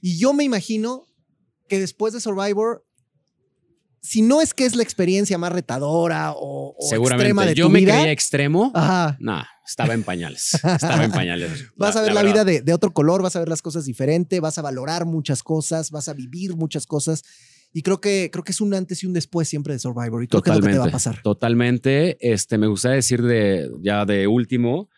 [0.00, 1.06] Y yo me imagino
[1.68, 2.84] que después de Survivor,
[4.06, 6.88] si no es que es la experiencia más retadora o, o extrema
[7.18, 7.46] Seguramente.
[7.50, 8.70] de Yo tu me vida, creía extremo.
[8.74, 10.54] ajá, No, estaba en pañales.
[10.54, 11.50] Estaba en pañales.
[11.76, 14.38] Vas a ver la, vida de, de otro color, vas a ver las cosas diferente,
[14.40, 17.22] vas a valorar muchas cosas, vas a vivir muchas cosas.
[17.72, 20.22] Y creo que, creo que es un antes y un después siempre de Survivor.
[20.22, 21.20] Y creo que es lo que te va a pasar.
[21.22, 22.16] Totalmente.
[22.20, 24.88] Este, me gustaría decir de ya de último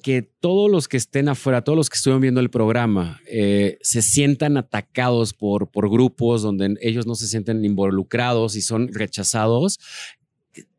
[0.00, 4.02] que todos los que estén afuera, todos los que estuvieron viendo el programa, eh, se
[4.02, 9.78] sientan atacados por, por grupos donde ellos no se sienten involucrados y son rechazados.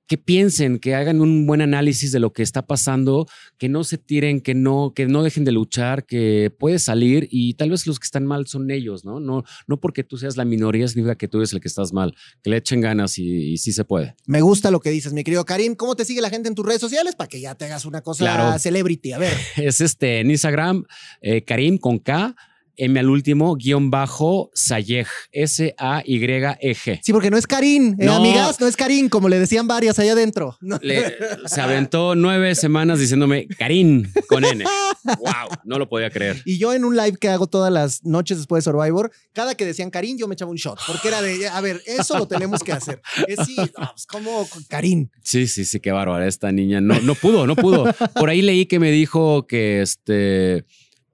[0.10, 3.28] Que piensen, que hagan un buen análisis de lo que está pasando,
[3.60, 7.54] que no se tiren, que no, que no dejen de luchar, que puedes salir y
[7.54, 9.20] tal vez los que están mal son ellos, ¿no?
[9.20, 12.16] No, no porque tú seas la minoría significa que tú eres el que estás mal,
[12.42, 14.16] que le echen ganas y, y sí se puede.
[14.26, 15.76] Me gusta lo que dices, mi querido Karim.
[15.76, 17.16] ¿Cómo te sigue la gente en tus redes sociales?
[17.16, 18.58] Para que ya te hagas una cosa Claro.
[18.58, 19.12] celebrity.
[19.14, 19.34] A ver.
[19.58, 20.86] Es este en Instagram,
[21.22, 22.36] eh, Karim con K,
[22.80, 27.00] M al último, guion bajo, Sayej, S-A-Y-E-G.
[27.04, 28.16] Sí, porque no es Karim, eh, No.
[28.16, 30.58] amigas, no es Karim, como le decían varias allá adentro.
[30.62, 30.80] No.
[30.82, 31.16] Le-
[31.46, 34.64] se aventó nueve semanas diciéndome Karim con N.
[35.04, 36.42] wow, no lo podía creer.
[36.46, 39.66] Y yo en un live que hago todas las noches después de Survivor, cada que
[39.66, 42.64] decían Karim, yo me echaba un shot, porque era de, a ver, eso lo tenemos
[42.64, 43.02] que hacer.
[43.28, 45.10] Es sí, pues, como Karim.
[45.24, 46.82] Sí, sí, sí, qué bárbara esta niña.
[46.82, 47.86] No, no pudo, no pudo.
[48.16, 50.66] Por ahí leí que me dijo que este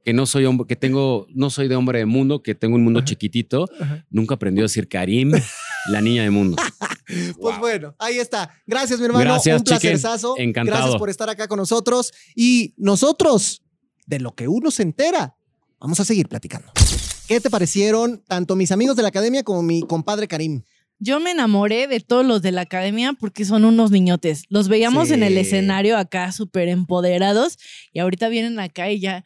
[0.06, 2.84] que no soy hombre, que tengo, no soy de hombre de mundo, que tengo un
[2.84, 3.68] mundo chiquitito.
[4.12, 5.32] Nunca aprendió a decir Karim,
[5.90, 6.56] la niña de mundo.
[7.08, 7.60] Pues Wow.
[7.60, 8.50] bueno, ahí está.
[8.66, 9.24] Gracias, mi hermano.
[9.26, 10.34] Gracias, un placerzazo.
[10.40, 10.78] Encantado.
[10.80, 12.12] Gracias por estar acá con nosotros.
[12.36, 13.62] Y nosotros,
[14.08, 15.36] de lo que uno se entera,
[15.80, 16.72] vamos a seguir platicando.
[17.28, 20.64] ¿Qué te parecieron tanto mis amigos de la academia como mi compadre Karim?
[20.98, 24.46] Yo me enamoré de todos los de la academia porque son unos niñotes.
[24.50, 27.60] Los veíamos en el escenario acá súper empoderados
[27.94, 29.24] y ahorita vienen acá y ya.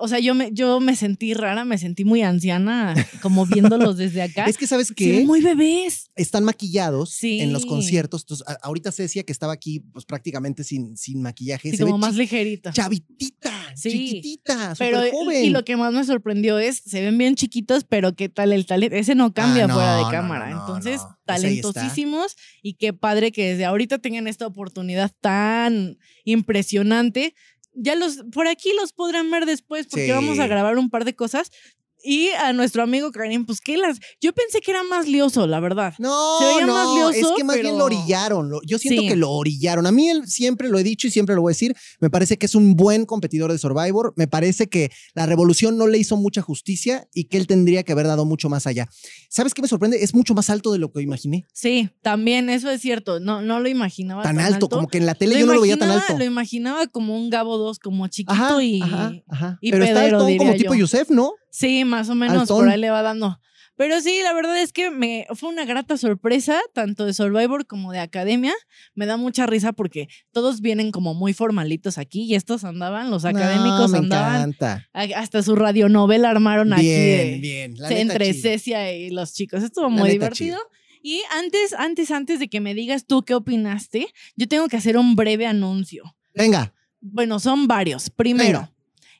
[0.00, 4.22] O sea, yo me, yo me sentí rara, me sentí muy anciana, como viéndolos desde
[4.22, 4.44] acá.
[4.46, 5.12] Es que, ¿sabes Se qué?
[5.12, 6.10] ven muy bebés.
[6.14, 7.40] Están maquillados Sí.
[7.40, 8.22] en los conciertos.
[8.22, 11.96] Entonces, a- ahorita Cecia, que estaba aquí, pues prácticamente sin, sin maquillaje, Sí, se como
[11.96, 12.72] ve más ligerita.
[12.72, 13.90] chavitita, Sí.
[13.90, 15.44] chiquitita, Pero y- joven.
[15.44, 18.66] y lo que más me sorprendió es, se ven bien chiquitos, pero qué tal el
[18.66, 18.96] talento.
[18.96, 20.50] Ese no cambia Ah, no, fuera de no, cámara.
[20.50, 21.00] no, Entonces.
[21.24, 27.34] Pues talentosísimos y qué padre que desde ahorita tengan esta oportunidad tan impresionante.
[27.74, 30.12] Ya los, por aquí los podrán ver después porque Sí.
[30.12, 31.50] vamos a grabar un par de cosas.
[32.04, 33.98] Y a nuestro amigo Karim, pues que las.
[34.20, 35.94] Yo pensé que era más lioso, la verdad.
[35.98, 38.50] No, Se veía no, más lioso, es que más bien lo orillaron.
[38.50, 39.08] lo- Yo siento Sí.
[39.08, 39.86] que lo orillaron.
[39.86, 41.74] A mí él, siempre lo he dicho y siempre lo voy a decir.
[42.00, 44.12] Me parece que es un buen competidor de Survivor.
[44.16, 47.92] Me parece que la revolución no le hizo mucha justicia y que él tendría que
[47.92, 48.88] haber dado mucho más allá.
[49.28, 50.02] ¿Sabes qué me sorprende?
[50.02, 51.46] Es mucho más alto de lo que imaginé.
[51.52, 53.20] Sí, también eso es cierto.
[53.20, 55.60] No, no lo imaginaba Tan, alto, como que en la tele Lo yo no lo
[55.60, 56.18] veía tan alto.
[56.18, 58.82] Lo imaginaba como un Gabo 2, como chiquito Ajá, y.
[58.82, 59.58] ajá, ajá.
[59.60, 60.74] y Pero está pedero, alto como tipo.
[60.74, 61.32] Yusef, ¿no?
[61.52, 63.38] Sí, más o menos por ahí le va dando.
[63.76, 67.90] Pero sí, la verdad es que me fue una grata sorpresa, tanto de Survivor como
[67.92, 68.52] de Academia.
[68.94, 73.24] Me da mucha risa porque todos vienen como muy formalitos aquí y estos andaban, los
[73.24, 74.88] académicos No, me andaban, encanta.
[75.16, 77.72] hasta su radionovela armaron aquí Bien, de- bien.
[77.74, 78.42] Neta, entre chido.
[78.42, 79.62] Cecia y los chicos.
[79.62, 80.58] Estuvo muy divertido.
[81.02, 84.06] Y antes, antes, antes de que me digas tú qué opinaste,
[84.36, 86.14] yo tengo que hacer un breve anuncio.
[86.34, 86.72] Venga.
[87.00, 88.10] Bueno, son varios.
[88.10, 88.71] Primero, Venga.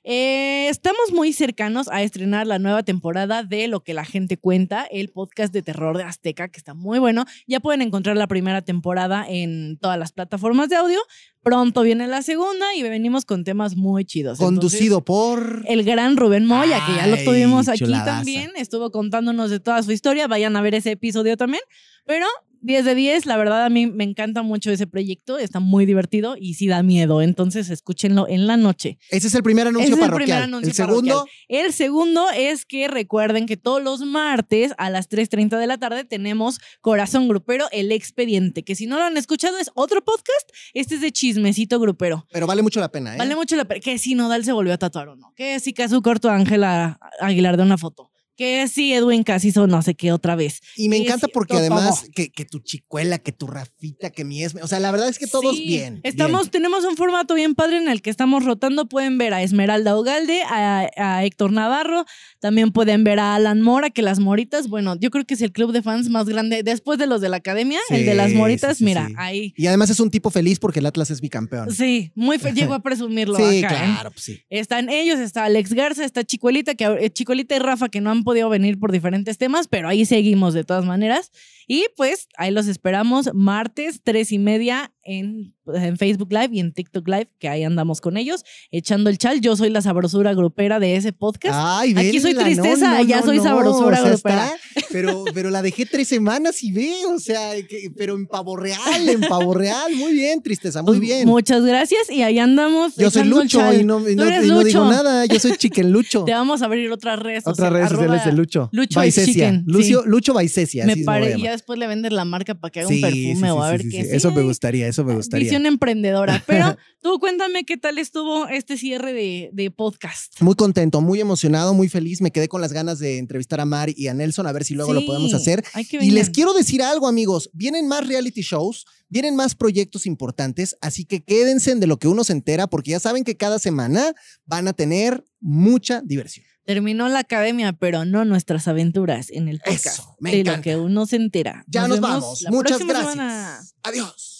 [0.04, 4.84] Eh, estamos muy cercanos a estrenar la nueva temporada de Lo que la gente cuenta,
[4.90, 7.24] el podcast de terror de Azteca, que está muy bueno.
[7.46, 10.98] Ya pueden encontrar la primera temporada en todas las plataformas de audio.
[11.42, 14.38] Pronto viene la segunda y venimos con temas muy chidos.
[14.38, 15.64] Conducido por.
[15.66, 18.16] el gran Rubén Moya, que ya lo tuvimos aquí chuladaza.
[18.16, 21.62] también, estuvo contándonos de toda su historia, vayan a ver ese episodio también,
[22.06, 22.26] pero
[22.62, 26.36] 10 de 10, la verdad a mí me encanta mucho ese proyecto, está muy divertido
[26.38, 28.98] y sí da miedo, entonces escúchenlo en la noche.
[29.10, 30.26] Ese es el primer anuncio Ese es el parroquial.
[30.26, 31.66] primer anuncio el segundo, parroquial.
[31.66, 36.04] El segundo es que recuerden que todos los martes a las 3.30 de la tarde
[36.04, 40.94] tenemos Corazón Grupero, el expediente, que si no lo han escuchado es otro podcast, este
[40.94, 42.26] es de chismecito grupero.
[42.32, 43.18] pero vale mucho la pena, ¿eh?
[43.18, 43.80] Vale mucho la pena.
[43.80, 45.32] Que si Nodal se volvió a tatuar o no.
[45.34, 48.11] Que si Casu cortó a Ángela Aguilar de una foto.
[48.42, 50.60] Que si Edwin casi hizo no sé qué otra vez.
[50.76, 54.24] Y me Sí, encanta sí, porque además que, que tu chicuela, que tu Rafita, que
[54.24, 56.00] mi Esme, o sea, la verdad es que todos Sí, bien.
[56.02, 56.50] Estamos, bien.
[56.50, 58.88] tenemos un formato bien padre en el que estamos rotando.
[58.88, 62.04] Pueden ver a Esmeralda Ugalde, a, a Héctor Navarro,
[62.40, 65.52] también pueden ver a Alan Mora, que las moritas, bueno, yo creo que es el
[65.52, 68.36] club de fans más grande después de los de la academia, el de las Sí,
[68.36, 69.14] moritas, sí, sí, mira, sí.
[69.18, 69.54] ahí.
[69.56, 71.70] Y además es un tipo feliz porque el Atlas es bicampeón.
[71.70, 73.74] Sí, muy fe- llegó a presumirlo Sí, acá.
[73.76, 73.92] ¿eh?
[73.92, 74.40] claro, pues sí.
[74.50, 78.24] Están ellos, está Alex Garza, está Chicuelita, que, eh, Chicuelita y Rafa que no han
[78.24, 81.30] podido venir por diferentes temas, pero ahí seguimos de todas maneras.
[81.66, 86.72] Y pues ahí los esperamos martes, tres y media en, en Facebook Live y en
[86.72, 89.40] TikTok Live, que ahí andamos con ellos, echando el chal.
[89.40, 91.54] Yo soy la sabrosura grupera de ese podcast.
[91.56, 94.46] Ay, Aquí soy tristeza, allá soy sabrosura o sea, grupera.
[94.46, 98.56] está- pero, pero la dejé tres semanas y ve, o sea, que- pero en pavo
[98.56, 99.92] real, en pavo real.
[99.96, 101.26] Muy bien, tristeza, muy bien.
[101.28, 102.94] Muchas gracias y ahí andamos.
[102.96, 105.26] Yo soy Lucho y no, y no- no digo nada.
[105.26, 106.24] Yo soy Chicken Lucho.
[106.26, 107.72] Te vamos a abrir otras redes Otras sociales.
[107.78, 108.68] redes sociales arroba de Lucho.
[108.72, 109.62] Lucho Baicesia.
[109.66, 110.08] Lucio, sí.
[110.08, 110.86] Lucho Baicesia.
[110.86, 113.34] Me pare, y ya después le vendes la marca para que haga Sí, un perfume
[113.48, 114.00] sí, o a ver qué.
[114.12, 115.46] Eso me gustaría, eso me gustaría.
[115.46, 116.42] Visión emprendedora.
[116.46, 120.40] Pero tú cuéntame qué tal estuvo este cierre de, de podcast.
[120.40, 122.20] Muy contento, muy emocionado, muy feliz.
[122.20, 124.74] Me quedé con las ganas de entrevistar a Mari y a Nelson a ver si
[124.74, 125.64] luego lo podemos hacer.
[126.00, 127.50] Y les quiero decir algo, amigos.
[127.52, 132.24] Vienen más reality shows, vienen más proyectos importantes, así que quédense de lo que uno
[132.24, 134.12] se entera, porque ya saben que cada semana
[134.44, 136.44] van a tener mucha diversión.
[136.64, 139.86] Terminó la academia, pero no nuestras aventuras en el podcast.
[139.98, 140.56] Eso, me de encanta.
[140.58, 141.64] lo que uno se entera.
[141.66, 142.42] Ya nos, vemos vamos.
[142.42, 143.10] la Muchas gracias.
[143.12, 143.60] semana.
[143.82, 144.31] Adiós.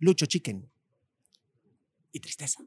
[0.00, 0.70] Lucho Chicken
[2.12, 2.62] y tristeza.